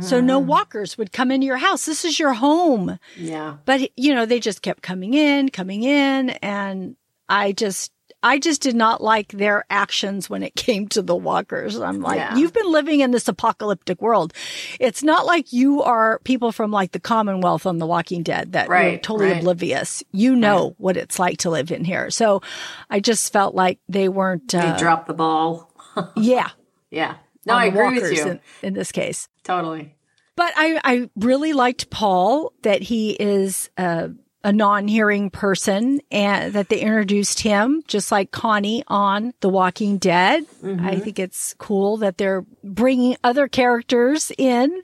so 0.00 0.20
no 0.20 0.38
walkers 0.38 0.98
would 0.98 1.12
come 1.12 1.30
into 1.30 1.46
your 1.46 1.58
house? 1.58 1.86
This 1.86 2.04
is 2.04 2.18
your 2.18 2.32
home. 2.32 2.98
Yeah. 3.16 3.58
But 3.64 3.96
you 3.96 4.12
know, 4.14 4.26
they 4.26 4.40
just 4.40 4.62
kept 4.62 4.82
coming 4.82 5.14
in, 5.14 5.50
coming 5.50 5.84
in, 5.84 6.30
and 6.30 6.96
I 7.32 7.52
just 7.52 7.90
I 8.22 8.38
just 8.38 8.62
did 8.62 8.76
not 8.76 9.02
like 9.02 9.32
their 9.32 9.64
actions 9.68 10.30
when 10.30 10.44
it 10.44 10.54
came 10.66 10.86
to 10.88 11.02
the 11.02 11.16
walkers. 11.16 11.80
I'm 11.80 12.00
like, 12.00 12.18
Yeah. 12.18 12.36
you've 12.36 12.52
been 12.52 12.70
living 12.70 13.00
in 13.00 13.10
this 13.10 13.26
apocalyptic 13.26 14.00
world. 14.00 14.32
It's 14.78 15.02
not 15.02 15.26
like 15.26 15.52
you 15.52 15.82
are 15.82 16.20
people 16.20 16.52
from 16.52 16.70
like 16.70 16.92
the 16.92 17.00
Commonwealth 17.00 17.66
on 17.66 17.78
The 17.78 17.86
Walking 17.86 18.22
Dead 18.22 18.52
that 18.52 18.68
Right, 18.68 19.02
totally 19.02 19.30
right. 19.32 19.40
oblivious. 19.40 20.04
You 20.12 20.36
know 20.36 20.76
what 20.78 20.96
it's 20.96 21.18
like 21.18 21.38
to 21.38 21.50
live 21.50 21.72
in 21.72 21.84
here. 21.84 22.10
So 22.10 22.42
I 22.88 23.00
just 23.00 23.32
felt 23.32 23.56
like 23.56 23.80
they 23.88 24.08
weren't, 24.08 24.52
They 24.52 24.58
uh, 24.60 24.78
dropped 24.78 25.08
the 25.08 25.14
ball. 25.14 25.72
yeah, 26.16 26.50
Yeah. 26.90 27.16
No, 27.44 27.54
I 27.54 27.64
agree 27.64 27.98
with 28.00 28.12
you. 28.12 28.24
in, 28.28 28.40
in 28.62 28.74
this 28.74 28.92
case. 28.92 29.28
totally. 29.42 29.96
But 30.36 30.52
I, 30.56 30.80
I 30.84 31.10
really 31.16 31.52
liked 31.54 31.90
Paul 31.90 32.52
that 32.62 32.82
he 32.82 33.10
is 33.18 33.68
a, 33.76 34.10
a 34.44 34.52
non-hearing 34.52 35.30
person 35.30 36.00
and 36.10 36.52
that 36.54 36.68
they 36.68 36.80
introduced 36.80 37.40
him 37.40 37.82
just 37.86 38.10
like 38.10 38.30
Connie 38.32 38.82
on 38.88 39.32
The 39.40 39.48
Walking 39.48 39.98
Dead. 39.98 40.44
Mm-hmm. 40.62 40.84
I 40.86 40.98
think 40.98 41.18
it's 41.18 41.54
cool 41.58 41.96
that 41.98 42.18
they're 42.18 42.44
bringing 42.64 43.16
other 43.22 43.46
characters 43.48 44.32
in. 44.36 44.82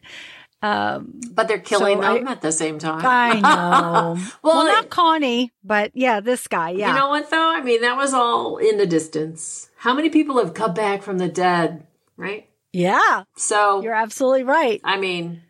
But 0.61 1.47
they're 1.49 1.59
killing 1.61 1.99
So 2.03 2.09
I- 2.09 2.19
them 2.19 2.29
at 2.29 2.41
the 2.41 2.53
same 2.53 2.79
time. 2.79 3.01
I 3.05 3.35
know. 3.41 4.15
well, 4.43 4.57
Well, 4.57 4.65
not 4.67 4.85
it- 4.85 4.91
Connie, 4.91 5.53
but 5.65 5.93
yeah, 5.95 6.21
this 6.21 6.47
guy. 6.47 6.71
Yeah. 6.71 6.89
You 6.93 6.99
know 6.99 7.09
what 7.11 7.31
though? 7.31 7.51
I 7.51 7.61
mean, 7.63 7.81
that 7.83 7.97
was 7.97 8.13
all 8.15 8.57
in 8.59 8.77
the 8.79 8.87
distance. 8.87 9.71
How 9.79 9.95
many 9.95 10.09
people 10.11 10.39
have 10.39 10.55
come 10.55 10.75
back 10.75 11.03
from 11.03 11.19
the 11.19 11.29
dead, 11.29 11.87
right? 12.17 12.49
yeah, 12.73 13.23
So, 13.37 13.83
you're 13.83 13.95
absolutely 13.95 14.43
right. 14.45 14.81
I 14.85 14.99
mean, 14.99 15.43
I 15.43 15.48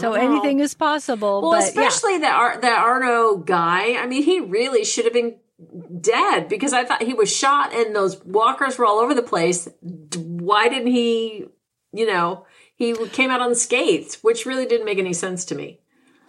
So 0.00 0.12
know. 0.12 0.14
anything 0.14 0.60
is 0.60 0.74
possible. 0.74 1.42
Well, 1.42 1.52
but 1.52 1.62
yeah. 1.62 1.68
especially 1.68 2.18
that 2.18 2.34
Ar- 2.34 2.60
that 2.60 2.78
Arno 2.78 3.36
guy. 3.36 3.96
I 3.96 4.06
mean, 4.06 4.22
he 4.22 4.40
really 4.40 4.84
should 4.84 5.04
have 5.04 5.12
been 5.12 5.36
dead 6.00 6.48
because 6.48 6.72
I 6.72 6.84
thought 6.84 7.02
he 7.02 7.14
was 7.14 7.34
shot 7.34 7.74
and 7.74 7.94
those 7.94 8.22
walkers 8.24 8.78
were 8.78 8.86
all 8.86 8.98
over 8.98 9.14
the 9.14 9.22
place. 9.22 9.68
Why 9.80 10.68
didn't 10.68 10.92
he? 10.92 11.46
You 11.92 12.06
know, 12.06 12.46
he 12.74 12.94
came 13.08 13.30
out 13.30 13.40
unscathed, 13.40 14.16
which 14.22 14.46
really 14.46 14.66
didn't 14.66 14.86
make 14.86 14.98
any 14.98 15.12
sense 15.12 15.44
to 15.46 15.54
me. 15.54 15.80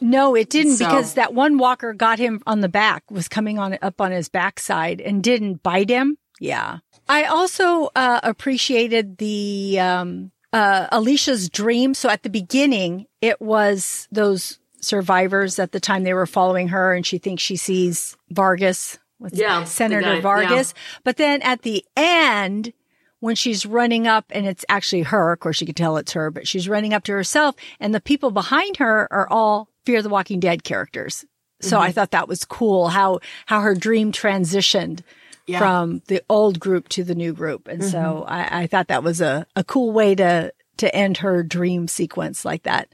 No, 0.02 0.36
it 0.36 0.50
didn't 0.50 0.74
So- 0.74 0.86
because 0.86 1.14
that 1.14 1.34
one 1.34 1.58
walker 1.58 1.94
got 1.94 2.20
him 2.20 2.42
on 2.46 2.62
the 2.62 2.70
back, 2.70 3.10
was 3.10 3.28
coming 3.28 3.58
on 3.58 3.78
up 3.82 4.02
on 4.02 4.12
his 4.12 4.30
backside 4.30 5.00
and 5.02 5.24
didn't 5.24 5.64
bite 5.64 5.90
him. 5.90 6.18
Yeah. 6.40 6.80
I 7.08 7.24
also 7.26 7.90
uh, 7.96 8.20
appreciated 8.24 9.18
the 9.18 9.80
um, 9.80 10.32
uh, 10.56 10.88
Alicia's 10.92 11.50
dream. 11.50 11.94
So 11.94 12.10
at 12.10 12.24
the 12.24 12.30
beginning, 12.30 13.08
it 13.22 13.42
was 13.42 14.08
those 14.12 14.60
survivors 14.80 15.60
at 15.60 15.72
the 15.72 15.80
time 15.80 16.04
they 16.04 16.14
were 16.14 16.26
following 16.26 16.70
her, 16.70 16.94
and 16.94 17.06
she 17.06 17.18
thinks 17.18 17.44
she 17.44 17.56
sees 17.58 18.16
Vargas, 18.30 18.98
Yeah, 19.32 19.64
Senator 19.66 20.16
guy, 20.16 20.22
Vargas. 20.22 20.74
But 21.04 21.18
then 21.18 21.42
at 21.42 21.64
the 21.64 21.84
end, 21.98 22.72
when 23.20 23.36
she's 23.36 23.66
running 23.66 24.08
up 24.08 24.26
and 24.30 24.46
it's 24.46 24.64
actually 24.70 25.02
her, 25.02 25.32
of 25.34 25.40
course 25.40 25.60
you 25.60 25.68
could 25.68 25.76
tell 25.76 25.98
it's 25.98 26.14
her, 26.14 26.30
but 26.32 26.48
she's 26.48 26.70
running 26.70 26.94
up 26.94 27.04
to 27.06 27.12
herself 27.12 27.56
and 27.80 27.94
the 27.94 28.02
people 28.02 28.32
behind 28.32 28.78
her 28.78 29.08
are 29.12 29.28
all 29.30 29.68
Fear 29.86 30.04
the 30.04 30.10
Walking 30.10 30.40
Dead 30.40 30.64
characters. 30.64 31.26
So 31.62 31.78
Mm-hmm. 31.78 31.84
I 31.86 31.92
thought 31.92 32.12
that 32.12 32.28
was 32.28 32.46
cool 32.46 32.90
how, 32.90 33.20
how 33.48 33.62
her 33.62 33.74
dream 33.74 34.12
transitioned 34.12 35.02
Yeah. 35.48 35.60
from 35.60 36.02
the 36.08 36.24
old 36.30 36.60
group 36.60 36.90
to 36.90 37.04
the 37.04 37.16
new 37.16 37.34
group. 37.34 37.68
And 37.68 37.84
so 37.84 37.98
Mm-hmm. 37.98 38.32
I, 38.34 38.62
I 38.64 38.68
thought 38.68 38.88
that 38.88 39.04
was 39.04 39.22
a, 39.22 39.46
a 39.56 39.64
cool 39.64 39.92
way 39.92 40.16
to, 40.16 40.52
to 40.78 40.96
end 40.96 41.18
her 41.18 41.44
dream 41.44 41.88
sequence 41.88 42.44
like 42.46 42.64
that. 42.64 42.90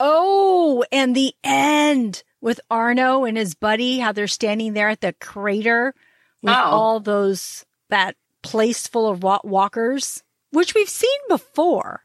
Oh, 0.00 0.84
and 0.90 1.14
the 1.14 1.34
end 1.44 2.22
with 2.40 2.60
Arno 2.70 3.24
and 3.24 3.36
his 3.36 3.54
buddy, 3.54 3.98
how 3.98 4.12
they're 4.12 4.26
standing 4.26 4.72
there 4.74 4.88
at 4.88 5.00
the 5.00 5.12
crater 5.14 5.94
with 6.42 6.52
Oh. 6.54 6.70
all 6.70 7.00
those, 7.00 7.64
that 7.90 8.16
place 8.42 8.86
full 8.86 9.08
of 9.08 9.22
walkers, 9.22 10.22
which 10.50 10.74
we've 10.74 10.88
seen 10.88 11.18
before. 11.28 12.02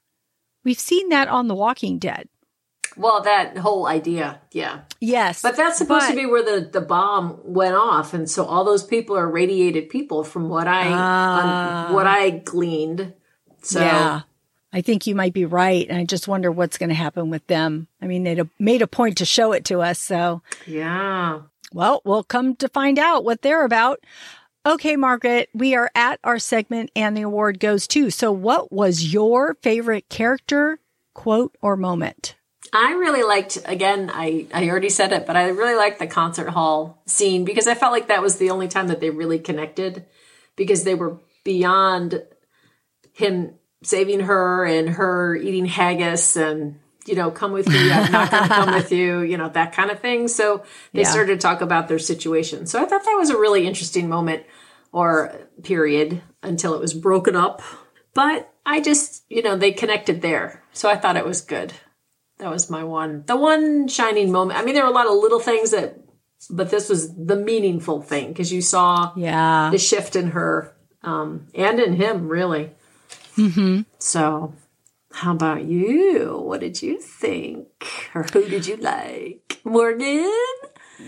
We've 0.63 0.79
seen 0.79 1.09
that 1.09 1.27
on 1.27 1.47
The 1.47 1.55
Walking 1.55 1.97
Dead. 1.99 2.29
Well, 2.97 3.21
that 3.21 3.57
whole 3.57 3.87
idea, 3.87 4.39
yeah. 4.51 4.81
Yes. 4.99 5.41
But 5.41 5.55
that's 5.55 5.77
supposed 5.77 6.07
But- 6.07 6.11
to 6.11 6.15
be 6.15 6.25
where 6.25 6.43
the, 6.43 6.67
the 6.69 6.81
bomb 6.81 7.39
went 7.43 7.75
off, 7.75 8.13
and 8.13 8.29
so 8.29 8.45
all 8.45 8.63
those 8.65 8.83
people 8.83 9.17
are 9.17 9.27
radiated 9.29 9.89
people, 9.89 10.23
from 10.23 10.49
what 10.49 10.67
I 10.67 10.83
Ah. 10.87 11.87
um, 11.87 11.93
what 11.93 12.07
I 12.07 12.29
gleaned. 12.31 13.13
So 13.61 13.79
yeah. 13.81 14.21
I 14.71 14.81
think 14.81 15.07
you 15.07 15.15
might 15.15 15.33
be 15.33 15.45
right. 15.45 15.87
And 15.89 15.97
I 15.97 16.05
just 16.05 16.27
wonder 16.27 16.51
what's 16.51 16.77
going 16.77 16.89
to 16.89 16.95
happen 16.95 17.29
with 17.31 17.45
them. 17.47 17.87
I 18.01 18.05
mean, 18.07 18.23
they 18.23 18.39
made 18.59 18.81
a 18.83 18.87
point 18.87 19.17
to 19.17 19.25
show 19.25 19.51
it 19.51 19.65
to 19.65 19.81
us. 19.81 19.97
So, 19.99 20.41
yeah, 20.67 21.39
well, 21.73 22.01
we'll 22.05 22.23
come 22.23 22.55
to 22.57 22.69
find 22.69 22.99
out 22.99 23.23
what 23.25 23.41
they're 23.41 23.65
about. 23.65 23.99
Okay, 24.65 24.95
Margaret, 24.95 25.49
we 25.53 25.73
are 25.73 25.89
at 25.95 26.19
our 26.23 26.37
segment 26.37 26.91
and 26.95 27.17
the 27.17 27.21
award 27.23 27.59
goes 27.59 27.87
to. 27.87 28.09
So, 28.11 28.31
what 28.31 28.71
was 28.71 29.11
your 29.11 29.55
favorite 29.63 30.07
character, 30.09 30.79
quote, 31.15 31.55
or 31.61 31.75
moment? 31.75 32.35
I 32.71 32.93
really 32.93 33.23
liked. 33.23 33.57
Again, 33.65 34.11
I 34.13 34.45
I 34.53 34.69
already 34.69 34.89
said 34.89 35.11
it, 35.11 35.25
but 35.25 35.35
I 35.35 35.47
really 35.49 35.75
liked 35.75 35.99
the 35.99 36.07
concert 36.07 36.49
hall 36.49 37.01
scene 37.05 37.43
because 37.45 37.67
I 37.67 37.75
felt 37.75 37.91
like 37.91 38.07
that 38.07 38.21
was 38.21 38.37
the 38.37 38.51
only 38.51 38.67
time 38.67 38.87
that 38.87 38.99
they 38.99 39.09
really 39.09 39.39
connected 39.39 40.05
because 40.55 40.83
they 40.83 40.95
were 40.95 41.17
beyond 41.43 42.21
him 43.13 43.55
saving 43.81 44.19
her 44.21 44.65
and 44.65 44.89
her 44.89 45.35
eating 45.35 45.65
haggis 45.65 46.35
and 46.35 46.79
you 47.05 47.15
know 47.15 47.31
come 47.31 47.53
with 47.53 47.65
me 47.67 47.91
i'm 47.91 48.11
not 48.11 48.29
going 48.29 48.43
to 48.43 48.49
come 48.49 48.73
with 48.73 48.91
you 48.91 49.21
you 49.21 49.37
know 49.37 49.47
that 49.49 49.71
kind 49.71 49.89
of 49.89 49.99
thing 50.01 50.27
so 50.27 50.63
they 50.93 51.01
Yeah. 51.01 51.09
started 51.09 51.35
to 51.35 51.37
talk 51.41 51.61
about 51.61 51.87
their 51.87 51.97
situation 51.97 52.65
so 52.67 52.81
i 52.81 52.85
thought 52.85 53.03
that 53.05 53.15
was 53.17 53.29
a 53.29 53.37
really 53.37 53.65
interesting 53.65 54.09
moment 54.09 54.43
or 54.91 55.33
period 55.63 56.21
until 56.43 56.73
it 56.75 56.81
was 56.81 56.93
broken 56.93 57.37
up 57.37 57.61
but 58.13 58.53
i 58.65 58.81
just 58.81 59.23
you 59.29 59.41
know 59.41 59.55
they 59.55 59.71
connected 59.71 60.21
there 60.21 60.61
so 60.73 60.89
i 60.89 60.97
thought 60.97 61.15
it 61.17 61.25
was 61.25 61.39
good 61.41 61.71
that 62.39 62.49
was 62.49 62.69
my 62.69 62.83
one 62.83 63.23
the 63.27 63.37
one 63.37 63.87
shining 63.87 64.31
moment 64.31 64.59
i 64.59 64.63
mean 64.63 64.73
there 64.73 64.83
were 64.83 64.89
a 64.89 64.93
lot 64.93 65.07
of 65.07 65.13
little 65.13 65.39
things 65.39 65.71
that 65.71 65.99
but 66.49 66.71
this 66.71 66.89
was 66.89 67.13
the 67.15 67.35
meaningful 67.35 68.01
thing 68.01 68.29
because 68.29 68.51
you 68.51 68.61
saw 68.61 69.11
Yeah. 69.15 69.69
the 69.71 69.77
shift 69.77 70.15
in 70.15 70.31
her 70.31 70.73
um, 71.03 71.47
and 71.55 71.79
in 71.79 71.93
him, 71.93 72.27
really. 72.27 72.71
Mm-hmm. 73.37 73.81
So, 73.99 74.53
How 75.11 75.31
about 75.33 75.63
you? 75.63 76.39
What 76.43 76.59
did 76.59 76.81
you 76.81 76.99
think? 77.01 77.67
Or 78.13 78.23
who 78.23 78.47
did 78.47 78.67
you 78.67 78.77
like? 78.77 79.59
Morgan? 79.63 80.31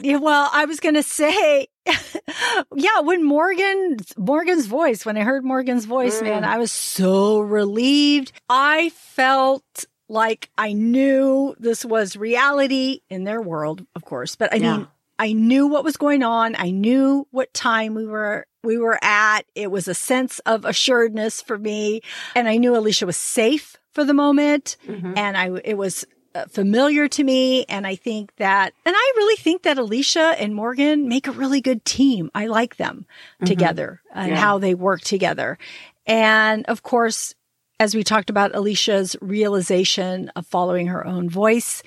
Yeah, 0.02 0.18
well, 0.18 0.50
I 0.52 0.66
was 0.66 0.80
going 0.80 0.96
to 0.96 1.04
say, 1.04 1.68
yeah, 2.76 3.02
when 3.02 3.24
Morgan, 3.24 3.98
Morgan's 4.18 4.66
voice, 4.66 5.06
when 5.06 5.18
I 5.18 5.22
heard 5.24 5.44
Morgan's 5.44 5.86
voice, 5.86 6.20
mm. 6.20 6.24
man, 6.24 6.46
I 6.46 6.58
was 6.58 6.72
so 6.72 7.40
relieved. 7.40 8.32
I 8.50 8.90
felt 8.90 9.86
like 10.12 10.50
I 10.58 10.74
knew 10.74 11.56
this 11.58 11.86
was 11.86 12.18
reality 12.18 13.00
in 13.10 13.24
their 13.24 13.42
world, 13.42 13.86
of 13.96 14.04
course, 14.04 14.36
but 14.36 14.54
I 14.54 14.58
yeah. 14.58 14.78
mean, 14.78 14.88
I 15.18 15.34
knew 15.34 15.68
what 15.68 15.84
was 15.84 15.98
going 15.98 16.22
on. 16.22 16.56
I 16.58 16.72
knew 16.72 17.28
what 17.32 17.54
time 17.54 17.96
we 17.96 18.06
were 18.06 18.46
we 18.64 18.78
were 18.78 19.00
at. 19.02 19.44
It 19.56 19.72
was 19.72 19.88
a 19.88 19.94
sense 19.94 20.40
of 20.40 20.66
assuredness 20.66 21.42
for 21.42 21.58
me, 21.58 22.02
and 22.36 22.50
I 22.50 22.58
knew 22.58 22.76
Alicia 22.76 23.06
was 23.06 23.18
safe 23.18 23.78
for 23.94 24.04
the 24.04 24.14
moment, 24.14 24.78
mm-hmm. 24.86 25.14
and 25.16 25.38
I 25.38 25.50
it 25.64 25.78
was 25.78 26.06
uh, 26.36 26.46
familiar 26.46 27.08
to 27.08 27.24
me. 27.24 27.66
And 27.66 27.88
I 27.88 27.96
think 27.96 28.36
that, 28.38 28.74
and 28.86 28.96
I 28.98 29.14
really 29.16 29.38
think 29.38 29.64
that 29.64 29.78
Alicia 29.78 30.36
and 30.40 30.56
Morgan 30.56 31.08
make 31.08 31.28
a 31.28 31.32
really 31.32 31.62
good 31.62 31.86
team. 31.86 32.32
I 32.36 32.48
like 32.48 32.78
them 32.78 33.06
mm-hmm. 33.36 33.46
together 33.46 34.02
and 34.14 34.32
yeah. 34.32 34.38
how 34.38 34.58
they 34.58 34.74
work 34.74 35.02
together. 35.02 35.58
And 36.06 36.66
of 36.66 36.84
course, 36.84 37.36
as 37.82 37.96
we 37.96 38.04
talked 38.04 38.30
about 38.30 38.54
Alicia's 38.54 39.16
realization 39.22 40.32
of 40.36 40.46
following 40.46 40.86
her 40.86 41.06
own 41.08 41.28
voice. 41.28 41.82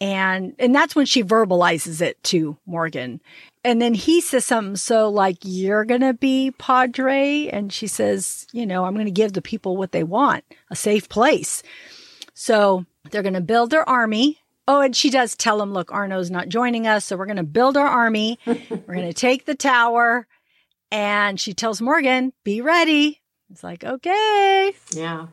And, 0.00 0.54
and 0.58 0.74
that's 0.74 0.96
when 0.96 1.04
she 1.04 1.22
verbalizes 1.22 2.00
it 2.00 2.22
to 2.24 2.56
Morgan. 2.64 3.20
And 3.62 3.82
then 3.82 3.92
he 3.92 4.22
says 4.22 4.46
something 4.46 4.76
so 4.76 5.10
like, 5.10 5.36
you're 5.42 5.84
going 5.84 6.00
to 6.00 6.14
be 6.14 6.52
Padre. 6.52 7.50
And 7.52 7.70
she 7.70 7.86
says, 7.86 8.46
you 8.52 8.64
know, 8.64 8.86
I'm 8.86 8.94
going 8.94 9.04
to 9.04 9.10
give 9.10 9.34
the 9.34 9.42
people 9.42 9.76
what 9.76 9.92
they 9.92 10.04
want, 10.04 10.42
a 10.70 10.74
safe 10.74 11.06
place. 11.06 11.62
So 12.32 12.86
they're 13.10 13.20
going 13.20 13.34
to 13.34 13.42
build 13.42 13.70
their 13.70 13.86
army. 13.86 14.38
Oh, 14.66 14.80
and 14.80 14.96
she 14.96 15.10
does 15.10 15.36
tell 15.36 15.60
him, 15.60 15.74
look, 15.74 15.92
Arno's 15.92 16.30
not 16.30 16.48
joining 16.48 16.86
us. 16.86 17.04
So 17.04 17.16
we're 17.18 17.26
going 17.26 17.36
to 17.36 17.42
build 17.42 17.76
our 17.76 17.86
army. 17.86 18.38
we're 18.46 18.94
going 18.94 19.00
to 19.06 19.12
take 19.12 19.44
the 19.44 19.54
tower. 19.54 20.26
And 20.90 21.38
she 21.38 21.52
tells 21.52 21.82
Morgan, 21.82 22.32
be 22.42 22.62
ready. 22.62 23.20
It's 23.50 23.62
like, 23.62 23.84
okay. 23.84 24.72
Yeah. 24.92 25.26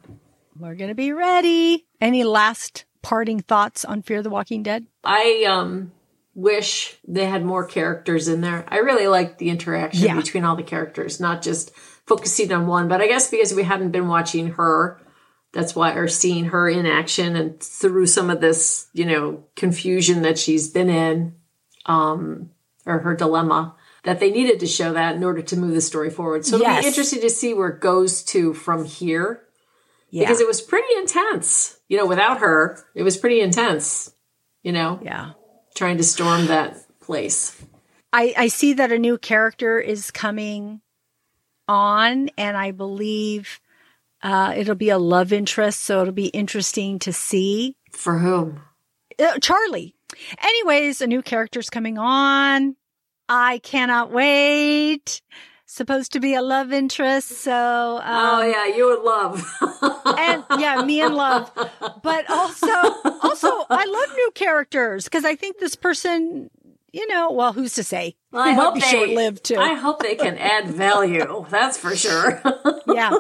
We're 0.58 0.76
going 0.76 0.90
to 0.90 0.96
be 0.96 1.12
ready. 1.12 1.86
Any 2.00 2.24
last 2.24 2.86
parting 3.02 3.40
thoughts 3.40 3.84
on 3.84 4.02
Fear 4.02 4.24
the 4.24 4.30
Walking 4.30 4.64
Dead? 4.64 4.86
I 5.04 5.46
um 5.48 5.92
wish 6.36 6.98
they 7.08 7.26
had 7.26 7.46
more 7.46 7.66
characters 7.66 8.28
in 8.28 8.42
there. 8.42 8.66
I 8.68 8.78
really 8.78 9.08
liked 9.08 9.40
the 9.40 9.50
interaction 9.50 10.08
yeah. 10.08 10.16
between 10.16 10.44
all 10.46 10.56
the 10.56 10.64
characters, 10.64 11.20
not 11.20 11.42
just 11.42 11.76
focusing 12.06 12.52
on 12.52 12.68
one, 12.68 12.88
but 12.88 13.02
I 13.02 13.08
guess 13.08 13.30
because 13.30 13.54
we 13.54 13.64
hadn't 13.64 13.92
been 13.92 14.08
watching 14.08 14.52
her 14.54 15.00
that's 15.54 15.76
why 15.76 15.94
or 15.94 16.08
seeing 16.08 16.46
her 16.46 16.68
in 16.68 16.86
action 16.86 17.36
and 17.36 17.60
through 17.62 18.08
some 18.08 18.30
of 18.30 18.42
this 18.42 18.88
you 18.94 19.06
know 19.06 19.44
confusion 19.56 20.24
that 20.24 20.38
she's 20.38 20.70
been 20.70 20.90
in 20.90 21.36
um 21.86 22.50
or 22.86 23.00
her 23.00 23.16
dilemma 23.16 23.76
that 24.04 24.20
they 24.20 24.32
needed 24.32 24.60
to 24.60 24.68
show 24.68 24.94
that 24.94 25.16
in 25.16 25.24
order 25.24 25.42
to 25.42 25.58
move 25.58 25.74
the 25.74 25.82
story 25.82 26.10
forward 26.10 26.46
so 26.46 26.56
it'll 26.56 26.68
yes. 26.68 26.84
be 26.84 26.88
interesting 26.88 27.22
to 27.22 27.30
see 27.30 27.54
where 27.54 27.70
it 27.70 27.80
goes 27.80 28.24
to 28.24 28.54
from 28.54 28.86
here 28.86 29.44
yeah. 30.10 30.24
because 30.24 30.40
it 30.40 30.48
was 30.48 30.62
pretty 30.62 30.94
intense 30.98 31.80
you 31.88 31.98
know 31.98 32.06
without 32.06 32.40
her 32.40 32.84
it 32.96 33.04
was 33.04 33.18
pretty 33.18 33.42
intense 33.42 34.14
you 34.62 34.72
know 34.72 35.00
yeah 35.04 35.32
trying 35.76 35.98
to 35.98 36.04
storm 36.04 36.48
that 36.48 36.78
place 37.00 37.62
i 38.12 38.34
i 38.38 38.48
see 38.48 38.74
that 38.74 38.92
a 38.92 39.00
new 39.00 39.18
character 39.18 39.80
is 39.80 40.12
coming 40.12 40.82
on 41.68 42.30
and 42.38 42.58
i 42.58 42.72
believe 42.72 43.60
uh, 44.24 44.54
it'll 44.56 44.74
be 44.74 44.90
a 44.90 44.98
love 44.98 45.34
interest, 45.34 45.82
so 45.82 46.02
it'll 46.02 46.14
be 46.14 46.28
interesting 46.28 46.98
to 47.00 47.12
see. 47.12 47.76
For 47.92 48.20
whom? 48.20 48.62
Uh, 49.20 49.38
Charlie. 49.40 49.96
Anyways, 50.42 51.02
a 51.02 51.08
new 51.08 51.22
character's 51.22 51.70
coming 51.70 51.98
on. 51.98 52.78
I 53.30 53.60
cannot 53.60 54.12
wait. 54.12 55.22
Supposed 55.66 56.12
to 56.12 56.20
be 56.20 56.36
a 56.36 56.42
love 56.44 56.72
interest, 56.72 57.30
so 57.30 57.98
um, 57.98 58.04
oh 58.06 58.44
yeah, 58.44 58.68
you 58.68 58.94
and 58.94 59.04
love, 59.04 60.18
and 60.20 60.44
yeah, 60.62 60.84
me 60.84 61.02
and 61.02 61.16
love, 61.16 61.52
but 62.04 62.30
also 62.30 62.68
also 63.24 63.66
I 63.72 63.84
love 63.84 64.16
new 64.16 64.32
characters 64.36 65.06
because 65.06 65.26
I 65.26 65.36
think 65.36 65.58
this 65.58 65.76
person 65.76 66.52
you 66.92 67.08
know, 67.08 67.32
well, 67.32 67.54
who's 67.54 67.74
to 67.74 67.84
say? 67.84 68.16
Well, 68.32 68.48
I 68.48 68.52
hope 68.52 68.76
they 68.76 68.82
short 68.82 69.10
lived 69.10 69.44
too. 69.44 69.58
I 69.58 69.74
hope 69.74 70.04
they 70.04 70.14
can 70.14 70.38
add 70.38 70.68
value. 70.68 71.44
That's 71.50 71.76
for 71.76 71.96
sure. 71.96 72.40
yeah. 72.88 73.12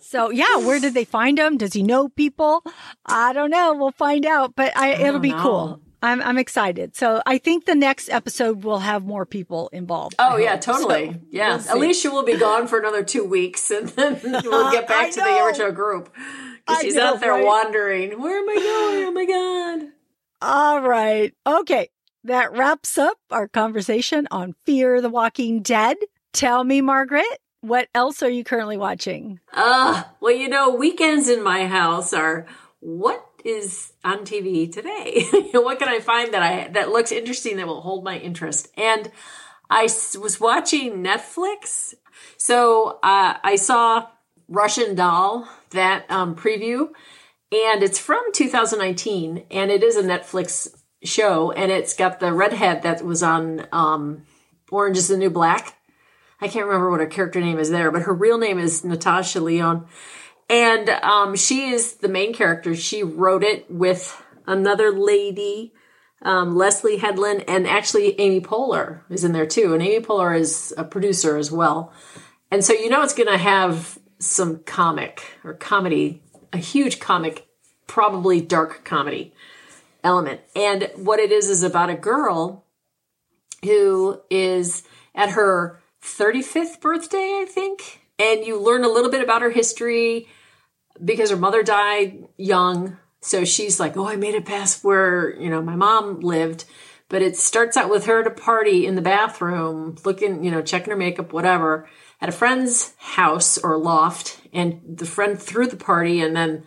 So 0.00 0.30
yeah, 0.30 0.58
where 0.58 0.80
did 0.80 0.94
they 0.94 1.04
find 1.04 1.38
him? 1.38 1.58
Does 1.58 1.74
he 1.74 1.82
know 1.82 2.08
people? 2.08 2.62
I 3.04 3.32
don't 3.32 3.50
know. 3.50 3.74
We'll 3.74 3.90
find 3.90 4.24
out, 4.24 4.54
but 4.56 4.74
I, 4.76 4.92
I 4.92 5.08
it'll 5.08 5.20
be 5.20 5.32
know. 5.32 5.42
cool. 5.42 5.80
I'm 6.02 6.22
I'm 6.22 6.38
excited. 6.38 6.96
So 6.96 7.22
I 7.26 7.38
think 7.38 7.64
the 7.64 7.74
next 7.74 8.08
episode 8.08 8.64
will 8.64 8.80
have 8.80 9.04
more 9.04 9.26
people 9.26 9.68
involved. 9.72 10.16
Oh 10.18 10.36
yeah, 10.36 10.56
totally. 10.56 11.12
So 11.12 11.20
yeah, 11.30 11.62
we'll 11.68 11.78
Alicia 11.78 12.10
will 12.10 12.24
be 12.24 12.36
gone 12.36 12.66
for 12.66 12.78
another 12.78 13.02
two 13.02 13.24
weeks, 13.24 13.70
and 13.70 13.88
then 13.88 14.20
we'll 14.22 14.72
get 14.72 14.88
back 14.88 15.10
to 15.12 15.20
the 15.20 15.44
original 15.44 15.72
group 15.72 16.12
because 16.66 16.82
she's 16.82 16.94
know, 16.94 17.14
out 17.14 17.20
there 17.20 17.32
right? 17.32 17.44
wandering. 17.44 18.20
Where 18.20 18.38
am 18.38 18.48
I 18.48 18.54
going? 18.54 19.04
Oh 19.06 19.12
my 19.12 19.24
god! 19.24 19.92
All 20.42 20.80
right, 20.80 21.34
okay. 21.46 21.88
That 22.24 22.52
wraps 22.52 22.98
up 22.98 23.18
our 23.30 23.46
conversation 23.46 24.26
on 24.32 24.56
Fear 24.64 25.00
the 25.00 25.08
Walking 25.08 25.62
Dead. 25.62 25.96
Tell 26.32 26.64
me, 26.64 26.80
Margaret, 26.80 27.24
what 27.60 27.88
else 27.94 28.22
are 28.22 28.28
you 28.28 28.42
currently 28.42 28.76
watching? 28.76 29.38
Uh, 29.52 30.02
well, 30.20 30.34
you 30.34 30.48
know, 30.48 30.74
weekends 30.74 31.28
in 31.28 31.42
my 31.42 31.66
house 31.66 32.12
are 32.12 32.46
what 32.80 33.24
is 33.46 33.92
on 34.04 34.24
TV 34.24 34.70
today? 34.70 35.26
what 35.52 35.78
can 35.78 35.88
I 35.88 36.00
find 36.00 36.34
that 36.34 36.42
I 36.42 36.68
that 36.68 36.90
looks 36.90 37.12
interesting 37.12 37.56
that 37.56 37.66
will 37.66 37.80
hold 37.80 38.04
my 38.04 38.18
interest? 38.18 38.68
And 38.76 39.10
I 39.70 39.82
was 39.82 40.38
watching 40.40 41.02
Netflix, 41.02 41.94
so 42.36 42.98
uh, 43.02 43.36
I 43.42 43.56
saw 43.56 44.08
Russian 44.48 44.94
Doll 44.94 45.48
that 45.70 46.10
um, 46.10 46.34
preview, 46.36 46.88
and 47.52 47.82
it's 47.82 47.98
from 47.98 48.22
2019, 48.32 49.44
and 49.50 49.70
it 49.70 49.82
is 49.82 49.96
a 49.96 50.02
Netflix 50.02 50.68
show, 51.02 51.52
and 51.52 51.70
it's 51.70 51.94
got 51.94 52.20
the 52.20 52.32
redhead 52.32 52.82
that 52.82 53.04
was 53.04 53.22
on 53.22 53.66
um, 53.72 54.24
Orange 54.70 54.98
Is 54.98 55.08
the 55.08 55.16
New 55.16 55.30
Black. 55.30 55.74
I 56.40 56.48
can't 56.48 56.66
remember 56.66 56.90
what 56.90 57.00
her 57.00 57.06
character 57.06 57.40
name 57.40 57.58
is 57.58 57.70
there, 57.70 57.90
but 57.90 58.02
her 58.02 58.12
real 58.12 58.38
name 58.38 58.58
is 58.58 58.84
Natasha 58.84 59.40
Lyonne. 59.40 59.86
And 60.48 60.88
um, 60.88 61.36
she 61.36 61.70
is 61.70 61.94
the 61.94 62.08
main 62.08 62.32
character. 62.32 62.74
She 62.74 63.02
wrote 63.02 63.42
it 63.42 63.70
with 63.70 64.22
another 64.46 64.92
lady, 64.92 65.72
um, 66.22 66.56
Leslie 66.56 66.98
Headland, 66.98 67.44
and 67.48 67.66
actually 67.66 68.18
Amy 68.20 68.40
Poehler 68.40 69.00
is 69.10 69.24
in 69.24 69.32
there 69.32 69.46
too. 69.46 69.74
And 69.74 69.82
Amy 69.82 70.04
Poehler 70.04 70.38
is 70.38 70.72
a 70.76 70.84
producer 70.84 71.36
as 71.36 71.50
well. 71.50 71.92
And 72.50 72.64
so 72.64 72.72
you 72.72 72.88
know 72.88 73.02
it's 73.02 73.14
going 73.14 73.28
to 73.28 73.38
have 73.38 73.98
some 74.18 74.60
comic 74.60 75.38
or 75.44 75.54
comedy, 75.54 76.22
a 76.52 76.58
huge 76.58 77.00
comic, 77.00 77.48
probably 77.86 78.40
dark 78.40 78.84
comedy 78.84 79.34
element. 80.04 80.40
And 80.54 80.90
what 80.94 81.18
it 81.18 81.32
is 81.32 81.48
is 81.48 81.64
about 81.64 81.90
a 81.90 81.96
girl 81.96 82.64
who 83.64 84.20
is 84.30 84.84
at 85.14 85.30
her 85.30 85.80
35th 86.02 86.80
birthday, 86.80 87.40
I 87.42 87.46
think. 87.48 88.00
And 88.18 88.44
you 88.44 88.58
learn 88.58 88.84
a 88.84 88.88
little 88.88 89.10
bit 89.10 89.22
about 89.22 89.42
her 89.42 89.50
history 89.50 90.28
because 91.04 91.30
her 91.30 91.36
mother 91.36 91.62
died 91.62 92.24
young. 92.36 92.98
So 93.20 93.44
she's 93.44 93.80
like, 93.80 93.96
Oh, 93.96 94.08
I 94.08 94.16
made 94.16 94.34
it 94.34 94.44
past 94.44 94.84
where, 94.84 95.34
you 95.38 95.50
know, 95.50 95.62
my 95.62 95.76
mom 95.76 96.20
lived. 96.20 96.64
But 97.08 97.22
it 97.22 97.36
starts 97.36 97.76
out 97.76 97.88
with 97.88 98.06
her 98.06 98.20
at 98.20 98.26
a 98.26 98.30
party 98.30 98.84
in 98.84 98.96
the 98.96 99.02
bathroom, 99.02 99.96
looking, 100.04 100.42
you 100.42 100.50
know, 100.50 100.60
checking 100.60 100.90
her 100.90 100.96
makeup, 100.96 101.32
whatever, 101.32 101.88
at 102.20 102.28
a 102.28 102.32
friend's 102.32 102.94
house 102.98 103.58
or 103.58 103.78
loft. 103.78 104.40
And 104.52 104.80
the 104.84 105.06
friend 105.06 105.40
threw 105.40 105.68
the 105.68 105.76
party. 105.76 106.20
And 106.20 106.34
then, 106.34 106.64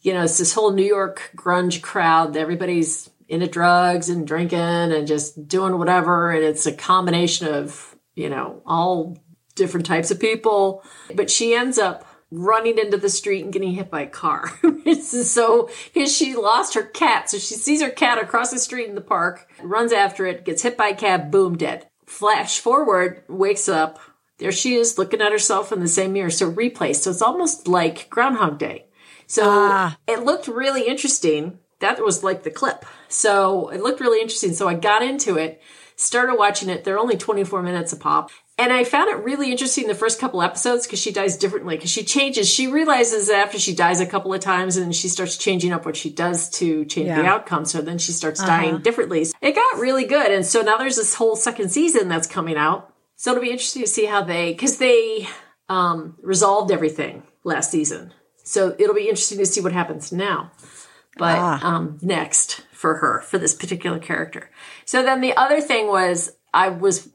you 0.00 0.14
know, 0.14 0.22
it's 0.22 0.38
this 0.38 0.54
whole 0.54 0.70
New 0.70 0.84
York 0.84 1.32
grunge 1.34 1.82
crowd. 1.82 2.36
Everybody's 2.36 3.10
into 3.28 3.48
drugs 3.48 4.08
and 4.08 4.26
drinking 4.26 4.58
and 4.58 5.08
just 5.08 5.48
doing 5.48 5.76
whatever. 5.76 6.30
And 6.30 6.44
it's 6.44 6.66
a 6.66 6.72
combination 6.72 7.48
of 7.48 7.90
you 8.14 8.28
know, 8.28 8.62
all 8.66 9.18
different 9.54 9.86
types 9.86 10.10
of 10.10 10.20
people. 10.20 10.84
But 11.14 11.30
she 11.30 11.54
ends 11.54 11.78
up 11.78 12.04
running 12.30 12.78
into 12.78 12.96
the 12.96 13.08
street 13.08 13.42
and 13.42 13.52
getting 13.52 13.72
hit 13.72 13.90
by 13.90 14.02
a 14.02 14.06
car. 14.06 14.52
so 15.02 15.70
because 15.92 16.14
she 16.14 16.34
lost 16.34 16.74
her 16.74 16.82
cat. 16.82 17.30
So 17.30 17.38
she 17.38 17.54
sees 17.54 17.82
her 17.82 17.90
cat 17.90 18.18
across 18.18 18.50
the 18.50 18.58
street 18.58 18.88
in 18.88 18.94
the 18.94 19.00
park, 19.00 19.48
runs 19.62 19.92
after 19.92 20.26
it, 20.26 20.44
gets 20.44 20.62
hit 20.62 20.76
by 20.76 20.88
a 20.88 20.96
cab, 20.96 21.30
boom, 21.30 21.56
dead. 21.56 21.88
Flash 22.06 22.58
forward, 22.58 23.22
wakes 23.28 23.68
up. 23.68 23.98
There 24.38 24.52
she 24.52 24.74
is 24.74 24.98
looking 24.98 25.20
at 25.20 25.32
herself 25.32 25.70
in 25.70 25.80
the 25.80 25.88
same 25.88 26.12
mirror. 26.12 26.30
So 26.30 26.50
replay. 26.50 26.94
So 26.94 27.10
it's 27.10 27.22
almost 27.22 27.68
like 27.68 28.08
Groundhog 28.10 28.58
Day. 28.58 28.86
So 29.26 29.42
ah. 29.46 29.98
it 30.06 30.24
looked 30.24 30.48
really 30.48 30.86
interesting. 30.86 31.58
That 31.80 32.02
was 32.02 32.24
like 32.24 32.42
the 32.42 32.50
clip. 32.50 32.84
So 33.08 33.68
it 33.68 33.82
looked 33.82 34.00
really 34.00 34.20
interesting. 34.20 34.54
So 34.54 34.66
I 34.68 34.74
got 34.74 35.02
into 35.02 35.36
it 35.36 35.60
started 36.00 36.36
watching 36.36 36.70
it. 36.70 36.84
They're 36.84 36.98
only 36.98 37.16
24 37.16 37.62
minutes 37.62 37.92
a 37.92 37.96
pop. 37.96 38.30
And 38.60 38.74
I 38.74 38.84
found 38.84 39.08
it 39.08 39.24
really 39.24 39.50
interesting 39.50 39.86
the 39.86 39.94
first 39.94 40.20
couple 40.20 40.42
episodes 40.42 40.86
because 40.86 40.98
she 40.98 41.12
dies 41.12 41.38
differently 41.38 41.76
because 41.76 41.90
she 41.90 42.04
changes. 42.04 42.46
She 42.46 42.66
realizes 42.66 43.30
after 43.30 43.58
she 43.58 43.74
dies 43.74 44.00
a 44.00 44.06
couple 44.06 44.34
of 44.34 44.40
times 44.40 44.76
and 44.76 44.94
she 44.94 45.08
starts 45.08 45.38
changing 45.38 45.72
up 45.72 45.86
what 45.86 45.96
she 45.96 46.10
does 46.10 46.50
to 46.58 46.84
change 46.84 47.06
yeah. 47.06 47.22
the 47.22 47.26
outcome. 47.26 47.64
So 47.64 47.80
then 47.80 47.96
she 47.96 48.12
starts 48.12 48.38
uh-huh. 48.38 48.48
dying 48.48 48.82
differently. 48.82 49.26
It 49.40 49.54
got 49.54 49.80
really 49.80 50.04
good. 50.04 50.30
And 50.30 50.44
so 50.44 50.60
now 50.60 50.76
there's 50.76 50.96
this 50.96 51.14
whole 51.14 51.36
second 51.36 51.70
season 51.70 52.08
that's 52.08 52.26
coming 52.26 52.58
out. 52.58 52.94
So 53.16 53.30
it'll 53.30 53.42
be 53.42 53.50
interesting 53.50 53.82
to 53.82 53.88
see 53.88 54.04
how 54.04 54.22
they, 54.22 54.52
because 54.52 54.76
they 54.76 55.26
um, 55.70 56.18
resolved 56.20 56.70
everything 56.70 57.22
last 57.44 57.70
season. 57.70 58.12
So 58.44 58.76
it'll 58.78 58.94
be 58.94 59.08
interesting 59.08 59.38
to 59.38 59.46
see 59.46 59.62
what 59.62 59.72
happens 59.72 60.12
now. 60.12 60.52
But 61.16 61.38
ah. 61.38 61.60
um, 61.66 61.98
next 62.02 62.62
for 62.72 62.96
her, 62.96 63.22
for 63.22 63.38
this 63.38 63.54
particular 63.54 63.98
character. 63.98 64.50
So 64.84 65.02
then 65.02 65.22
the 65.22 65.34
other 65.34 65.62
thing 65.62 65.86
was 65.86 66.36
I 66.52 66.68
was 66.68 67.08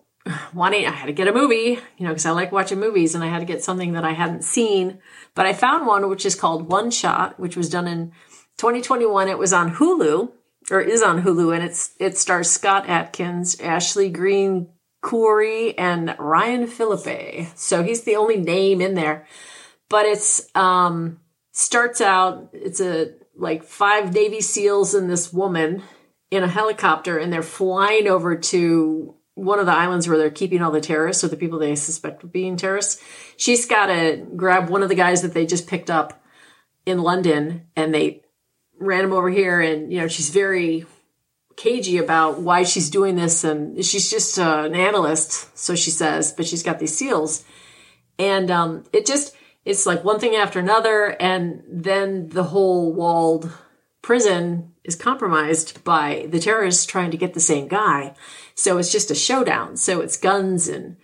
wanting, 0.54 0.86
I 0.86 0.92
had 0.92 1.06
to 1.08 1.14
get 1.14 1.28
a 1.28 1.34
movie, 1.34 1.80
you 1.98 2.06
know, 2.06 2.10
because 2.10 2.26
I 2.26 2.32
like 2.32 2.52
watching 2.52 2.80
movies 2.80 3.16
and 3.16 3.24
I 3.24 3.28
had 3.28 3.40
to 3.40 3.46
get 3.46 3.64
something 3.64 3.94
that 3.94 4.04
I 4.04 4.14
hadn't 4.14 4.44
seen. 4.44 5.00
But 5.34 5.46
I 5.46 5.54
found 5.54 5.86
one 5.86 6.10
which 6.10 6.26
is 6.26 6.36
called 6.36 6.70
One 6.70 6.92
Shot, 6.92 7.40
which 7.40 7.56
was 7.56 7.70
done 7.70 7.88
in 7.88 8.12
2021. 8.58 9.28
It 9.28 9.38
was 9.38 9.54
on 9.54 9.76
Hulu 9.76 10.32
or 10.72 10.82
is 10.82 11.02
on 11.02 11.24
Hulu 11.24 11.54
and 11.54 11.64
it's, 11.64 11.92
it 12.00 12.18
stars 12.18 12.50
Scott 12.50 12.90
Adkins, 12.90 13.60
Ashley 13.60 14.10
Greene 14.10 14.70
Khoury, 15.04 15.76
and 15.78 16.16
Ryan 16.18 16.68
Phillippe. 16.68 17.48
So 17.56 17.84
he's 17.84 18.04
the 18.04 18.16
only 18.16 18.38
name 18.38 18.82
in 18.82 18.96
there. 18.96 19.28
But 19.90 20.06
it's, 20.06 20.50
um, 20.56 21.20
starts 21.52 22.02
out, 22.02 22.50
it's 22.54 22.82
a, 22.82 23.14
like 23.38 23.64
five 23.64 24.14
Navy 24.14 24.42
SEALs 24.42 24.94
and 24.94 25.10
this 25.10 25.32
woman 25.32 25.84
in 26.32 26.44
a 26.44 26.48
helicopter 26.48 27.18
and 27.18 27.32
they're 27.32 27.44
flying 27.44 28.08
over 28.08 28.36
to 28.36 29.15
one 29.36 29.60
of 29.60 29.66
the 29.66 29.74
islands 29.74 30.08
where 30.08 30.18
they're 30.18 30.32
keeping 30.32 30.62
all 30.62 30.72
the 30.72 30.82
terrorists 30.82 31.24
or 31.24 31.28
the 31.28 31.38
people 31.38 31.60
they 31.60 31.76
suspect 31.76 32.24
of 32.24 32.32
being 32.32 32.56
terrorists. 32.56 33.02
She's 33.38 33.66
got 33.66 33.88
to 33.88 34.26
grab 34.36 34.70
one 34.70 34.82
of 34.82 34.90
the 34.90 34.96
guys 34.96 35.22
that 35.22 35.34
they 35.34 35.46
just 35.46 35.68
picked 35.68 35.92
up 35.92 36.24
in 36.86 37.00
London 37.00 37.68
and 37.76 37.94
they 37.94 38.24
ran 38.80 39.04
him 39.04 39.14
over 39.14 39.30
here. 39.30 39.60
And, 39.60 39.92
you 39.92 40.00
know, 40.00 40.08
she's 40.08 40.30
very 40.30 40.86
cagey 41.58 41.98
about 41.98 42.40
why 42.40 42.64
she's 42.64 42.90
doing 42.90 43.18
this. 43.18 43.44
And 43.44 43.84
she's 43.84 44.10
just 44.10 44.40
uh, 44.40 44.64
an 44.66 44.76
analyst, 44.76 45.58
so 45.58 45.76
she 45.76 45.92
says, 45.92 46.32
but 46.32 46.48
she's 46.48 46.64
got 46.64 46.80
these 46.80 46.96
SEALs. 46.96 47.44
And 48.18 48.50
um, 48.50 48.86
it 48.94 49.06
just, 49.06 49.36
it's 49.66 49.86
like 49.86 50.06
one 50.06 50.20
thing 50.20 50.36
after 50.36 50.60
another. 50.60 51.08
And 51.20 51.62
then 51.68 52.30
the 52.30 52.44
whole 52.44 52.94
walled 52.94 53.52
prison 54.06 54.72
is 54.84 54.96
compromised 54.96 55.84
by 55.84 56.28
the 56.30 56.40
terrorists 56.40 56.86
trying 56.86 57.10
to 57.10 57.18
get 57.18 57.34
the 57.34 57.40
same 57.40 57.68
guy. 57.68 58.14
So 58.54 58.78
it's 58.78 58.92
just 58.92 59.10
a 59.10 59.16
showdown. 59.16 59.78
So 59.78 60.00
it's 60.00 60.16
guns 60.16 60.68
and 60.68 60.98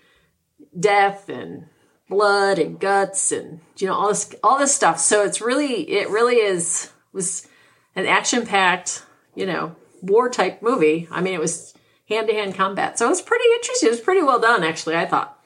death 0.79 1.27
and 1.27 1.65
blood 2.07 2.59
and 2.59 2.79
guts 2.79 3.31
and 3.31 3.59
you 3.79 3.87
know 3.87 3.95
all 3.95 4.09
this 4.09 4.35
all 4.43 4.59
this 4.59 4.75
stuff. 4.75 4.99
So 4.99 5.25
it's 5.25 5.41
really 5.41 5.89
it 5.89 6.11
really 6.11 6.35
is 6.35 6.91
was 7.11 7.47
an 7.95 8.05
action 8.05 8.45
packed 8.45 9.03
you 9.33 9.47
know 9.47 9.75
war 10.03 10.29
type 10.29 10.61
movie. 10.61 11.07
I 11.09 11.21
mean 11.21 11.33
it 11.33 11.39
was 11.39 11.73
hand 12.07 12.27
to 12.27 12.35
hand 12.35 12.53
combat. 12.53 12.99
So 12.99 13.07
it 13.07 13.09
was 13.09 13.21
pretty 13.23 13.49
interesting. 13.55 13.87
It 13.87 13.93
was 13.93 13.99
pretty 13.99 14.21
well 14.21 14.39
done 14.39 14.63
actually. 14.63 14.95
I 14.95 15.07
thought 15.07 15.43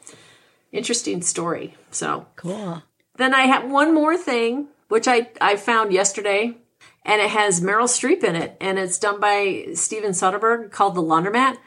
interesting 0.73 1.21
story. 1.21 1.75
So 1.89 2.25
cool. 2.35 2.83
Then 3.15 3.33
I 3.33 3.43
have 3.43 3.71
one 3.71 3.93
more 3.93 4.17
thing 4.17 4.67
which 4.89 5.07
I 5.07 5.29
I 5.39 5.55
found 5.55 5.93
yesterday 5.93 6.57
and 7.05 7.21
it 7.21 7.29
has 7.29 7.61
Meryl 7.61 7.83
Streep 7.83 8.23
in 8.23 8.35
it, 8.35 8.57
and 8.59 8.79
it's 8.79 8.97
done 8.97 9.19
by 9.19 9.67
Steven 9.75 10.11
Soderbergh 10.11 10.71
called 10.71 10.95
The 10.95 11.03
Laundromat, 11.03 11.57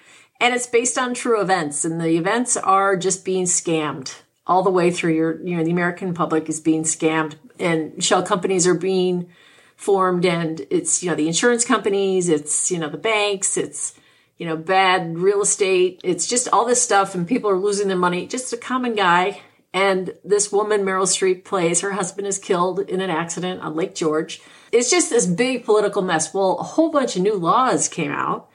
and 0.40 0.55
it's 0.55 0.66
based 0.66 0.98
on 0.98 1.14
true 1.14 1.40
events, 1.40 1.85
and 1.85 2.01
the 2.01 2.16
events 2.16 2.57
are 2.57 2.96
just 2.96 3.24
being 3.24 3.44
scammed 3.44 4.16
all 4.46 4.62
the 4.62 4.70
way 4.70 4.90
through. 4.90 5.14
Your, 5.14 5.40
you 5.42 5.57
know, 5.57 5.64
the 5.64 5.70
American 5.70 6.12
public 6.12 6.48
is 6.48 6.61
being 6.61 6.83
scammed, 6.83 7.37
and 7.59 8.03
shell 8.03 8.22
companies 8.22 8.66
are 8.66 8.74
being 8.74 9.29
formed, 9.77 10.27
and 10.27 10.66
it's 10.70 11.03
you 11.03 11.11
know 11.11 11.16
the 11.16 11.29
insurance 11.29 11.64
companies, 11.64 12.29
it's 12.29 12.70
you 12.70 12.79
know 12.79 12.88
the 12.88 12.98
banks, 12.98 13.57
it's 13.57 13.94
you 14.38 14.46
know 14.46 14.57
bad 14.57 15.18
real 15.18 15.40
estate, 15.40 16.01
it's 16.03 16.27
just 16.27 16.48
all 16.53 16.66
this 16.66 16.83
stuff, 16.83 17.14
and 17.14 17.29
people 17.29 17.48
are 17.48 17.59
losing 17.59 17.87
their 17.87 17.96
money. 17.96 18.27
Just 18.27 18.53
a 18.53 18.57
common 18.57 18.96
guy. 18.96 19.42
And 19.78 20.14
this 20.24 20.50
woman, 20.50 20.82
Meryl 20.82 21.06
Streep, 21.06 21.44
plays 21.44 21.80
her 21.82 21.92
husband 21.92 22.26
is 22.26 22.38
killed 22.38 22.80
in 22.80 23.00
an 23.00 23.10
accident 23.10 23.60
on 23.60 23.76
Lake 23.76 23.94
George 23.94 24.40
it's 24.72 24.90
just 24.90 25.10
this 25.10 25.26
big 25.26 25.64
political 25.64 26.02
mess. 26.02 26.32
Well, 26.32 26.58
a 26.58 26.62
whole 26.62 26.90
bunch 26.90 27.16
of 27.16 27.22
new 27.22 27.34
laws 27.34 27.88
came 27.88 28.10
out 28.10 28.48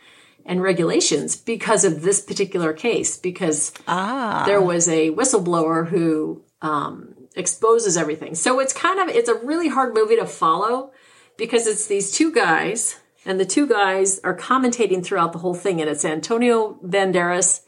and 0.45 0.61
regulations 0.61 1.35
because 1.35 1.85
of 1.85 2.01
this 2.01 2.21
particular 2.21 2.73
case, 2.73 3.17
because 3.17 3.73
ah. 3.87 4.43
there 4.45 4.61
was 4.61 4.87
a 4.89 5.11
whistleblower 5.11 5.87
who 5.87 6.43
um, 6.61 7.15
exposes 7.35 7.97
everything. 7.97 8.35
So 8.35 8.59
it's 8.59 8.73
kind 8.73 8.99
of 8.99 9.15
it's 9.15 9.29
a 9.29 9.35
really 9.35 9.69
hard 9.69 9.93
movie 9.93 10.17
to 10.17 10.25
follow 10.25 10.91
because 11.37 11.65
it's 11.65 11.87
these 11.87 12.11
two 12.11 12.31
guys, 12.31 12.99
and 13.25 13.39
the 13.39 13.45
two 13.45 13.67
guys 13.67 14.19
are 14.19 14.37
commentating 14.37 15.03
throughout 15.03 15.31
the 15.31 15.39
whole 15.39 15.55
thing, 15.55 15.81
and 15.81 15.89
it's 15.89 16.05
Antonio 16.05 16.77
Banderas 16.83 17.61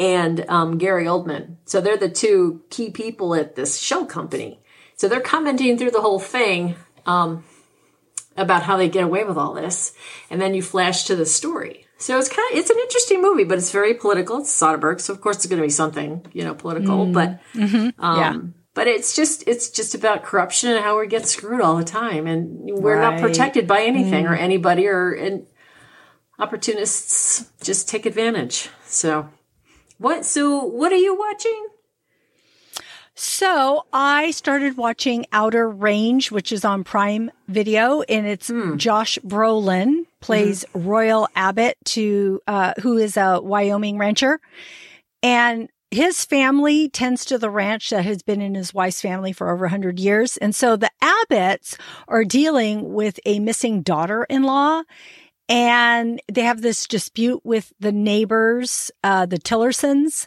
and 0.00 0.44
um, 0.48 0.78
Gary 0.78 1.04
Oldman. 1.04 1.58
So 1.66 1.80
they're 1.80 1.96
the 1.96 2.08
two 2.08 2.62
key 2.70 2.90
people 2.90 3.36
at 3.36 3.54
this 3.54 3.78
shell 3.78 4.06
company. 4.06 4.60
So 4.96 5.06
they're 5.06 5.20
commenting 5.20 5.78
through 5.78 5.92
the 5.92 6.00
whole 6.00 6.18
thing. 6.18 6.74
Um, 7.06 7.44
about 8.36 8.62
how 8.62 8.76
they 8.76 8.88
get 8.88 9.04
away 9.04 9.24
with 9.24 9.36
all 9.36 9.54
this. 9.54 9.92
And 10.30 10.40
then 10.40 10.54
you 10.54 10.62
flash 10.62 11.04
to 11.04 11.16
the 11.16 11.26
story. 11.26 11.86
So 11.98 12.18
it's 12.18 12.28
kind 12.28 12.52
of, 12.52 12.58
it's 12.58 12.70
an 12.70 12.78
interesting 12.78 13.20
movie, 13.20 13.44
but 13.44 13.58
it's 13.58 13.72
very 13.72 13.94
political. 13.94 14.38
It's 14.38 14.58
Soderbergh. 14.58 15.00
So 15.00 15.12
of 15.12 15.20
course 15.20 15.36
it's 15.36 15.46
going 15.46 15.60
to 15.60 15.66
be 15.66 15.70
something, 15.70 16.24
you 16.32 16.44
know, 16.44 16.54
political, 16.54 17.06
mm. 17.06 17.12
but, 17.12 17.40
mm-hmm. 17.52 18.02
um, 18.02 18.18
yeah. 18.18 18.36
but 18.72 18.86
it's 18.86 19.14
just, 19.14 19.46
it's 19.46 19.70
just 19.70 19.94
about 19.94 20.24
corruption 20.24 20.70
and 20.70 20.82
how 20.82 20.98
we 20.98 21.06
get 21.06 21.28
screwed 21.28 21.60
all 21.60 21.76
the 21.76 21.84
time. 21.84 22.26
And 22.26 22.80
we're 22.80 22.98
right. 22.98 23.16
not 23.16 23.20
protected 23.20 23.66
by 23.66 23.82
anything 23.82 24.24
mm. 24.24 24.30
or 24.30 24.34
anybody 24.34 24.86
or, 24.86 25.12
and 25.12 25.46
opportunists 26.38 27.50
just 27.62 27.88
take 27.88 28.06
advantage. 28.06 28.70
So 28.86 29.28
what, 30.00 30.24
so 30.24 30.64
what 30.64 30.92
are 30.92 30.96
you 30.96 31.14
watching? 31.14 31.68
So 33.14 33.84
I 33.92 34.30
started 34.30 34.78
watching 34.78 35.26
Outer 35.30 35.68
Range, 35.68 36.30
which 36.30 36.52
is 36.52 36.64
on 36.64 36.84
Prime 36.84 37.30
Video, 37.48 38.00
and 38.02 38.26
it's 38.26 38.48
mm. 38.48 38.78
Josh 38.78 39.18
Brolin 39.18 40.06
plays 40.20 40.64
mm. 40.72 40.86
Royal 40.86 41.28
Abbott 41.36 41.76
to 41.86 42.40
uh, 42.46 42.72
who 42.80 42.96
is 42.96 43.18
a 43.18 43.40
Wyoming 43.42 43.98
rancher, 43.98 44.40
and 45.22 45.68
his 45.90 46.24
family 46.24 46.88
tends 46.88 47.26
to 47.26 47.36
the 47.36 47.50
ranch 47.50 47.90
that 47.90 48.06
has 48.06 48.22
been 48.22 48.40
in 48.40 48.54
his 48.54 48.72
wife's 48.72 49.02
family 49.02 49.32
for 49.32 49.50
over 49.50 49.64
100 49.64 49.98
years. 49.98 50.36
And 50.36 50.54
so 50.54 50.76
the 50.76 50.90
Abbotts 51.02 51.76
are 52.08 52.24
dealing 52.24 52.94
with 52.94 53.18
a 53.26 53.38
missing 53.40 53.82
daughter 53.82 54.24
in 54.30 54.44
law. 54.44 54.82
And 55.50 56.22
they 56.32 56.42
have 56.42 56.62
this 56.62 56.86
dispute 56.86 57.40
with 57.44 57.72
the 57.78 57.92
neighbors, 57.92 58.90
uh, 59.04 59.26
the 59.26 59.38
Tillersons 59.38 60.26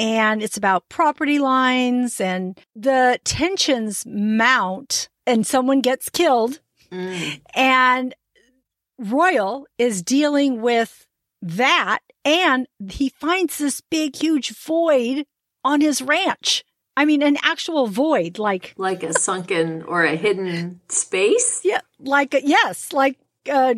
and 0.00 0.42
it's 0.42 0.56
about 0.56 0.88
property 0.88 1.38
lines 1.38 2.22
and 2.22 2.58
the 2.74 3.20
tensions 3.22 4.04
mount 4.06 5.10
and 5.26 5.46
someone 5.46 5.82
gets 5.82 6.08
killed 6.08 6.60
mm. 6.90 7.40
and 7.54 8.14
Royal 8.98 9.66
is 9.76 10.02
dealing 10.02 10.62
with 10.62 11.06
that 11.42 12.00
and 12.24 12.66
he 12.90 13.10
finds 13.10 13.58
this 13.58 13.82
big 13.82 14.16
huge 14.16 14.56
void 14.56 15.26
on 15.64 15.82
his 15.82 16.00
ranch. 16.00 16.64
I 16.96 17.04
mean, 17.04 17.22
an 17.22 17.36
actual 17.42 17.86
void, 17.86 18.38
like 18.38 18.74
like 18.76 19.02
a 19.02 19.12
sunken 19.12 19.82
or 19.82 20.04
a 20.04 20.16
hidden 20.16 20.80
space. 20.88 21.60
Yeah, 21.64 21.80
like 21.98 22.34
a, 22.34 22.44
yes, 22.44 22.92
like 22.92 23.18
uh, 23.50 23.74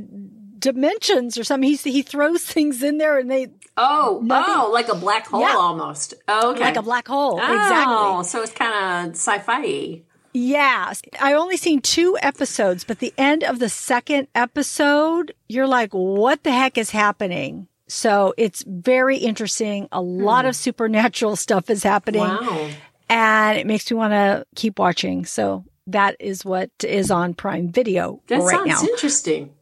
dimensions 0.62 1.36
or 1.36 1.44
something. 1.44 1.68
He 1.68 1.76
he 1.90 2.00
throws 2.00 2.42
things 2.42 2.82
in 2.82 2.96
there, 2.96 3.18
and 3.18 3.30
they 3.30 3.48
Oh, 3.76 4.20
Nothing. 4.22 4.54
oh, 4.56 4.70
like 4.70 4.88
a 4.88 4.94
black 4.94 5.26
hole 5.26 5.40
yeah. 5.40 5.54
almost. 5.56 6.14
Oh, 6.28 6.52
okay. 6.52 6.60
Like 6.60 6.76
a 6.76 6.82
black 6.82 7.08
hole. 7.08 7.38
Oh, 7.42 7.54
exactly. 7.54 8.24
So 8.24 8.42
it's 8.42 8.52
kind 8.52 9.08
of 9.08 9.16
sci-fi. 9.16 10.02
Yeah. 10.34 10.92
I 11.20 11.34
only 11.34 11.56
seen 11.56 11.80
two 11.80 12.16
episodes, 12.20 12.84
but 12.84 12.98
the 12.98 13.14
end 13.16 13.44
of 13.44 13.58
the 13.58 13.68
second 13.68 14.28
episode, 14.34 15.34
you're 15.48 15.66
like, 15.66 15.92
what 15.92 16.42
the 16.42 16.52
heck 16.52 16.76
is 16.76 16.90
happening? 16.90 17.66
So 17.88 18.34
it's 18.36 18.62
very 18.66 19.18
interesting. 19.18 19.88
A 19.90 20.02
lot 20.02 20.44
hmm. 20.44 20.50
of 20.50 20.56
supernatural 20.56 21.36
stuff 21.36 21.70
is 21.70 21.82
happening. 21.82 22.22
Wow. 22.22 22.70
And 23.08 23.58
it 23.58 23.66
makes 23.66 23.90
me 23.90 23.96
want 23.96 24.12
to 24.12 24.46
keep 24.54 24.78
watching. 24.78 25.24
So 25.24 25.64
that 25.86 26.16
is 26.20 26.44
what 26.44 26.70
is 26.82 27.10
on 27.10 27.34
Prime 27.34 27.70
Video 27.70 28.22
that 28.28 28.40
right 28.40 28.66
now. 28.66 28.82
interesting. 28.82 29.52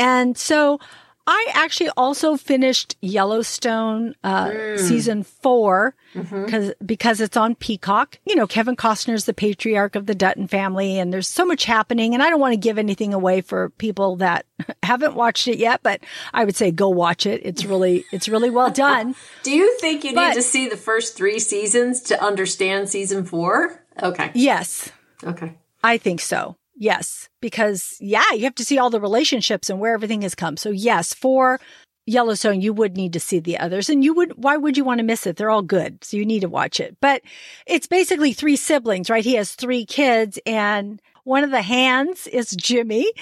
And 0.00 0.36
so 0.36 0.80
I 1.26 1.46
actually 1.54 1.90
also 1.96 2.36
finished 2.36 2.96
Yellowstone 3.02 4.14
uh, 4.24 4.76
season 4.78 5.22
4 5.22 5.94
because 6.14 6.72
because 6.84 7.20
it's 7.20 7.36
on 7.36 7.54
Peacock. 7.54 8.18
You 8.24 8.34
know, 8.34 8.46
Kevin 8.48 8.74
Costner's 8.74 9.26
the 9.26 9.34
patriarch 9.34 9.94
of 9.94 10.06
the 10.06 10.14
Dutton 10.14 10.48
family, 10.48 10.98
and 10.98 11.12
there's 11.12 11.28
so 11.28 11.44
much 11.44 11.66
happening. 11.66 12.14
And 12.14 12.22
I 12.22 12.30
don't 12.30 12.40
want 12.40 12.52
to 12.54 12.56
give 12.56 12.78
anything 12.78 13.14
away 13.14 13.42
for 13.42 13.70
people 13.70 14.16
that 14.16 14.44
haven't 14.82 15.14
watched 15.14 15.46
it 15.46 15.58
yet, 15.58 15.80
but 15.84 16.00
I 16.34 16.44
would 16.44 16.56
say 16.56 16.72
go 16.72 16.88
watch 16.88 17.26
it. 17.26 17.42
It's 17.44 17.64
really 17.64 18.04
it's 18.10 18.28
really 18.28 18.50
well 18.50 18.70
done. 18.72 19.14
Do 19.44 19.52
you 19.52 19.78
think 19.78 20.02
you 20.02 20.14
But- 20.14 20.30
need 20.30 20.34
to 20.34 20.42
see 20.42 20.68
the 20.68 20.76
first 20.76 21.16
three 21.16 21.38
seasons 21.38 22.00
to 22.04 22.20
understand 22.20 22.88
season 22.88 23.24
four? 23.24 23.84
Okay. 24.02 24.30
yes, 24.34 24.90
Okay. 25.22 25.58
I 25.84 25.98
think 25.98 26.20
so. 26.20 26.56
Yes, 26.80 27.28
because 27.42 27.98
yeah, 28.00 28.32
you 28.32 28.44
have 28.44 28.54
to 28.54 28.64
see 28.64 28.78
all 28.78 28.88
the 28.88 29.02
relationships 29.02 29.68
and 29.68 29.78
where 29.78 29.92
everything 29.92 30.22
has 30.22 30.34
come. 30.34 30.56
So 30.56 30.70
yes, 30.70 31.12
for 31.12 31.60
Yellowstone, 32.06 32.62
you 32.62 32.72
would 32.72 32.96
need 32.96 33.12
to 33.12 33.20
see 33.20 33.38
the 33.38 33.58
others 33.58 33.90
and 33.90 34.02
you 34.02 34.14
would, 34.14 34.42
why 34.42 34.56
would 34.56 34.78
you 34.78 34.84
want 34.84 34.96
to 34.96 35.04
miss 35.04 35.26
it? 35.26 35.36
They're 35.36 35.50
all 35.50 35.60
good. 35.60 36.02
So 36.02 36.16
you 36.16 36.24
need 36.24 36.40
to 36.40 36.48
watch 36.48 36.80
it, 36.80 36.96
but 37.02 37.20
it's 37.66 37.86
basically 37.86 38.32
three 38.32 38.56
siblings, 38.56 39.10
right? 39.10 39.22
He 39.22 39.34
has 39.34 39.54
three 39.54 39.84
kids 39.84 40.38
and 40.46 41.02
one 41.24 41.44
of 41.44 41.50
the 41.50 41.60
hands 41.60 42.26
is 42.26 42.48
Jimmy. 42.52 43.12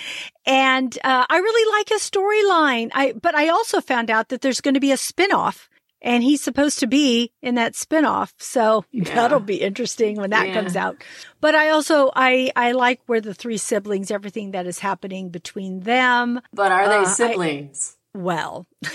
And, 0.46 0.96
uh, 1.02 1.26
I 1.28 1.38
really 1.38 1.78
like 1.78 1.88
his 1.88 2.08
storyline. 2.08 2.90
I, 2.94 3.12
but 3.20 3.34
I 3.34 3.48
also 3.48 3.80
found 3.80 4.08
out 4.08 4.28
that 4.28 4.40
there's 4.40 4.60
going 4.60 4.74
to 4.74 4.80
be 4.80 4.92
a 4.92 4.96
spinoff 4.96 5.66
and 6.08 6.22
he's 6.22 6.40
supposed 6.42 6.78
to 6.78 6.86
be 6.86 7.30
in 7.42 7.54
that 7.56 7.74
spinoff. 7.74 8.32
So 8.38 8.84
that'll 8.94 9.40
be 9.40 9.56
interesting 9.60 10.16
when 10.16 10.30
that 10.30 10.48
Yeah. 10.48 10.54
comes 10.54 10.74
out. 10.74 11.04
But 11.40 11.54
I 11.54 11.68
also, 11.68 12.10
I, 12.16 12.50
I 12.56 12.72
like 12.72 13.00
where 13.06 13.20
the 13.20 13.34
three 13.34 13.58
siblings, 13.58 14.10
everything 14.10 14.52
that 14.52 14.66
is 14.66 14.78
happening 14.78 15.28
between 15.28 15.80
them. 15.80 16.40
But 16.52 16.72
are 16.72 16.84
Uh, 16.84 16.88
they 16.88 16.96
I- 17.10 17.12
siblings? 17.12 17.94
Well, 18.14 18.66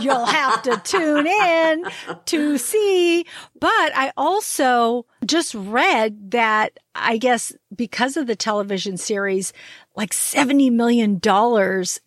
you'll 0.00 0.26
have 0.26 0.62
to 0.62 0.80
tune 0.84 1.26
in 1.26 1.84
to 2.26 2.58
see. 2.58 3.24
But 3.58 3.96
I 3.96 4.12
also 4.16 5.06
just 5.24 5.54
read 5.54 6.30
that 6.32 6.78
I 6.94 7.16
guess 7.16 7.52
because 7.74 8.16
of 8.16 8.26
the 8.26 8.36
television 8.36 8.96
series, 8.96 9.52
like 9.96 10.10
$70 10.10 10.70
million 10.72 11.20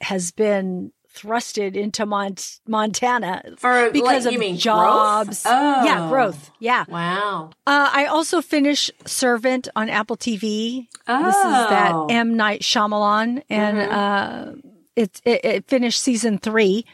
has 0.01 0.31
been 0.31 0.91
thrusted 1.15 1.75
into 1.75 2.05
Mont- 2.05 2.59
Montana 2.67 3.43
For 3.57 3.89
because 3.91 4.25
like, 4.25 4.25
of 4.27 4.31
you 4.33 4.39
mean 4.39 4.57
jobs. 4.57 5.43
Growth? 5.43 5.53
Oh. 5.53 5.83
Yeah, 5.85 6.07
growth. 6.09 6.51
Yeah. 6.59 6.85
Wow. 6.87 7.49
Uh, 7.67 7.89
I 7.91 8.05
also 8.05 8.41
finished 8.41 8.91
Servant 9.05 9.67
on 9.75 9.89
Apple 9.89 10.17
TV. 10.17 10.87
Oh. 11.07 11.25
This 11.25 11.35
is 11.35 11.41
that 11.43 11.91
Oh. 11.93 12.07
M 12.09 12.37
Night 12.37 12.61
Shyamalan, 12.61 13.43
and 13.49 13.79
uh, 13.79 14.51
it, 14.95 15.21
it 15.25 15.41
it 15.43 15.65
finished 15.67 16.01
season 16.01 16.37
three, 16.37 16.85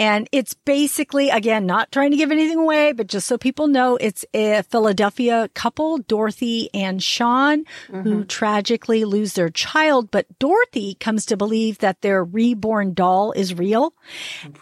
and 0.00 0.28
it's 0.32 0.54
basically 0.54 1.28
again 1.30 1.66
not 1.66 1.92
trying 1.92 2.10
to 2.10 2.16
give 2.16 2.32
anything 2.32 2.58
away, 2.58 2.92
but 2.92 3.06
just 3.06 3.26
so 3.28 3.38
people 3.38 3.68
know, 3.68 3.96
it's 4.00 4.24
a 4.34 4.62
Philadelphia 4.62 5.48
couple, 5.54 5.98
Dorothy 5.98 6.70
and 6.74 7.00
Sean, 7.02 7.64
who 7.92 8.24
tragically 8.24 9.04
lose 9.04 9.34
their 9.34 9.50
child, 9.50 10.10
but 10.10 10.26
Dorothy 10.40 10.94
comes 10.94 11.26
to 11.26 11.36
believe 11.36 11.78
that 11.78 12.00
their 12.00 12.24
reborn 12.24 12.94
doll 12.94 13.32
is 13.32 13.54
real, 13.54 13.92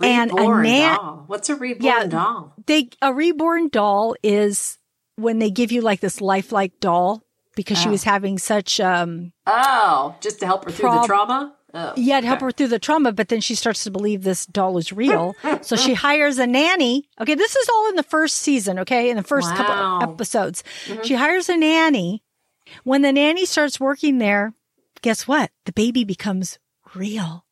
and 0.03 0.30
a 0.32 0.34
Reborn 0.34 0.64
doll. 0.66 1.24
What's 1.28 1.49
a 1.49 1.55
reborn 1.55 1.84
Yeah. 1.84 2.07
doll? 2.07 2.55
they 2.66 2.91
a 3.01 3.14
reborn 3.14 3.68
doll 3.68 4.14
is 4.22 4.76
when 5.16 5.39
they 5.39 5.51
give 5.51 5.70
you 5.72 5.80
like 5.80 6.01
this 6.01 6.20
lifelike 6.20 6.80
doll 6.80 7.22
because 7.57 7.78
she 7.78 7.89
Oh. 7.89 7.93
was 7.93 8.05
having 8.05 8.39
such 8.39 8.78
um 8.80 9.32
Oh, 9.47 10.14
just 10.20 10.41
to 10.41 10.47
help 10.47 10.64
her 10.64 10.70
through 10.70 10.89
Prob- 10.91 11.03
the 11.03 11.07
trauma? 11.07 11.55
Oh, 11.75 11.93
yeah 11.97 12.19
to 12.21 12.27
help 12.27 12.39
okay. 12.39 12.47
her 12.47 12.51
through 12.53 12.69
the 12.69 12.79
trauma 12.79 13.12
but 13.12 13.29
then 13.29 13.43
she 13.43 13.55
starts 13.55 13.85
to 13.85 13.91
believe 13.91 14.23
this 14.23 14.47
doll 14.47 14.79
is 14.79 14.91
real 14.91 15.37
so 15.61 15.77
she 15.77 15.93
hires 15.93 16.39
a 16.39 16.47
nanny 16.47 17.07
okay 17.21 17.35
this 17.35 17.55
is 17.57 17.69
all 17.69 17.91
in 17.91 17.97
the 17.97 18.03
first 18.03 18.37
season 18.37 18.79
okay 18.79 19.11
in 19.11 19.16
the 19.19 19.23
first 19.23 19.51
Wow. 19.51 19.57
couple 19.99 20.12
episodes 20.14 20.64
she 21.03 21.12
hires 21.14 21.51
a 21.51 21.59
nanny 21.59 22.23
when 22.85 23.03
the 23.03 23.12
nanny 23.12 23.45
starts 23.45 23.79
working 23.79 24.16
there 24.16 24.55
guess 25.03 25.29
what 25.29 25.51
the 25.66 25.73
baby 25.73 26.05
becomes 26.05 26.59
real 26.95 27.45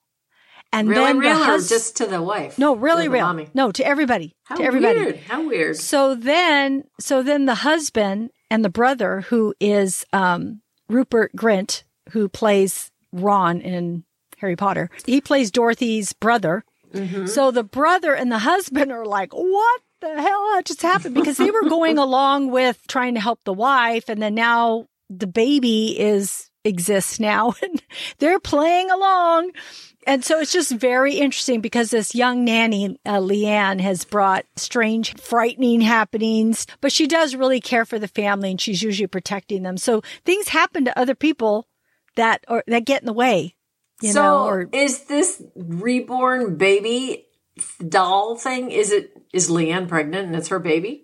and 0.73 0.89
Really 0.89 1.05
then 1.05 1.19
real 1.19 1.39
the 1.39 1.45
hus- 1.45 1.69
just 1.69 1.97
to 1.99 2.07
the 2.07 2.23
wife? 2.23 2.59
no 2.59 2.75
really 2.75 3.09
real 3.09 3.27
mommy? 3.27 3.49
no 3.53 3.71
to 3.71 3.87
everybody 3.87 4.35
How 4.45 4.57
to 4.57 4.63
everybody 4.65 4.99
weird. 4.99 5.17
How 5.29 5.47
weird. 5.47 5.77
So 5.77 6.15
then, 6.15 6.85
so 6.99 7.23
then 7.23 7.45
the 7.45 7.55
husband 7.57 8.31
and 8.51 8.65
the 8.65 8.71
brother, 8.71 9.21
who 9.29 9.55
is 9.61 10.07
um, 10.15 10.63
Rupert 10.89 11.33
Grint, 11.37 11.83
who 12.13 12.29
plays 12.31 12.91
Ron 13.13 13.61
in 13.61 14.05
Harry 14.37 14.57
Potter, 14.57 14.91
he 15.05 15.21
plays 15.21 15.51
Dorothy's 15.51 16.13
brother. 16.13 16.65
Mm-hmm. 16.93 17.27
So 17.27 17.51
the 17.51 17.65
brother 17.65 18.15
and 18.15 18.31
the 18.31 18.39
husband 18.39 18.93
are 18.93 19.05
like, 19.05 19.33
"What 19.33 19.81
the 20.01 20.21
hell 20.21 20.63
just 20.63 20.83
happened?" 20.83 21.15
Because 21.15 21.37
they 21.37 21.51
were 21.51 21.63
going 21.69 21.99
along 21.99 22.51
with 22.51 22.81
trying 22.87 23.15
to 23.15 23.21
help 23.21 23.41
the 23.45 23.53
wife, 23.53 24.09
and 24.09 24.23
then 24.23 24.35
now 24.35 24.87
the 25.11 25.27
baby 25.27 25.99
is 25.99 26.51
exists 26.65 27.21
now, 27.21 27.55
and 27.63 27.83
they're 28.19 28.41
playing 28.41 28.91
along. 28.91 29.53
And 30.07 30.25
so 30.25 30.39
it's 30.39 30.53
just 30.53 30.71
very 30.71 31.15
interesting 31.15 31.61
because 31.61 31.91
this 31.91 32.15
young 32.15 32.45
nanny, 32.45 32.97
uh, 33.05 33.19
Leanne, 33.19 33.81
has 33.81 34.05
brought 34.05 34.47
strange, 34.55 35.21
frightening 35.21 35.81
happenings, 35.81 36.65
but 36.81 36.93
she 36.93 37.09
does 37.09 37.35
really 37.35 37.61
care 37.61 37.85
for 37.85 37.99
the 37.99 38.07
family 38.07 38.53
and 38.53 38.61
she's 38.61 38.83
usually 38.83 39.09
protecting 39.09 39.65
them. 39.65 39.77
So 39.77 40.03
things 40.25 40.49
happen 40.49 40.85
to 40.85 40.97
other 40.97 41.17
people 41.17 41.67
that 42.15 42.45
or 42.47 42.63
that 42.69 42.85
get 42.85 43.03
in 43.03 43.07
the 43.07 43.13
way, 43.13 43.56
you 44.03 44.13
so 44.13 44.23
know, 44.23 44.45
or 44.47 44.69
is 44.73 45.05
this 45.05 45.43
reborn 45.55 46.57
baby 46.57 47.27
doll 47.87 48.37
thing? 48.37 48.71
Is 48.71 48.93
it 48.93 49.13
is 49.33 49.51
Leanne 49.51 49.89
pregnant 49.89 50.27
and 50.27 50.37
it's 50.37 50.49
her 50.49 50.59
baby? 50.59 51.03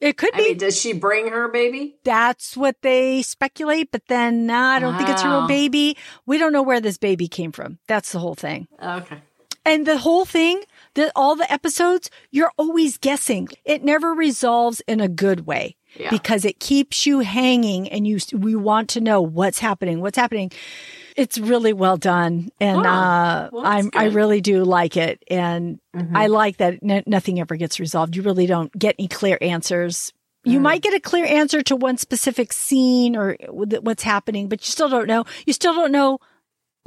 it 0.00 0.16
could 0.16 0.34
I 0.34 0.38
be 0.38 0.42
mean, 0.48 0.58
does 0.58 0.80
she 0.80 0.92
bring 0.94 1.28
her 1.28 1.46
baby? 1.48 1.96
that's 2.02 2.56
what 2.56 2.74
they 2.82 3.22
speculate, 3.22 3.92
but 3.92 4.02
then 4.08 4.46
nah, 4.46 4.72
I 4.72 4.78
don't 4.80 4.96
think 4.96 5.08
it's 5.08 5.22
her 5.22 5.28
Wow. 5.30 5.42
own 5.42 5.46
baby. 5.48 5.96
We 6.26 6.38
don't 6.38 6.52
know 6.52 6.62
where 6.64 6.80
this 6.80 6.98
baby 6.98 7.28
came 7.28 7.52
from. 7.52 7.78
That's 7.86 8.10
the 8.12 8.18
whole 8.18 8.34
thing. 8.34 8.66
Okay. 8.82 9.18
And 9.64 9.86
the 9.86 9.98
whole 9.98 10.24
thing, 10.24 10.62
the, 10.94 11.12
all 11.14 11.36
the 11.36 11.50
episodes, 11.52 12.10
you're 12.32 12.50
always 12.58 12.98
guessing. 12.98 13.46
It 13.64 13.84
never 13.84 14.12
resolves 14.12 14.80
in 14.88 14.98
a 15.00 15.06
good 15.06 15.46
way 15.46 15.76
Yeah. 15.94 16.10
because 16.10 16.44
it 16.44 16.58
keeps 16.58 17.06
you 17.06 17.20
hanging 17.20 17.88
and 17.88 18.04
you, 18.04 18.18
we 18.36 18.56
want 18.56 18.88
to 18.90 19.00
know 19.00 19.22
what's 19.22 19.60
happening, 19.60 20.00
what's 20.00 20.18
happening. 20.18 20.50
It's 21.16 21.38
really 21.38 21.72
well 21.72 21.96
done. 21.96 22.50
And, 22.60 22.78
Oh, 22.78 22.88
uh, 22.88 23.48
well, 23.52 23.66
I'm, 23.66 23.90
I 23.94 24.06
really 24.06 24.40
do 24.40 24.64
like 24.64 24.96
it. 24.96 25.22
And 25.28 25.78
Mhm. 25.94 26.16
I 26.16 26.26
like 26.28 26.56
that 26.58 26.78
n- 26.82 27.02
nothing 27.06 27.38
ever 27.40 27.56
gets 27.56 27.78
resolved. 27.78 28.16
You 28.16 28.22
really 28.22 28.46
don't 28.46 28.72
get 28.78 28.94
any 28.98 29.08
clear 29.08 29.36
answers. 29.40 30.12
You 30.44 30.58
Mm. 30.58 30.62
might 30.62 30.82
get 30.82 30.94
a 30.94 31.00
clear 31.00 31.24
answer 31.26 31.62
to 31.62 31.76
one 31.76 31.98
specific 31.98 32.52
scene 32.52 33.14
or 33.16 33.36
what's 33.48 34.02
happening, 34.02 34.48
but 34.48 34.60
you 34.62 34.70
still 34.70 34.88
don't 34.88 35.06
know. 35.06 35.24
You 35.46 35.52
still 35.52 35.74
don't 35.74 35.92
know 35.92 36.18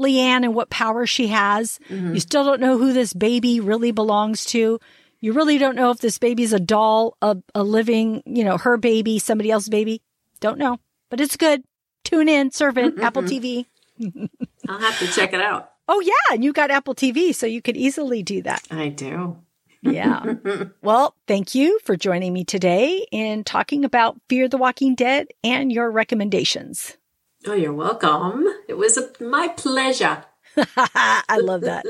Leanne 0.02 0.44
and 0.44 0.54
what 0.54 0.70
power 0.70 1.06
she 1.06 1.28
has. 1.28 1.80
Mhm. 1.90 2.14
You 2.16 2.20
still 2.20 2.44
don't 2.44 2.60
know 2.60 2.78
who 2.78 2.92
this 2.92 3.14
baby 3.14 3.60
really 3.62 3.92
belongs 3.92 4.44
to. 4.46 4.80
You 5.22 5.32
really 5.34 5.58
don't 5.58 5.76
know 5.78 5.90
if 5.92 6.00
this 6.00 6.18
baby's 6.18 6.52
a 6.52 6.60
doll, 6.60 7.16
a, 7.22 7.38
a 7.54 7.64
living, 7.64 8.22
you 8.26 8.44
know, 8.44 8.58
her 8.58 8.76
baby, 8.78 9.20
somebody 9.20 9.52
else's 9.52 9.70
baby. 9.70 10.02
Don't 10.42 10.58
know, 10.58 10.80
but 11.10 11.22
it's 11.22 11.38
good. 11.38 11.64
Tune 12.04 12.28
in, 12.28 12.52
Servant, 12.52 13.00
Apple 13.00 13.24
TV. 13.24 13.66
I'll 14.70 14.80
have 14.80 15.00
to 15.00 15.08
check 15.08 15.34
it 15.34 15.42
out. 15.42 15.72
Oh, 15.88 16.00
yeah. 16.00 16.34
And 16.34 16.44
you 16.44 16.54
got 16.54 16.72
Apple 16.72 16.96
TV, 16.96 17.34
so 17.34 17.46
you 17.46 17.62
could 17.62 17.78
easily 17.78 18.24
do 18.24 18.42
that. 18.44 18.64
I 18.72 18.90
do. 18.90 19.38
Yeah. 19.82 20.36
well, 20.82 21.16
thank 21.28 21.54
you 21.54 21.80
for 21.84 21.96
joining 21.96 22.34
me 22.34 22.44
today 22.44 23.06
in 23.12 23.44
talking 23.44 23.86
about 23.86 24.20
Fear 24.30 24.48
the 24.48 24.58
Walking 24.58 24.96
Dead 24.96 25.28
and 25.44 25.72
your 25.72 25.92
recommendations. 25.92 26.98
Oh, 27.46 27.54
you're 27.54 27.74
welcome. 27.74 28.48
It 28.68 28.78
was 28.78 28.98
a, 28.98 29.12
my 29.24 29.50
pleasure. 29.50 30.26
I 30.58 31.38
love 31.40 31.62
that. 31.62 31.86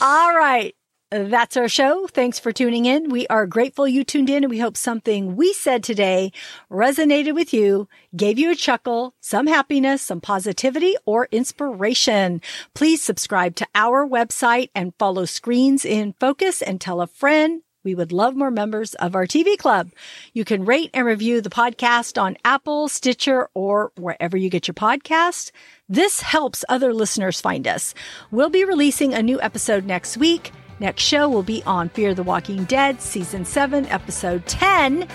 All 0.00 0.36
right. 0.36 0.76
That's 1.12 1.58
our 1.58 1.68
show. 1.68 2.06
Thanks 2.06 2.38
for 2.38 2.52
tuning 2.52 2.86
in. 2.86 3.10
We 3.10 3.26
are 3.26 3.46
grateful 3.46 3.86
you 3.86 4.02
tuned 4.02 4.30
in 4.30 4.44
and 4.44 4.50
we 4.50 4.60
hope 4.60 4.78
something 4.78 5.36
we 5.36 5.52
said 5.52 5.84
today 5.84 6.32
resonated 6.70 7.34
with 7.34 7.52
you, 7.52 7.86
gave 8.16 8.38
you 8.38 8.50
a 8.50 8.54
chuckle, 8.54 9.14
some 9.20 9.46
happiness, 9.46 10.00
some 10.00 10.22
positivity, 10.22 10.96
or 11.04 11.28
inspiration. 11.30 12.40
Please 12.72 13.02
subscribe 13.02 13.56
to 13.56 13.66
our 13.74 14.08
website 14.08 14.70
and 14.74 14.94
follow 14.98 15.26
Screens 15.26 15.84
in 15.84 16.14
Focus 16.18 16.62
and 16.62 16.80
tell 16.80 17.02
a 17.02 17.06
friend. 17.06 17.60
We 17.84 17.94
would 17.94 18.12
love 18.12 18.34
more 18.34 18.50
members 18.50 18.94
of 18.94 19.14
our 19.14 19.26
TV 19.26 19.58
club. 19.58 19.90
You 20.32 20.46
can 20.46 20.64
rate 20.64 20.88
and 20.94 21.04
review 21.04 21.42
the 21.42 21.50
podcast 21.50 22.18
on 22.18 22.38
Apple, 22.42 22.88
Stitcher, 22.88 23.50
or 23.52 23.92
wherever 23.98 24.38
you 24.38 24.48
get 24.48 24.66
your 24.66 24.74
podcast. 24.74 25.50
This 25.90 26.22
helps 26.22 26.64
other 26.70 26.94
listeners 26.94 27.38
find 27.38 27.68
us. 27.68 27.92
We'll 28.30 28.48
be 28.48 28.64
releasing 28.64 29.12
a 29.12 29.22
new 29.22 29.38
episode 29.42 29.84
next 29.84 30.16
week. 30.16 30.52
Next 30.82 31.04
show 31.04 31.28
will 31.28 31.44
be 31.44 31.62
on 31.64 31.90
Fear 31.90 32.12
the 32.12 32.24
Walking 32.24 32.64
Dead, 32.64 33.00
Season 33.00 33.44
7, 33.44 33.86
Episode 33.86 34.44
10. 34.46 35.06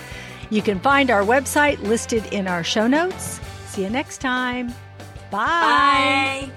You 0.48 0.62
can 0.62 0.80
find 0.80 1.10
our 1.10 1.22
website 1.22 1.78
listed 1.82 2.24
in 2.32 2.48
our 2.48 2.64
show 2.64 2.86
notes. 2.86 3.38
See 3.66 3.82
you 3.82 3.90
next 3.90 4.22
time. 4.22 4.68
Bye. 5.30 6.48
Bye. 6.48 6.50